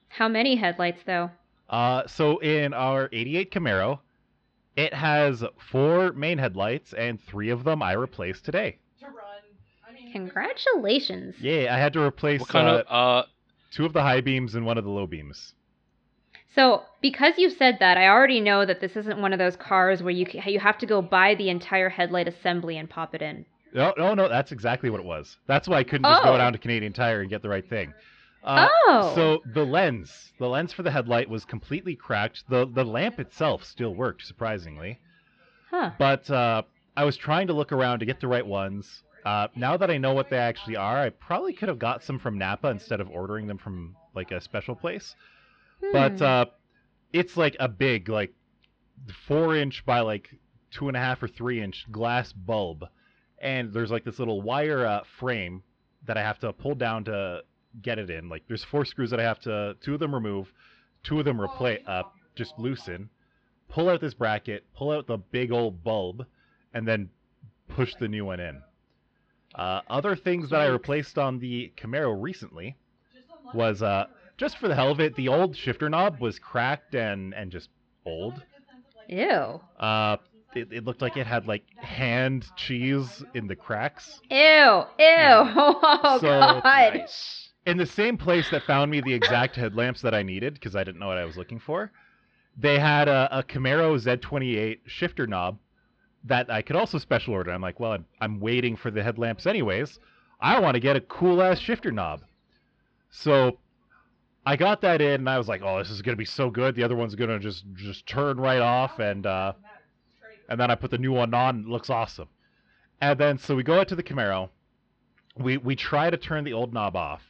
How 0.09 0.27
many 0.27 0.55
headlights 0.55 1.01
though? 1.05 1.31
Uh, 1.69 2.07
so 2.07 2.39
in 2.39 2.73
our 2.73 3.09
88 3.11 3.51
Camaro, 3.51 3.99
it 4.75 4.93
has 4.93 5.43
four 5.71 6.13
main 6.13 6.37
headlights, 6.37 6.93
and 6.93 7.21
three 7.21 7.49
of 7.49 7.63
them 7.63 7.81
I 7.81 7.93
replaced 7.93 8.45
today. 8.45 8.77
Congratulations. 10.17 11.35
Yeah, 11.39 11.73
I 11.73 11.77
had 11.77 11.93
to 11.93 12.01
replace 12.01 12.39
what 12.41 12.49
kind 12.49 12.67
uh, 12.67 12.83
of 12.87 13.23
uh 13.23 13.25
two 13.71 13.85
of 13.85 13.93
the 13.93 14.01
high 14.01 14.21
beams 14.21 14.55
and 14.55 14.65
one 14.65 14.77
of 14.77 14.83
the 14.83 14.89
low 14.89 15.07
beams. 15.07 15.53
So, 16.55 16.83
because 17.01 17.37
you 17.37 17.51
said 17.51 17.77
that, 17.81 17.97
I 17.97 18.07
already 18.07 18.39
know 18.39 18.65
that 18.65 18.81
this 18.81 18.95
isn't 18.95 19.21
one 19.21 19.31
of 19.31 19.37
those 19.39 19.55
cars 19.55 20.01
where 20.01 20.11
you 20.13 20.25
you 20.45 20.59
have 20.59 20.77
to 20.79 20.85
go 20.85 21.01
buy 21.01 21.35
the 21.35 21.49
entire 21.49 21.89
headlight 21.89 22.27
assembly 22.27 22.77
and 22.77 22.89
pop 22.89 23.13
it 23.13 23.21
in. 23.21 23.45
No, 23.73 23.93
no, 23.97 24.13
no, 24.15 24.27
that's 24.27 24.51
exactly 24.51 24.89
what 24.89 24.99
it 24.99 25.05
was. 25.05 25.37
That's 25.45 25.67
why 25.67 25.77
I 25.77 25.83
couldn't 25.83 26.05
just 26.09 26.23
go 26.23 26.33
Oh. 26.33 26.37
down 26.37 26.53
to 26.53 26.59
Canadian 26.59 26.93
Tire 26.93 27.21
and 27.21 27.29
get 27.29 27.41
the 27.41 27.49
right 27.49 27.67
thing. 27.69 27.93
Uh, 28.43 28.67
oh. 28.87 29.11
So 29.13 29.41
the 29.53 29.65
lens, 29.65 30.31
the 30.39 30.47
lens 30.47 30.71
for 30.71 30.81
the 30.83 30.89
headlight 30.91 31.29
was 31.29 31.43
completely 31.45 31.95
cracked. 31.95 32.43
The 32.49 32.65
the 32.65 32.85
lamp 32.85 33.19
itself 33.19 33.63
still 33.63 33.93
worked, 33.93 34.25
surprisingly. 34.25 34.99
huh. 35.69 35.91
But 35.99 36.29
uh, 36.31 36.63
I 36.95 37.03
was 37.03 37.17
trying 37.17 37.47
to 37.47 37.53
look 37.53 37.71
around 37.71 37.99
to 37.99 38.05
get 38.05 38.19
the 38.21 38.27
right 38.27 38.45
ones. 38.45 39.03
Uh, 39.27 39.47
now 39.57 39.75
that 39.75 39.91
I 39.91 39.97
know 39.97 40.13
what 40.13 40.29
they 40.29 40.37
actually 40.37 40.77
are, 40.77 40.99
I 41.03 41.09
probably 41.09 41.51
could 41.51 41.67
have 41.67 41.79
got 41.79 42.01
some 42.01 42.17
from 42.17 42.37
Napa 42.37 42.69
instead 42.69 43.01
of 43.01 43.09
ordering 43.09 43.45
them 43.45 43.57
from 43.57 43.97
like 44.15 44.31
a 44.31 44.39
special 44.39 44.73
place. 44.73 45.15
But 45.91 46.13
Hmm. 46.13 46.23
uh, 46.23 46.45
it's 47.11 47.35
like 47.35 47.57
a 47.59 47.67
big, 47.67 48.07
like 48.07 48.33
four 49.27 49.53
inch 49.53 49.85
by 49.85 49.99
like 49.99 50.33
two 50.71 50.87
and 50.87 50.95
a 50.95 50.99
half 51.01 51.21
or 51.21 51.27
three 51.27 51.61
inch 51.61 51.85
glass 51.91 52.31
bulb, 52.31 52.85
and 53.39 53.73
there's 53.73 53.91
like 53.91 54.05
this 54.05 54.17
little 54.17 54.41
wire 54.41 54.85
uh, 54.85 55.03
frame 55.19 55.61
that 56.05 56.15
I 56.15 56.21
have 56.21 56.39
to 56.39 56.53
pull 56.53 56.75
down 56.75 57.03
to 57.05 57.43
get 57.81 57.99
it 57.99 58.09
in. 58.09 58.29
Like 58.29 58.43
there's 58.47 58.63
four 58.63 58.85
screws 58.85 59.09
that 59.09 59.19
I 59.19 59.23
have 59.23 59.39
to, 59.41 59.75
two 59.81 59.93
of 59.93 59.99
them 59.99 60.15
remove, 60.15 60.53
two 61.03 61.19
of 61.19 61.25
them 61.25 61.41
replace, 61.41 61.81
uh, 61.85 62.03
just 62.35 62.57
loosen, 62.57 63.09
pull 63.67 63.89
out 63.89 63.99
this 63.99 64.13
bracket, 64.13 64.63
pull 64.73 64.91
out 64.91 65.05
the 65.05 65.17
big 65.17 65.51
old 65.51 65.83
bulb, 65.83 66.25
and 66.73 66.87
then 66.87 67.09
push 67.67 67.93
the 67.99 68.07
new 68.07 68.23
one 68.23 68.39
in. 68.39 68.61
Uh, 69.57 69.81
other 69.89 70.15
things 70.15 70.49
that 70.51 70.61
I 70.61 70.67
replaced 70.67 71.17
on 71.17 71.39
the 71.39 71.71
Camaro 71.75 72.15
recently 72.21 72.75
was 73.53 73.81
uh, 73.81 74.05
just 74.37 74.57
for 74.59 74.67
the 74.67 74.75
hell 74.75 74.91
of 74.91 74.99
it, 74.99 75.15
the 75.15 75.27
old 75.29 75.57
shifter 75.57 75.89
knob 75.89 76.19
was 76.19 76.37
cracked 76.39 76.93
and 76.95 77.33
and 77.33 77.51
just 77.51 77.69
old. 78.05 78.43
Ew. 79.09 79.59
Uh, 79.79 80.17
it, 80.53 80.71
it 80.71 80.83
looked 80.85 81.01
like 81.01 81.17
it 81.17 81.25
had 81.27 81.47
like 81.47 81.63
hand 81.77 82.45
cheese 82.55 83.23
in 83.33 83.47
the 83.47 83.55
cracks. 83.55 84.21
Ew. 84.29 84.37
Ew. 84.37 84.83
Oh 84.99 86.17
So 86.21 86.27
god. 86.27 86.63
nice. 86.63 87.49
In 87.65 87.77
the 87.77 87.85
same 87.85 88.17
place 88.17 88.49
that 88.51 88.63
found 88.63 88.91
me 88.91 89.01
the 89.01 89.13
exact 89.13 89.55
headlamps 89.55 90.01
that 90.01 90.13
I 90.13 90.23
needed 90.23 90.53
because 90.53 90.75
I 90.75 90.83
didn't 90.83 90.99
know 90.99 91.07
what 91.07 91.17
I 91.17 91.25
was 91.25 91.35
looking 91.35 91.59
for, 91.59 91.91
they 92.57 92.79
had 92.79 93.07
a, 93.09 93.39
a 93.39 93.43
Camaro 93.43 93.97
Z28 93.99 94.79
shifter 94.85 95.27
knob 95.27 95.57
that 96.25 96.49
I 96.49 96.61
could 96.61 96.75
also 96.75 96.97
special 96.97 97.33
order. 97.33 97.51
I'm 97.51 97.61
like, 97.61 97.79
well, 97.79 97.93
I'm, 97.93 98.05
I'm 98.19 98.39
waiting 98.39 98.75
for 98.75 98.91
the 98.91 99.03
headlamps 99.03 99.45
anyways. 99.45 99.99
I 100.39 100.59
want 100.59 100.75
to 100.75 100.79
get 100.79 100.95
a 100.95 101.01
cool 101.01 101.41
ass 101.41 101.59
shifter 101.59 101.91
knob. 101.91 102.21
So 103.09 103.57
I 104.45 104.55
got 104.55 104.81
that 104.81 105.01
in 105.01 105.15
and 105.15 105.29
I 105.29 105.37
was 105.37 105.47
like, 105.47 105.61
oh, 105.63 105.79
this 105.79 105.89
is 105.89 106.01
gonna 106.01 106.17
be 106.17 106.25
so 106.25 106.49
good. 106.49 106.75
The 106.75 106.83
other 106.83 106.95
one's 106.95 107.15
gonna 107.15 107.39
just 107.39 107.65
just 107.75 108.05
turn 108.07 108.39
right 108.39 108.61
off 108.61 108.99
and 108.99 109.25
uh, 109.25 109.53
and 110.49 110.59
then 110.59 110.71
I 110.71 110.75
put 110.75 110.91
the 110.91 110.97
new 110.97 111.11
one 111.11 111.33
on. 111.33 111.55
And 111.55 111.65
it 111.65 111.69
looks 111.69 111.89
awesome. 111.89 112.27
And 113.01 113.19
then 113.19 113.37
so 113.37 113.55
we 113.55 113.63
go 113.63 113.79
out 113.79 113.87
to 113.89 113.95
the 113.95 114.03
Camaro. 114.03 114.49
We 115.37 115.57
we 115.57 115.75
try 115.75 116.09
to 116.09 116.17
turn 116.17 116.43
the 116.43 116.53
old 116.53 116.73
knob 116.73 116.95
off, 116.95 117.21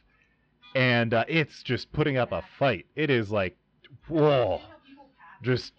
and 0.74 1.12
uh, 1.12 1.24
it's 1.28 1.62
just 1.62 1.92
putting 1.92 2.16
up 2.16 2.32
a 2.32 2.42
fight. 2.58 2.86
It 2.94 3.10
is 3.10 3.30
like, 3.30 3.56
whoa, 4.08 4.60
just 5.42 5.72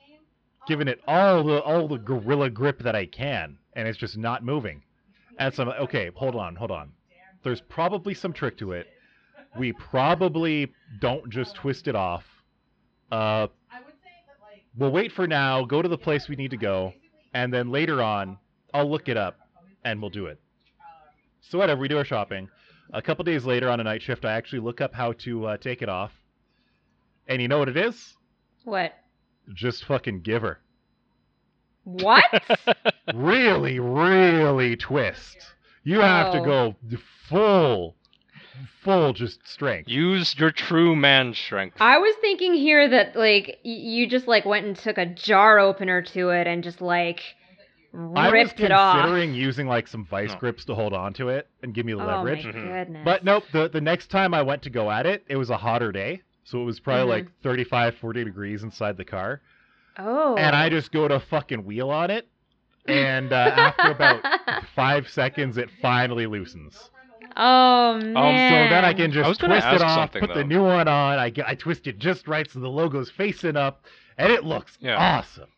giving 0.69 0.87
it 0.87 1.01
all 1.07 1.43
the 1.43 1.61
all 1.61 1.87
the 1.87 1.97
gorilla 1.97 2.49
grip 2.49 2.79
that 2.83 2.95
I 2.95 3.07
can, 3.07 3.57
and 3.73 3.87
it's 3.87 3.97
just 3.97 4.17
not 4.17 4.45
moving. 4.45 4.83
And 5.39 5.53
so 5.53 5.63
okay, 5.71 6.11
hold 6.13 6.35
on, 6.35 6.55
hold 6.55 6.71
on. 6.71 6.91
There's 7.43 7.59
probably 7.61 8.13
some 8.13 8.31
trick 8.31 8.57
to 8.59 8.73
it. 8.73 8.87
We 9.57 9.73
probably 9.73 10.71
don't 11.01 11.27
just 11.29 11.55
twist 11.55 11.87
it 11.87 11.95
off. 11.95 12.23
Uh, 13.11 13.47
we'll 14.77 14.91
wait 14.91 15.11
for 15.11 15.25
now. 15.25 15.65
Go 15.65 15.81
to 15.81 15.89
the 15.89 15.97
place 15.97 16.29
we 16.29 16.35
need 16.35 16.51
to 16.51 16.57
go, 16.57 16.93
and 17.33 17.51
then 17.51 17.71
later 17.71 18.03
on, 18.03 18.37
I'll 18.73 18.89
look 18.89 19.09
it 19.09 19.17
up, 19.17 19.39
and 19.83 19.99
we'll 19.99 20.11
do 20.11 20.27
it. 20.27 20.39
So 21.41 21.57
whatever, 21.57 21.81
we 21.81 21.87
do 21.87 21.97
our 21.97 22.05
shopping. 22.05 22.47
A 22.93 23.01
couple 23.01 23.23
days 23.23 23.43
later 23.43 23.69
on 23.69 23.79
a 23.79 23.83
night 23.83 24.03
shift, 24.03 24.23
I 24.23 24.33
actually 24.33 24.59
look 24.59 24.81
up 24.81 24.93
how 24.93 25.13
to 25.13 25.45
uh, 25.47 25.57
take 25.57 25.81
it 25.81 25.89
off. 25.89 26.11
And 27.27 27.41
you 27.41 27.47
know 27.47 27.57
what 27.57 27.69
it 27.69 27.77
is? 27.77 28.15
What? 28.65 28.93
Just 29.53 29.85
fucking 29.85 30.21
give 30.21 30.41
her. 30.41 30.59
What? 31.83 32.23
really, 33.15 33.79
really 33.79 34.75
twist. 34.75 35.37
You 35.83 36.01
have 36.01 36.31
to 36.33 36.39
go 36.41 36.75
full, 37.27 37.95
full 38.83 39.13
just 39.13 39.47
strength. 39.47 39.89
Use 39.89 40.35
your 40.37 40.51
true 40.51 40.95
man 40.95 41.33
strength. 41.33 41.77
I 41.79 41.97
was 41.97 42.15
thinking 42.21 42.53
here 42.53 42.87
that 42.89 43.15
like 43.15 43.59
y- 43.65 43.71
you 43.71 44.07
just 44.07 44.27
like 44.27 44.45
went 44.45 44.65
and 44.67 44.75
took 44.75 44.97
a 44.97 45.05
jar 45.07 45.57
opener 45.59 46.01
to 46.03 46.29
it 46.29 46.45
and 46.47 46.63
just 46.63 46.81
like 46.81 47.21
I 47.93 48.25
was 48.25 48.33
ripped 48.33 48.59
it 48.59 48.71
off. 48.71 48.97
considering 48.97 49.33
using 49.33 49.65
like 49.67 49.87
some 49.87 50.05
vice 50.05 50.31
No. 50.33 50.37
grips 50.37 50.65
to 50.65 50.75
hold 50.75 50.93
on 50.93 51.13
to 51.13 51.29
it 51.29 51.47
and 51.63 51.73
give 51.73 51.87
me 51.87 51.93
the 51.93 52.03
oh 52.03 52.05
leverage. 52.05 52.45
my 52.45 52.51
Mhm. 52.51 52.67
goodness. 52.67 53.01
But 53.05 53.23
nope, 53.23 53.45
the, 53.51 53.67
the 53.69 53.81
next 53.81 54.07
time 54.11 54.33
I 54.35 54.43
went 54.43 54.61
to 54.63 54.69
go 54.69 54.91
at 54.91 55.07
it, 55.07 55.23
it 55.27 55.37
was 55.37 55.49
a 55.49 55.57
hotter 55.57 55.91
day. 55.91 56.21
So 56.49 56.61
it 56.61 56.65
was 56.65 56.79
probably 56.79 57.05
Mhm. 57.05 57.09
like 57.09 57.41
35, 57.43 57.95
40 57.97 58.23
degrees 58.23 58.63
inside 58.63 58.97
the 58.97 59.05
car. 59.05 59.41
oh. 59.97 60.35
And 60.35 60.55
I 60.55 60.69
just 60.69 60.91
go 60.91 61.07
to 61.07 61.19
fucking 61.19 61.63
wheel 61.65 61.89
on 61.91 62.09
it. 62.09 62.27
And 62.87 63.31
uh, 63.31 63.35
after 63.35 63.91
about 63.91 64.23
five 64.75 65.07
seconds, 65.09 65.57
it 65.57 65.69
finally 65.81 66.25
loosens. 66.25 66.89
oh 67.37 67.91
Um, 67.99 68.13
man. 68.13 68.67
so 68.69 68.73
then 68.73 68.83
I 68.85 68.93
can 68.93 69.11
just 69.11 69.27
was 69.29 69.37
gonna 69.37 69.53
twist 69.61 69.67
it 69.75 69.81
off, 69.83 69.95
something, 70.13 70.21
put 70.21 70.33
the 70.33 70.43
new 70.43 70.63
one 70.63 70.87
on. 70.87 71.19
I, 71.19 71.29
get, 71.29 71.47
I 71.47 71.53
twist 71.53 71.85
it 71.85 71.99
just 71.99 72.27
right 72.27 72.49
so 72.49 72.59
the 72.59 72.69
logo's 72.69 73.11
facing 73.11 73.55
up, 73.57 73.85
and 74.17 74.31
it 74.31 74.43
looks 74.43 74.75
Yeah. 74.81 74.95
awesome. 74.97 75.49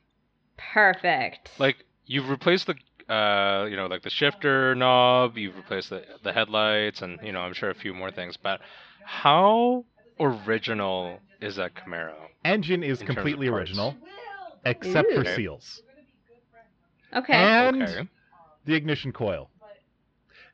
Perfect. 0.57 1.51
Like 1.57 1.85
you've 2.05 2.29
replaced 2.29 2.67
the 2.67 2.75
uh 3.13 3.65
you 3.69 3.75
know 3.77 3.87
like 3.87 4.01
the 4.03 4.09
shifter 4.09 4.75
knob, 4.75 5.37
you've 5.37 5.55
replaced 5.55 5.89
the 5.91 6.03
the 6.23 6.33
headlights, 6.33 7.01
and 7.01 7.19
you 7.23 7.31
know 7.31 7.39
I'm 7.41 7.53
sure 7.53 7.69
a 7.69 7.75
few 7.75 7.93
more 7.93 8.11
things. 8.11 8.35
But 8.35 8.59
how 9.05 9.85
original 10.19 11.19
is 11.41 11.55
that 11.55 11.73
Camaro? 11.75 12.15
Engine 12.45 12.83
is 12.83 12.99
In 12.99 13.05
terms 13.07 13.09
of 13.09 13.15
completely 13.15 13.47
original, 13.47 13.95
except 14.65 15.11
for 15.13 15.21
Okay. 15.21 15.35
seals 15.35 15.81
okay. 17.13 17.33
and 17.33 17.81
Okay. 17.81 18.09
the 18.65 18.73
ignition 18.75 19.11
coil. 19.11 19.49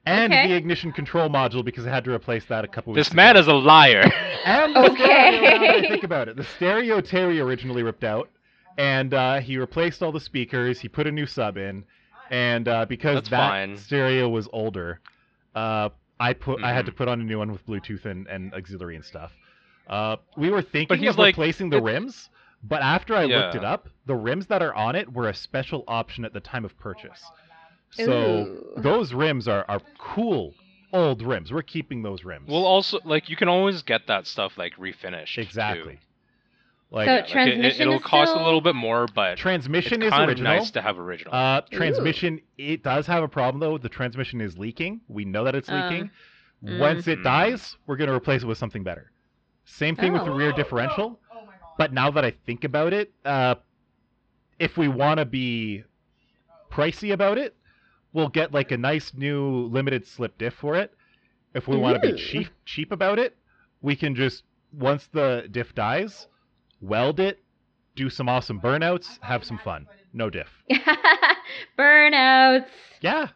And 0.05 0.31
Okay. 0.31 0.47
the 0.47 0.53
ignition 0.55 0.91
control 0.93 1.29
module 1.29 1.63
because 1.65 1.85
I 1.85 1.89
had 1.89 2.05
to 2.05 2.11
replace 2.13 2.45
that 2.45 2.63
a 2.63 2.67
couple 2.67 2.93
weeks 2.93 3.07
This 3.07 3.13
man 3.13 3.35
ago. 3.35 3.41
is 3.41 3.47
a 3.47 3.53
liar. 3.53 4.03
And 4.45 4.73
the 4.75 4.95
stereo, 4.95 5.41
now 5.41 5.65
that 5.67 5.75
I 5.75 5.81
Okay. 5.81 5.87
think 5.89 6.03
about 6.05 6.29
it, 6.29 6.37
the 6.37 6.43
stereo 6.45 7.01
Terry 7.01 7.41
originally 7.41 7.83
ripped 7.83 8.05
out, 8.05 8.29
and 8.77 9.13
uh, 9.13 9.39
he 9.41 9.57
replaced 9.57 10.01
all 10.01 10.13
the 10.13 10.21
speakers. 10.21 10.79
He 10.79 10.87
put 10.87 11.05
a 11.05 11.11
new 11.11 11.25
sub 11.25 11.57
in, 11.57 11.83
and 12.31 12.65
uh, 12.67 12.85
because 12.85 13.15
That's 13.15 13.29
that 13.29 13.49
fine. 13.49 13.77
stereo 13.77 14.29
was 14.29 14.47
older, 14.53 15.01
uh, 15.53 15.89
I 16.19 16.33
put 16.33 16.63
I 16.63 16.71
had 16.73 16.83
Mhm. 16.83 16.85
to 16.85 16.91
put 16.93 17.07
on 17.09 17.19
a 17.19 17.23
new 17.25 17.39
one 17.39 17.51
with 17.51 17.65
Bluetooth 17.65 18.05
and, 18.05 18.25
and 18.27 18.53
auxiliary 18.53 18.95
and 18.95 19.03
stuff. 19.03 19.33
Uh, 19.89 20.17
we 20.35 20.49
were 20.49 20.61
thinking 20.61 20.97
he's 20.99 21.09
of 21.09 21.17
like- 21.17 21.33
replacing 21.35 21.69
the 21.69 21.77
it- 21.77 21.83
rims, 21.83 22.29
but 22.63 22.81
after 22.81 23.15
I 23.15 23.25
looked 23.25 23.55
it 23.55 23.63
up, 23.63 23.87
the 24.05 24.15
rims 24.15 24.47
that 24.47 24.61
are 24.61 24.73
on 24.73 24.95
it 24.95 25.11
were 25.13 25.29
a 25.29 25.33
special 25.33 25.83
option 25.87 26.25
at 26.25 26.33
the 26.33 26.39
time 26.39 26.65
of 26.65 26.77
purchase. 26.79 27.23
So 27.91 28.11
Ooh. 28.11 28.81
those 28.81 29.13
rims 29.13 29.47
are, 29.47 29.63
are 29.67 29.81
cool 29.97 30.53
old 30.93 31.21
rims. 31.21 31.51
We're 31.51 31.61
keeping 31.61 32.01
those 32.03 32.23
rims. 32.25 32.49
Well, 32.49 32.65
also 32.65 32.99
like 33.05 33.29
you 33.29 33.35
can 33.35 33.47
always 33.47 33.81
get 33.81 34.07
that 34.07 34.27
stuff 34.27 34.57
like 34.57 34.75
refinished. 34.77 35.35
too. 35.35 35.41
exactly. 35.41 35.99
Like 36.89 37.07
So 37.07 37.11
Yeah, 37.11 37.15
like, 37.19 37.25
it- 37.25 37.31
Transmission 37.31 37.81
it, 37.81 37.87
will 37.87 37.95
is 37.97 38.03
cost 38.03 38.31
still- 38.31 38.43
a 38.43 38.45
little 38.45 38.61
bit 38.61 38.75
more, 38.75 39.07
but 39.13 39.37
transmission 39.37 40.01
it's 40.01 40.07
is 40.07 40.11
kind 40.11 40.29
original. 40.29 40.51
of 40.53 40.57
nice 40.59 40.71
to 40.71 40.81
have 40.81 40.97
original. 40.99 41.33
Uh, 41.33 41.61
transmission, 41.71 42.41
it 42.57 42.83
does 42.83 43.05
have 43.07 43.23
a 43.23 43.27
problem 43.27 43.59
though. 43.59 43.77
The 43.77 43.89
transmission 43.89 44.41
is 44.41 44.57
leaking. 44.57 45.01
We 45.07 45.25
know 45.25 45.43
that 45.45 45.55
it's 45.55 45.69
Uh, 45.69 45.75
leaking. 45.89 46.09
mm. 46.63 46.79
Once 46.79 47.07
it 47.07 47.19
Mm. 47.19 47.23
dies, 47.23 47.77
we're 47.87 47.97
going 47.97 48.09
to 48.09 48.15
replace 48.15 48.43
it 48.43 48.47
with 48.47 48.57
something 48.57 48.83
better. 48.83 49.11
Same 49.67 49.95
thing 49.95 50.13
with 50.13 50.23
the 50.25 50.31
Oh. 50.31 50.35
rear 50.35 50.51
differential. 50.53 51.19
But 51.77 51.93
now 51.93 52.09
that 52.11 52.25
I 52.25 52.31
think 52.31 52.63
about 52.63 52.93
it, 52.93 53.11
uh, 53.23 53.55
if 54.57 54.77
we 54.77 54.87
want 54.87 55.19
to 55.19 55.25
be 55.25 55.83
pricey 56.71 57.13
about 57.13 57.37
it, 57.37 57.55
we'll 58.13 58.29
get 58.29 58.51
like 58.51 58.71
a 58.71 58.77
nice 58.77 59.13
new 59.13 59.67
limited 59.67 60.07
slip 60.07 60.37
diff 60.39 60.53
for 60.55 60.75
it. 60.75 60.93
If 61.53 61.67
we 61.67 61.77
want 61.77 62.01
to 62.01 62.11
be 62.11 62.17
cheap 62.17 62.47
cheap 62.65 62.91
about 62.91 63.19
it, 63.19 63.37
we 63.81 63.95
can 63.95 64.15
just 64.15 64.43
once 64.73 65.07
the 65.07 65.47
diff 65.51 65.75
dies, 65.75 66.27
weld 66.81 67.19
it, 67.19 67.39
do 67.95 68.09
some 68.09 68.27
awesome 68.29 68.59
burnouts, 68.59 69.19
have 69.21 69.43
some 69.43 69.57
fun. 69.59 69.85
No 70.13 70.29
diff. 70.29 70.49
Burnouts. 71.77 72.65
Yeah, 73.01 73.27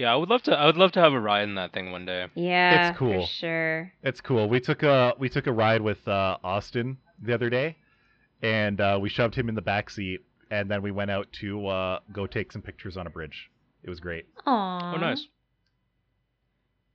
yeah, 0.00 0.12
I 0.12 0.16
would 0.16 0.30
love 0.30 0.42
to. 0.44 0.52
I 0.52 0.64
would 0.66 0.78
love 0.78 0.92
to 0.92 1.00
have 1.00 1.12
a 1.12 1.20
ride 1.20 1.42
in 1.44 1.56
that 1.56 1.72
thing 1.74 1.92
one 1.92 2.06
day. 2.06 2.26
Yeah, 2.34 2.88
It's 2.88 2.98
cool. 2.98 3.26
For 3.26 3.32
sure. 3.32 3.92
It's 4.02 4.20
cool. 4.22 4.48
We 4.48 4.58
took 4.60 4.82
a 4.82 5.14
we 5.18 5.28
took 5.28 5.46
a 5.46 5.52
ride 5.52 5.82
with 5.82 6.06
uh, 6.08 6.38
Austin 6.42 6.96
the 7.20 7.34
other 7.34 7.50
day, 7.50 7.76
and 8.42 8.80
uh, 8.80 8.98
we 9.00 9.10
shoved 9.10 9.34
him 9.34 9.48
in 9.50 9.54
the 9.54 9.60
back 9.62 9.90
seat, 9.90 10.20
and 10.50 10.70
then 10.70 10.80
we 10.80 10.90
went 10.90 11.10
out 11.10 11.28
to 11.40 11.66
uh, 11.66 11.98
go 12.12 12.26
take 12.26 12.50
some 12.50 12.62
pictures 12.62 12.96
on 12.96 13.06
a 13.06 13.10
bridge. 13.10 13.50
It 13.82 13.90
was 13.90 14.00
great. 14.00 14.24
Aw. 14.46 14.94
Oh, 14.94 14.96
nice. 14.98 15.26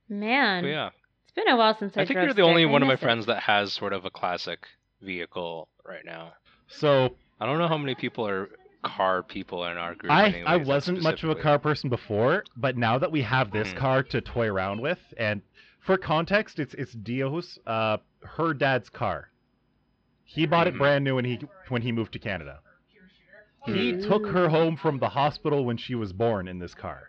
Man, 0.08 0.62
But 0.62 0.68
yeah, 0.68 0.90
it's 1.24 1.32
been 1.34 1.48
a 1.48 1.56
while 1.56 1.76
since 1.78 1.96
I, 1.96 2.02
I 2.02 2.06
think 2.06 2.20
you're 2.20 2.32
the 2.34 2.42
only 2.42 2.64
one 2.66 2.82
of 2.82 2.88
my 2.88 2.94
it. 2.94 3.00
friends 3.00 3.26
that 3.26 3.42
has 3.42 3.72
sort 3.72 3.92
of 3.92 4.04
a 4.04 4.10
classic 4.10 4.66
vehicle 5.02 5.68
right 5.84 6.04
now. 6.04 6.32
So 6.68 7.16
I 7.40 7.46
don't 7.46 7.58
know 7.58 7.66
how 7.68 7.78
many 7.78 7.94
people 7.94 8.26
are 8.26 8.48
car 8.86 9.22
people 9.22 9.64
in 9.66 9.76
our 9.76 9.94
group. 9.94 10.12
I 10.12 10.26
anyways, 10.28 10.44
I 10.46 10.56
wasn't 10.56 11.02
much 11.02 11.22
of 11.24 11.30
a 11.30 11.34
car 11.34 11.58
person 11.58 11.90
before, 11.90 12.44
but 12.56 12.76
now 12.76 12.98
that 12.98 13.10
we 13.12 13.22
have 13.22 13.50
this 13.50 13.68
Mhm. 13.72 13.76
car 13.76 14.02
to 14.04 14.20
toy 14.20 14.46
around 14.48 14.80
with, 14.80 15.00
and 15.16 15.42
for 15.80 15.96
context, 15.96 16.58
it's 16.58 16.74
it's 16.74 16.92
Dio's 16.92 17.58
uh 17.66 17.98
her 18.22 18.54
dad's 18.54 18.88
car. 18.88 19.30
He 20.24 20.46
bought 20.46 20.66
it 20.66 20.74
Mhm. 20.74 20.78
brand 20.78 21.04
new 21.04 21.14
when 21.16 21.24
he 21.24 21.40
when 21.68 21.82
he 21.82 21.92
moved 21.92 22.12
to 22.14 22.18
Canada. 22.18 22.60
He 23.64 23.92
Ooh. 23.94 24.02
took 24.08 24.26
her 24.28 24.48
home 24.48 24.76
from 24.76 24.98
the 24.98 25.08
hospital 25.08 25.64
when 25.64 25.76
she 25.76 25.94
was 25.94 26.12
born 26.12 26.46
in 26.46 26.58
this 26.60 26.74
car. 26.74 27.08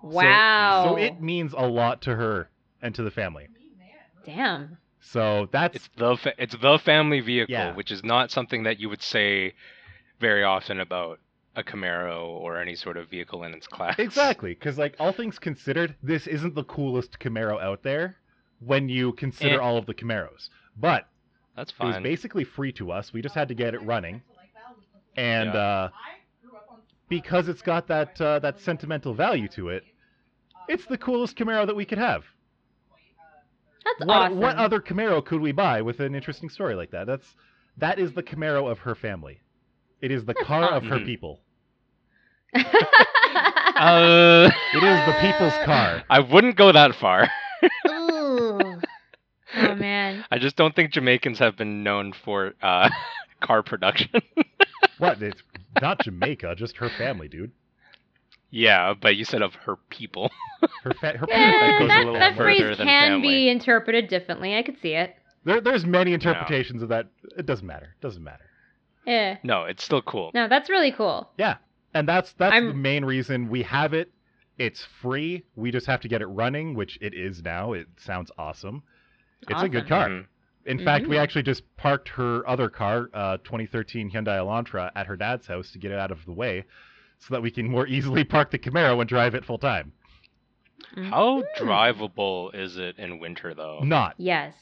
So- 0.00 0.08
Wow. 0.08 0.84
So 0.88 0.96
it 0.96 1.20
means 1.20 1.52
a 1.52 1.66
lot 1.68 2.00
to 2.02 2.16
her 2.16 2.48
and 2.80 2.94
to 2.94 3.02
the 3.02 3.10
family. 3.10 3.48
Damn. 4.24 4.78
So 5.00 5.48
that's 5.50 5.76
It's 5.76 5.88
the 5.96 6.16
fa- 6.16 6.34
it's 6.38 6.56
the 6.56 6.78
family 6.78 7.20
vehicle, 7.20 7.52
Yeah. 7.52 7.74
which 7.74 7.90
is 7.90 8.04
not 8.04 8.30
something 8.30 8.62
that 8.62 8.78
you 8.80 8.88
would 8.88 9.02
say 9.02 9.54
very 10.22 10.42
often 10.44 10.80
about 10.80 11.18
a 11.54 11.62
Camaro 11.62 12.26
or 12.28 12.58
any 12.58 12.74
sort 12.74 12.96
of 12.96 13.10
vehicle 13.10 13.44
in 13.44 13.52
its 13.52 13.66
class. 13.66 13.98
exactly 13.98 14.54
because 14.54 14.78
like 14.78 14.94
all 14.98 15.12
things 15.12 15.38
considered, 15.38 15.94
this 16.02 16.26
isn't 16.26 16.54
the 16.54 16.64
coolest 16.64 17.18
Camaro 17.18 17.60
out 17.60 17.82
there 17.82 18.16
when 18.60 18.88
you 18.88 19.12
consider 19.12 19.56
Eh. 19.60 19.62
all 19.64 19.76
of 19.76 19.84
the 19.84 19.92
Camaros. 19.94 20.48
But 20.78 21.06
That's 21.54 21.70
fine. 21.72 21.88
it 21.88 21.94
was 21.96 22.02
basically 22.02 22.44
free 22.44 22.72
to 22.74 22.90
us. 22.92 23.12
We 23.12 23.20
just 23.20 23.34
had 23.34 23.48
to 23.48 23.54
get 23.54 23.74
it 23.74 23.82
running, 23.82 24.22
and 25.16 25.52
Yeah. 25.52 25.60
uh, 25.60 25.88
because 27.10 27.48
it's 27.48 27.60
got 27.62 27.88
that 27.88 28.18
uh, 28.20 28.38
that 28.38 28.58
sentimental 28.60 29.12
value 29.12 29.48
to 29.48 29.68
it, 29.68 29.84
it's 30.68 30.86
the 30.86 30.96
coolest 30.96 31.36
Camaro 31.36 31.66
that 31.66 31.76
we 31.76 31.84
could 31.84 31.98
have. 31.98 32.22
That's 33.84 34.08
What, 34.08 34.16
awesome. 34.16 34.38
what 34.38 34.56
other 34.56 34.80
Camaro 34.80 35.22
could 35.24 35.40
we 35.42 35.52
buy 35.52 35.82
with 35.82 36.00
an 36.00 36.14
interesting 36.14 36.48
story 36.48 36.74
like 36.74 36.92
that? 36.92 37.06
That's 37.06 37.26
that 37.76 37.98
is 37.98 38.12
the 38.14 38.22
Camaro 38.22 38.70
of 38.70 38.78
her 38.78 38.94
family. 38.94 39.40
It 40.02 40.10
is 40.10 40.24
the 40.26 40.34
car 40.34 40.64
of 40.74 40.82
her 40.84 40.98
people. 41.00 41.40
Uh, 42.54 44.50
It 44.74 44.82
is 44.84 45.06
the 45.06 45.16
people's 45.20 45.54
car. 45.64 46.02
I 46.10 46.20
wouldn't 46.20 46.56
go 46.56 46.70
that 46.72 46.94
far. 46.96 47.28
Ooh. 47.88 48.80
Oh 49.54 49.74
man. 49.74 50.24
I 50.30 50.38
just 50.38 50.56
don't 50.56 50.74
think 50.74 50.92
Jamaicans 50.92 51.38
have 51.38 51.56
been 51.56 51.82
known 51.82 52.12
for 52.24 52.54
uh, 52.62 52.88
car 53.40 53.62
production. 53.62 54.10
What? 54.98 55.22
It's 55.22 55.42
not 55.80 56.00
Jamaica, 56.02 56.54
just 56.56 56.76
her 56.78 56.88
family, 56.90 57.28
dude. 57.28 57.52
yeah, 58.50 58.94
but 59.00 59.16
you 59.16 59.24
said 59.24 59.42
of 59.42 59.54
her 59.66 59.76
people. 59.90 60.30
Her 60.84 60.92
fa- 61.00 61.16
her 61.18 61.26
people 61.26 61.28
Yeah, 61.40 61.78
goes 61.78 61.84
a 61.84 61.88
that, 61.88 61.98
little 61.98 62.12
that 62.14 62.36
further 62.36 62.56
phrase 62.56 62.78
than 62.78 62.86
can 62.86 63.10
family. 63.10 63.28
be 63.28 63.48
interpreted 63.48 64.08
differently. 64.08 64.56
I 64.56 64.62
could 64.62 64.76
see 64.80 64.94
it. 64.94 65.14
There, 65.44 65.60
there's 65.60 65.84
many 65.84 66.12
interpretations 66.12 66.82
of 66.82 66.88
that. 66.90 67.08
It 67.36 67.46
doesn't 67.46 67.66
matter. 67.66 67.94
It 67.98 68.02
Doesn't 68.02 68.22
matter. 68.22 68.44
Yeah. 69.06 69.38
No, 69.42 69.64
it's 69.64 69.82
still 69.84 70.02
cool. 70.02 70.30
No, 70.34 70.48
that's 70.48 70.70
really 70.70 70.92
cool. 70.92 71.30
Yeah, 71.38 71.56
and 71.94 72.06
that's 72.08 72.32
that's 72.34 72.52
I'm- 72.52 72.68
the 72.68 72.74
main 72.74 73.04
reason 73.04 73.48
we 73.48 73.62
have 73.62 73.94
it. 73.94 74.12
It's 74.58 74.84
free. 75.00 75.44
We 75.56 75.70
just 75.72 75.86
have 75.86 76.00
to 76.02 76.08
get 76.08 76.20
it 76.22 76.26
running, 76.26 76.74
which 76.74 76.98
it 77.00 77.14
is 77.14 77.42
now. 77.42 77.72
It 77.72 77.88
sounds 77.96 78.30
awesome. 78.38 78.82
It's 79.48 79.62
a 79.62 79.68
good 79.68 79.84
Awesome. 79.84 79.88
car. 79.88 80.08
Mhm. 80.08 80.26
In 80.66 80.84
fact, 80.84 81.06
we 81.08 81.16
Mhm. 81.16 81.20
actually 81.22 81.42
just 81.42 81.64
parked 81.76 82.08
her 82.10 82.48
other 82.48 82.68
car, 82.68 83.08
uh, 83.12 83.38
2013 83.38 84.10
Hyundai 84.10 84.38
Elantra, 84.38 84.92
at 84.94 85.06
her 85.08 85.16
dad's 85.16 85.46
house 85.48 85.72
to 85.72 85.78
get 85.78 85.90
it 85.90 85.98
out 85.98 86.12
of 86.12 86.24
the 86.26 86.32
way, 86.32 86.64
so 87.18 87.34
that 87.34 87.42
we 87.42 87.50
can 87.50 87.68
more 87.68 87.86
easily 87.88 88.22
park 88.24 88.50
the 88.52 88.58
Camaro 88.58 89.00
and 89.00 89.08
drive 89.08 89.34
it 89.34 89.44
full 89.44 89.58
time. 89.58 89.92
How 90.94 91.42
drivable 91.58 92.54
is 92.54 92.76
it 92.76 92.98
in 92.98 93.18
winter 93.18 93.54
though? 93.54 93.80
Not 93.82 94.14
Yes. 94.18 94.54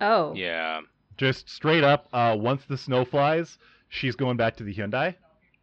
Oh. 0.00 0.34
Yeah. 0.34 0.82
just 1.16 1.48
straight 1.50 1.84
up. 1.84 2.08
Uh, 2.12 2.36
once 2.38 2.64
the 2.66 2.76
snow 2.78 3.04
flies, 3.04 3.58
she's 3.90 4.16
going 4.16 4.38
back 4.38 4.56
to 4.56 4.64
the 4.64 4.72
Hyundai, 4.74 5.14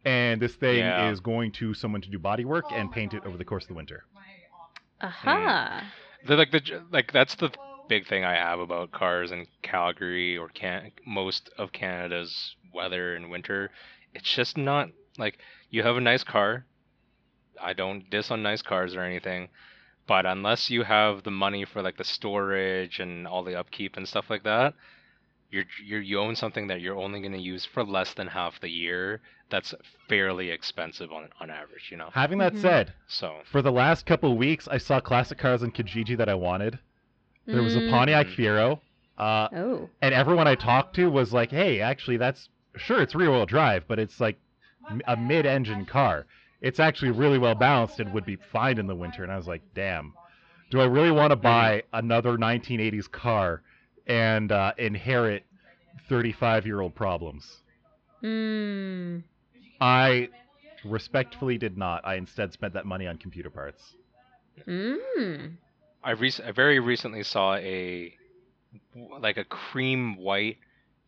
and 0.04 0.40
this 0.40 0.54
thing 0.54 0.78
Yeah. 0.78 1.10
is 1.10 1.18
going 1.18 1.50
to 1.52 1.74
someone 1.74 2.00
to 2.02 2.08
do 2.08 2.18
body 2.20 2.44
work 2.44 2.66
and 2.70 2.92
paint 2.92 3.12
it 3.14 3.24
over 3.26 3.36
the 3.36 3.44
course 3.44 3.64
of 3.64 3.68
the 3.68 3.74
winter. 3.74 4.04
Aha. 5.00 5.82
Hmm. 6.22 6.26
The, 6.28 6.36
like 6.36 6.50
the 6.52 6.82
like 6.90 7.12
that's 7.12 7.34
the 7.36 7.50
big 7.88 8.06
thing 8.06 8.24
I 8.24 8.34
have 8.34 8.58
about 8.60 8.90
cars 8.92 9.32
in 9.32 9.46
Calgary 9.62 10.36
or 10.36 10.48
can 10.48 10.92
most 11.06 11.50
of 11.58 11.72
Canada's 11.72 12.54
weather 12.72 13.16
in 13.16 13.30
winter. 13.30 13.70
It's 14.14 14.32
just 14.32 14.56
not 14.56 14.90
like 15.16 15.38
you 15.70 15.82
have 15.82 15.96
a 15.96 16.00
nice 16.00 16.24
car. 16.24 16.64
I 17.60 17.72
don't 17.72 18.08
diss 18.10 18.30
on 18.30 18.42
nice 18.42 18.62
cars 18.62 18.94
or 18.94 19.02
anything, 19.02 19.48
but 20.06 20.26
unless 20.26 20.70
you 20.70 20.82
have 20.82 21.22
the 21.22 21.30
money 21.30 21.64
for 21.64 21.82
like 21.82 21.96
the 21.96 22.04
storage 22.04 22.98
and 23.00 23.26
all 23.26 23.42
the 23.44 23.58
upkeep 23.58 23.96
and 23.96 24.06
stuff 24.08 24.28
like 24.30 24.42
that, 24.44 24.74
you're 25.50 25.64
you're 25.84 26.00
you 26.00 26.18
own 26.18 26.36
something 26.36 26.66
that 26.68 26.80
you're 26.80 26.96
only 26.96 27.20
going 27.20 27.32
to 27.32 27.40
use 27.40 27.64
for 27.64 27.84
less 27.84 28.14
than 28.14 28.26
half 28.28 28.60
the 28.60 28.68
year. 28.68 29.20
That's 29.50 29.74
fairly 30.08 30.50
expensive 30.50 31.10
on 31.12 31.28
on 31.40 31.50
average, 31.50 31.88
you 31.90 31.96
know. 31.96 32.10
Having 32.12 32.38
that 32.38 32.54
Mhm. 32.54 32.60
said, 32.60 32.92
So 33.06 33.40
for 33.50 33.62
the 33.62 33.72
last 33.72 34.04
couple 34.06 34.32
of 34.32 34.36
weeks, 34.38 34.68
I 34.68 34.78
saw 34.78 35.00
classic 35.00 35.38
cars 35.38 35.62
in 35.62 35.72
Kijiji 35.72 36.16
that 36.18 36.28
I 36.28 36.34
wanted. 36.34 36.78
There 37.46 37.62
was 37.62 37.76
a 37.76 37.80
Mm. 37.80 37.90
Pontiac 37.90 38.26
Mm. 38.26 38.34
Fiero, 38.34 38.80
uh, 39.16 39.48
Oh. 39.52 39.90
and 40.02 40.14
everyone 40.14 40.46
I 40.46 40.54
talked 40.54 40.94
to 40.96 41.10
was 41.10 41.32
like, 41.32 41.50
"Hey, 41.50 41.80
actually, 41.80 42.18
that's 42.18 42.50
sure 42.76 43.00
it's 43.00 43.14
rear-wheel 43.14 43.46
drive, 43.46 43.88
but 43.88 43.98
it's 43.98 44.20
like 44.20 44.38
a 45.06 45.16
mid-engine 45.16 45.86
car. 45.86 46.26
It's 46.60 46.78
actually 46.78 47.12
really 47.12 47.38
well 47.38 47.54
balanced 47.54 48.00
and 48.00 48.12
would 48.12 48.26
be 48.26 48.36
fine 48.36 48.76
in 48.78 48.86
the 48.86 48.94
winter." 48.94 49.22
And 49.22 49.32
I 49.32 49.36
was 49.36 49.48
like, 49.48 49.62
"Damn, 49.74 50.12
do 50.70 50.78
I 50.80 50.84
really 50.84 51.10
want 51.10 51.30
to 51.30 51.36
buy 51.36 51.84
another 51.94 52.36
1980s 52.36 53.08
car 53.08 53.62
and 54.08 54.50
uh, 54.50 54.72
inherit 54.78 55.44
35-year-old 56.10 56.94
problems?" 56.94 57.62
Mm. 58.22 59.22
I 59.80 60.28
respectfully 60.84 61.58
did 61.58 61.76
not. 61.78 62.04
I 62.06 62.14
instead 62.16 62.52
spent 62.52 62.74
that 62.74 62.86
money 62.86 63.06
on 63.06 63.16
computer 63.18 63.50
parts. 63.50 63.82
Mm. 64.66 65.52
I, 66.02 66.12
rec- 66.12 66.40
I 66.44 66.50
very 66.52 66.80
recently 66.80 67.22
saw 67.22 67.54
a 67.54 68.12
like 69.20 69.36
a 69.36 69.44
cream 69.44 70.16
white 70.16 70.58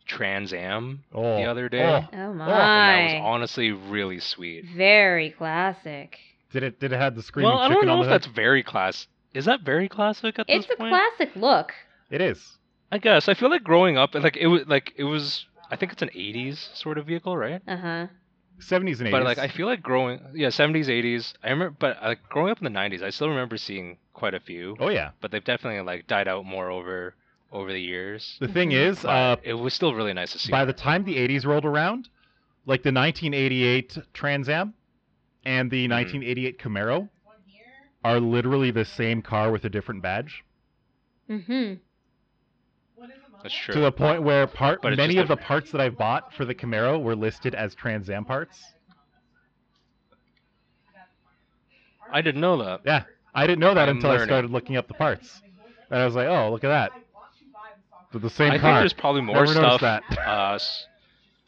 Trans 0.07 0.51
Am 0.53 1.03
Oh, 1.13 1.37
the 1.37 1.45
other 1.45 1.69
day, 1.69 1.83
oh, 1.83 2.07
Oh 2.11 2.17
and 2.29 2.37
my. 2.37 2.47
that 2.47 3.03
was 3.03 3.21
honestly 3.23 3.71
really 3.71 4.19
sweet. 4.19 4.65
Very 4.75 5.31
classic. 5.31 6.17
Did 6.51 6.63
it? 6.63 6.79
Did 6.79 6.91
it 6.91 6.97
have 6.97 7.15
the 7.15 7.21
screaming 7.23 7.51
Well, 7.51 7.59
I 7.61 7.69
don't 7.69 7.77
on 7.81 7.85
know 7.87 8.01
if 8.03 8.09
that's 8.09 8.25
very 8.27 8.63
class. 8.63 9.07
Is 9.33 9.45
that 9.45 9.61
very 9.61 9.87
classic 9.87 10.37
at 10.39 10.45
It's 10.49 10.67
this 10.67 10.73
a 10.73 10.77
point? 10.77 10.91
classic 10.91 11.35
look. 11.35 11.71
It 12.09 12.19
is. 12.19 12.57
I 12.91 12.97
guess 12.97 13.29
I 13.29 13.33
feel 13.33 13.49
like 13.49 13.63
growing 13.63 13.97
up, 13.97 14.13
like 14.15 14.37
it 14.37 14.47
was 14.47 14.63
like 14.67 14.93
it 14.97 15.03
was. 15.05 15.45
I 15.69 15.75
think 15.77 15.93
it's 15.93 16.01
an 16.01 16.09
'80s 16.09 16.69
sort 16.73 16.97
of 16.97 17.05
vehicle, 17.05 17.37
right? 17.37 17.61
Uh 17.67 17.77
huh. 17.77 18.07
70s 18.59 18.99
and 18.99 19.07
80s. 19.07 19.11
But 19.11 19.23
like 19.23 19.37
I 19.39 19.47
feel 19.47 19.65
like 19.65 19.81
growing, 19.81 20.19
yeah, 20.35 20.49
70s, 20.49 20.87
80s. 20.87 21.33
I 21.43 21.49
remember, 21.49 21.75
but 21.79 21.97
like 22.03 22.19
growing 22.29 22.51
up 22.51 22.59
in 22.59 22.65
the 22.65 22.69
90s, 22.79 23.01
I 23.01 23.09
still 23.09 23.29
remember 23.29 23.57
seeing 23.57 23.97
quite 24.13 24.33
a 24.35 24.39
few. 24.39 24.75
oh 24.79 24.89
yeah. 24.89 25.11
But 25.21 25.31
they've 25.31 25.43
definitely 25.43 25.81
like 25.81 26.05
died 26.07 26.27
out 26.27 26.45
more 26.45 26.69
over 26.69 27.15
over 27.51 27.71
the 27.73 27.81
years. 27.81 28.37
The 28.39 28.47
thing 28.47 28.69
Mhm. 28.69 28.73
is, 28.89 29.03
uh, 29.03 29.35
it 29.43 29.53
was 29.55 29.73
still 29.73 29.93
really 29.95 30.13
nice 30.13 30.31
to 30.33 30.39
see. 30.39 30.51
by 30.51 30.63
the 30.65 30.73
time 30.73 31.03
the 31.05 31.17
80s 31.17 31.45
rolled 31.45 31.65
around, 31.65 32.07
like 32.65 32.83
the 32.83 32.91
1988 32.91 33.97
Trans 34.13 34.47
Am 34.47 34.73
and 35.43 35.71
the 35.71 35.83
Mm-hmm. 35.85 35.91
1988 35.91 36.59
Camaro 36.59 37.09
are 38.03 38.19
literally 38.19 38.71
the 38.71 38.85
same 38.85 39.21
car 39.21 39.49
with 39.51 39.65
a 39.65 39.69
different 39.69 40.01
badge. 40.01 40.43
Mm-hmm. 41.29 41.73
That's 43.43 43.55
true. 43.55 43.73
To 43.75 43.79
the 43.81 43.91
point 43.91 44.23
where 44.23 44.47
part 44.47 44.81
But 44.81 44.95
many 44.97 45.17
of 45.17 45.27
the 45.27 45.37
parts 45.37 45.71
that 45.71 45.81
I've 45.81 45.97
bought 45.97 46.33
for 46.33 46.45
the 46.45 46.55
Camaro 46.55 47.01
were 47.01 47.15
listed 47.15 47.55
as 47.55 47.75
Trans 47.75 48.09
Am 48.09 48.25
parts. 48.25 48.61
I 52.11 52.21
didn't 52.21 52.41
know 52.41 52.57
that. 52.63 52.81
Yeah, 52.85 53.03
I 53.33 53.47
didn't 53.47 53.59
know 53.59 53.73
that 53.73 53.87
I'm 53.87 53.95
until 53.97 54.11
I 54.11 54.23
started 54.25 54.51
looking 54.51 54.75
up 54.75 54.87
the 54.87 54.93
parts, 54.93 55.41
and 55.89 56.01
I 56.01 56.05
was 56.05 56.13
like, 56.15 56.27
"Oh, 56.27 56.51
look 56.51 56.63
at 56.63 56.69
that! 56.69 56.91
They're 58.11 58.19
the 58.19 58.29
same 58.29 58.49
I 58.49 58.55
think 58.55 58.61
car." 58.63 58.79
there's 58.79 58.93
probably 58.93 59.21
more 59.21 59.35
Never 59.35 59.53
stuff. 59.53 59.81
that. 59.81 60.03
Uh, 60.17 60.59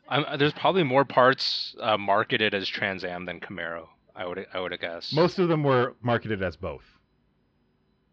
I'm, 0.07 0.37
there's 0.39 0.53
probably 0.53 0.83
more 0.83 1.03
parts 1.03 1.75
uh, 1.81 1.97
marketed 1.97 2.53
as 2.53 2.67
Trans 2.67 3.03
Am 3.03 3.25
than 3.25 3.39
Camaro. 3.39 3.87
I 4.15 4.25
would 4.25 4.45
I 4.53 4.59
would 4.59 4.79
guess. 4.79 5.11
Most 5.11 5.39
of 5.39 5.49
them 5.49 5.63
were 5.63 5.95
marketed 6.01 6.41
as 6.41 6.55
both. 6.55 6.83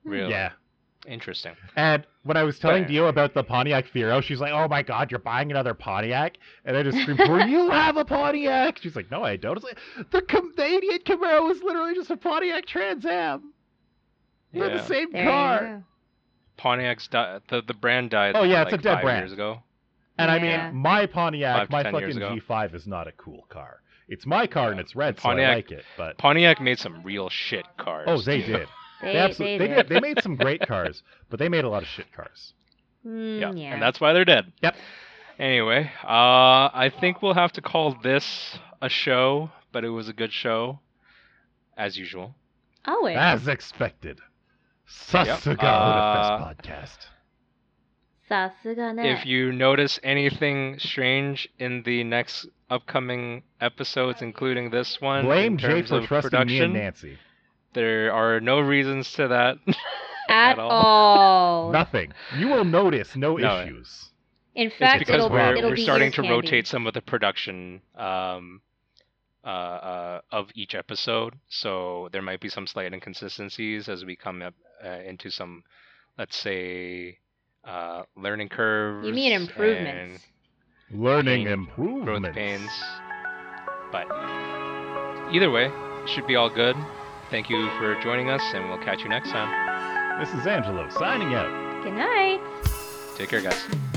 really 0.05 0.31
Yeah. 0.31 0.53
Interesting. 1.07 1.53
And 1.76 2.07
when 2.24 2.36
I 2.36 2.42
was 2.42 2.59
telling 2.59 2.84
Dio 2.86 3.07
about 3.07 3.34
the 3.34 3.42
Pontiac 3.42 3.86
Fiero, 3.94 4.22
she's 4.22 4.40
like, 4.40 4.53
"Oh 4.53 4.68
my 4.68 4.82
God, 4.82 5.11
you're 5.11 5.20
buying 5.20 5.51
another 5.51 5.74
Pontiac!" 5.74 6.36
And 6.64 6.76
I 6.76 6.82
just 6.82 6.98
screamed, 6.98 7.20
"Well, 7.20 7.48
you 7.48 7.70
have 7.70 7.96
a 7.96 8.05
Pontiac!" 8.05 8.78
She's 8.82 8.94
like, 8.96 9.11
"No, 9.11 9.22
I 9.24 9.36
don't." 9.36 9.57
It's 9.57 9.64
like, 9.64 10.11
the, 10.11 10.22
Cam- 10.22 10.53
the 10.57 10.64
'88 10.64 11.05
Camaro 11.05 11.51
is 11.51 11.62
literally 11.62 11.94
just 11.94 12.11
a 12.11 12.16
Pontiac 12.16 12.66
Trans 12.66 13.05
Am. 13.07 13.53
They're 14.53 14.68
Yeah. 14.68 14.76
the 14.78 14.82
same 14.86 15.12
There 15.12 15.24
car. 15.24 15.62
you 15.62 15.68
go. 15.78 15.82
Pontiac's 16.57 17.09
di- 17.09 17.38
the 17.48 17.62
the 17.62 17.74
brand 17.74 18.11
died. 18.11 18.36
Oh, 18.36 18.42
yeah, 18.42 18.64
like 18.64 18.72
it's 18.74 18.74
a 18.74 18.82
dead 18.82 18.94
five 18.96 19.03
brand. 19.03 19.20
years 19.22 19.32
ago. 19.32 19.62
And 20.18 20.30
I 20.30 20.38
mean, 20.38 20.74
my 20.76 21.07
Pontiac, 21.07 21.70
my 21.70 21.82
fucking. 21.82 22.18
G5 22.18 22.74
is 22.74 22.86
not 22.86 23.09
a 23.09 23.12
cool 23.12 23.46
car. 23.48 23.80
It's 24.07 24.26
my 24.26 24.46
car 24.46 24.70
and 24.72 24.78
it's 24.80 24.94
red, 24.94 25.18
so 25.18 25.28
I 25.30 25.32
Pontiac- 25.32 25.55
like 25.57 25.70
it. 25.70 25.84
But 25.96 26.18
Pontiac 26.18 26.61
made 26.61 26.78
some 26.78 27.03
real 27.03 27.30
shit 27.30 27.64
cars. 27.78 28.05
oh, 28.11 28.20
they 28.20 28.42
too. 28.42 28.53
did. 28.59 28.68
They, 29.03 29.12
they 29.12 29.18
absolutely 29.18 29.66
they, 29.66 29.74
did. 29.74 29.88
they 29.88 30.01
made 30.01 30.22
some 30.22 30.36
great 30.36 30.66
cars, 30.66 31.03
but 31.28 31.38
they 31.38 31.48
made 31.48 31.64
a 31.64 31.68
lot 31.68 31.82
of 31.82 31.88
shit 31.88 32.12
cars. 32.12 32.55
Mm, 33.07 33.40
yeah. 33.40 33.53
yeah. 33.53 33.72
And 33.74 33.82
that's 33.82 34.01
why 34.01 34.12
they're 34.12 34.24
dead. 34.24 34.53
Yep. 34.62 34.76
Anyway, 35.38 35.90
uh, 36.05 36.68
I 36.74 36.92
think 37.01 37.22
we'll 37.22 37.34
have 37.34 37.53
to 37.53 37.62
call 37.62 37.96
this 38.03 38.59
a 38.82 38.90
show, 38.90 39.51
but 39.72 39.84
it 39.84 39.88
was 39.88 40.09
a 40.09 40.12
good 40.12 40.32
show, 40.32 40.80
as 41.78 41.96
usual. 41.96 42.34
Always. 42.84 43.16
As 43.18 43.48
expected. 43.48 44.20
Sasuga 44.86 45.46
yep. 45.46 45.59
Uh, 45.62 46.55
podcast. 46.55 46.98
If 48.32 49.26
you 49.26 49.51
notice 49.51 49.98
anything 50.05 50.78
strange 50.78 51.48
in 51.59 51.82
the 51.82 52.05
next 52.05 52.46
upcoming 52.68 53.42
episodes, 53.61 54.22
including 54.22 54.70
this 54.70 55.01
one, 55.01 55.24
blame 55.24 55.57
Jay 55.57 55.82
for 55.82 56.07
trusting 56.07 56.30
production, 56.30 56.59
me 56.59 56.64
and 56.64 56.72
Nancy 56.74 57.18
there 57.75 58.12
are 58.12 58.41
no 58.41 58.61
reasons 58.61 59.12
to 59.14 59.29
that. 59.29 59.59
At 60.29 60.53
at 60.53 60.59
all. 60.61 60.71
all. 60.71 61.73
Nothing. 61.73 62.12
You 62.39 62.49
will 62.49 62.64
notice 62.64 63.16
no, 63.16 63.37
No. 63.37 63.62
issues. 63.62 64.11
In 64.55 64.71
fact, 64.71 64.73
It's 64.73 64.79
fact, 64.79 64.99
because 65.01 65.14
it'll, 65.16 65.31
we're, 65.31 65.57
it'll 65.57 65.71
we're 65.71 65.77
be 65.77 65.83
starting 65.83 66.11
to 66.12 66.23
candy. 66.23 66.31
rotate 66.31 66.66
some 66.68 66.87
of 66.87 66.95
the 66.95 67.01
production 67.01 67.81
um, 67.97 68.61
uh, 69.45 69.49
uh, 69.49 70.21
of 70.31 70.51
each 70.55 70.75
episode. 70.77 71.35
So 71.49 72.09
there 72.12 72.23
might 72.23 72.41
be 72.41 72.49
some 72.49 72.66
slight 72.68 72.93
inconsistencies 72.93 73.89
as 73.89 74.05
we 74.05 74.14
come 74.16 74.43
up 74.43 74.55
uh, 74.85 74.89
into 75.07 75.31
some, 75.31 75.64
let's 76.18 76.37
say, 76.37 77.18
uh, 77.64 78.03
learning 78.16 78.51
curves. 78.51 79.07
You 79.09 79.14
mean 79.14 79.33
improvements? 79.33 80.23
Learning 80.93 81.45
Pain, 81.47 81.53
improvements. 81.53 82.21
growth 82.29 82.35
pains. 82.35 82.71
But 83.91 84.07
either 85.35 85.51
way, 85.51 85.71
should 86.07 86.27
be 86.27 86.37
all 86.37 86.51
good. 86.51 86.77
Thank 87.31 87.49
you 87.49 87.70
for 87.78 87.95
joining 88.03 88.28
us, 88.28 88.43
and 88.55 88.68
we'll 88.68 88.78
catch 88.78 89.03
you 89.03 89.09
next 89.09 89.31
time. 89.31 90.18
This 90.18 90.35
is 90.35 90.49
Angelo 90.49 90.89
signing 90.91 91.33
out. 91.35 91.85
Good 91.85 91.95
night. 91.95 92.41
Take 93.16 93.28
care, 93.28 93.41
guys. 93.41 93.89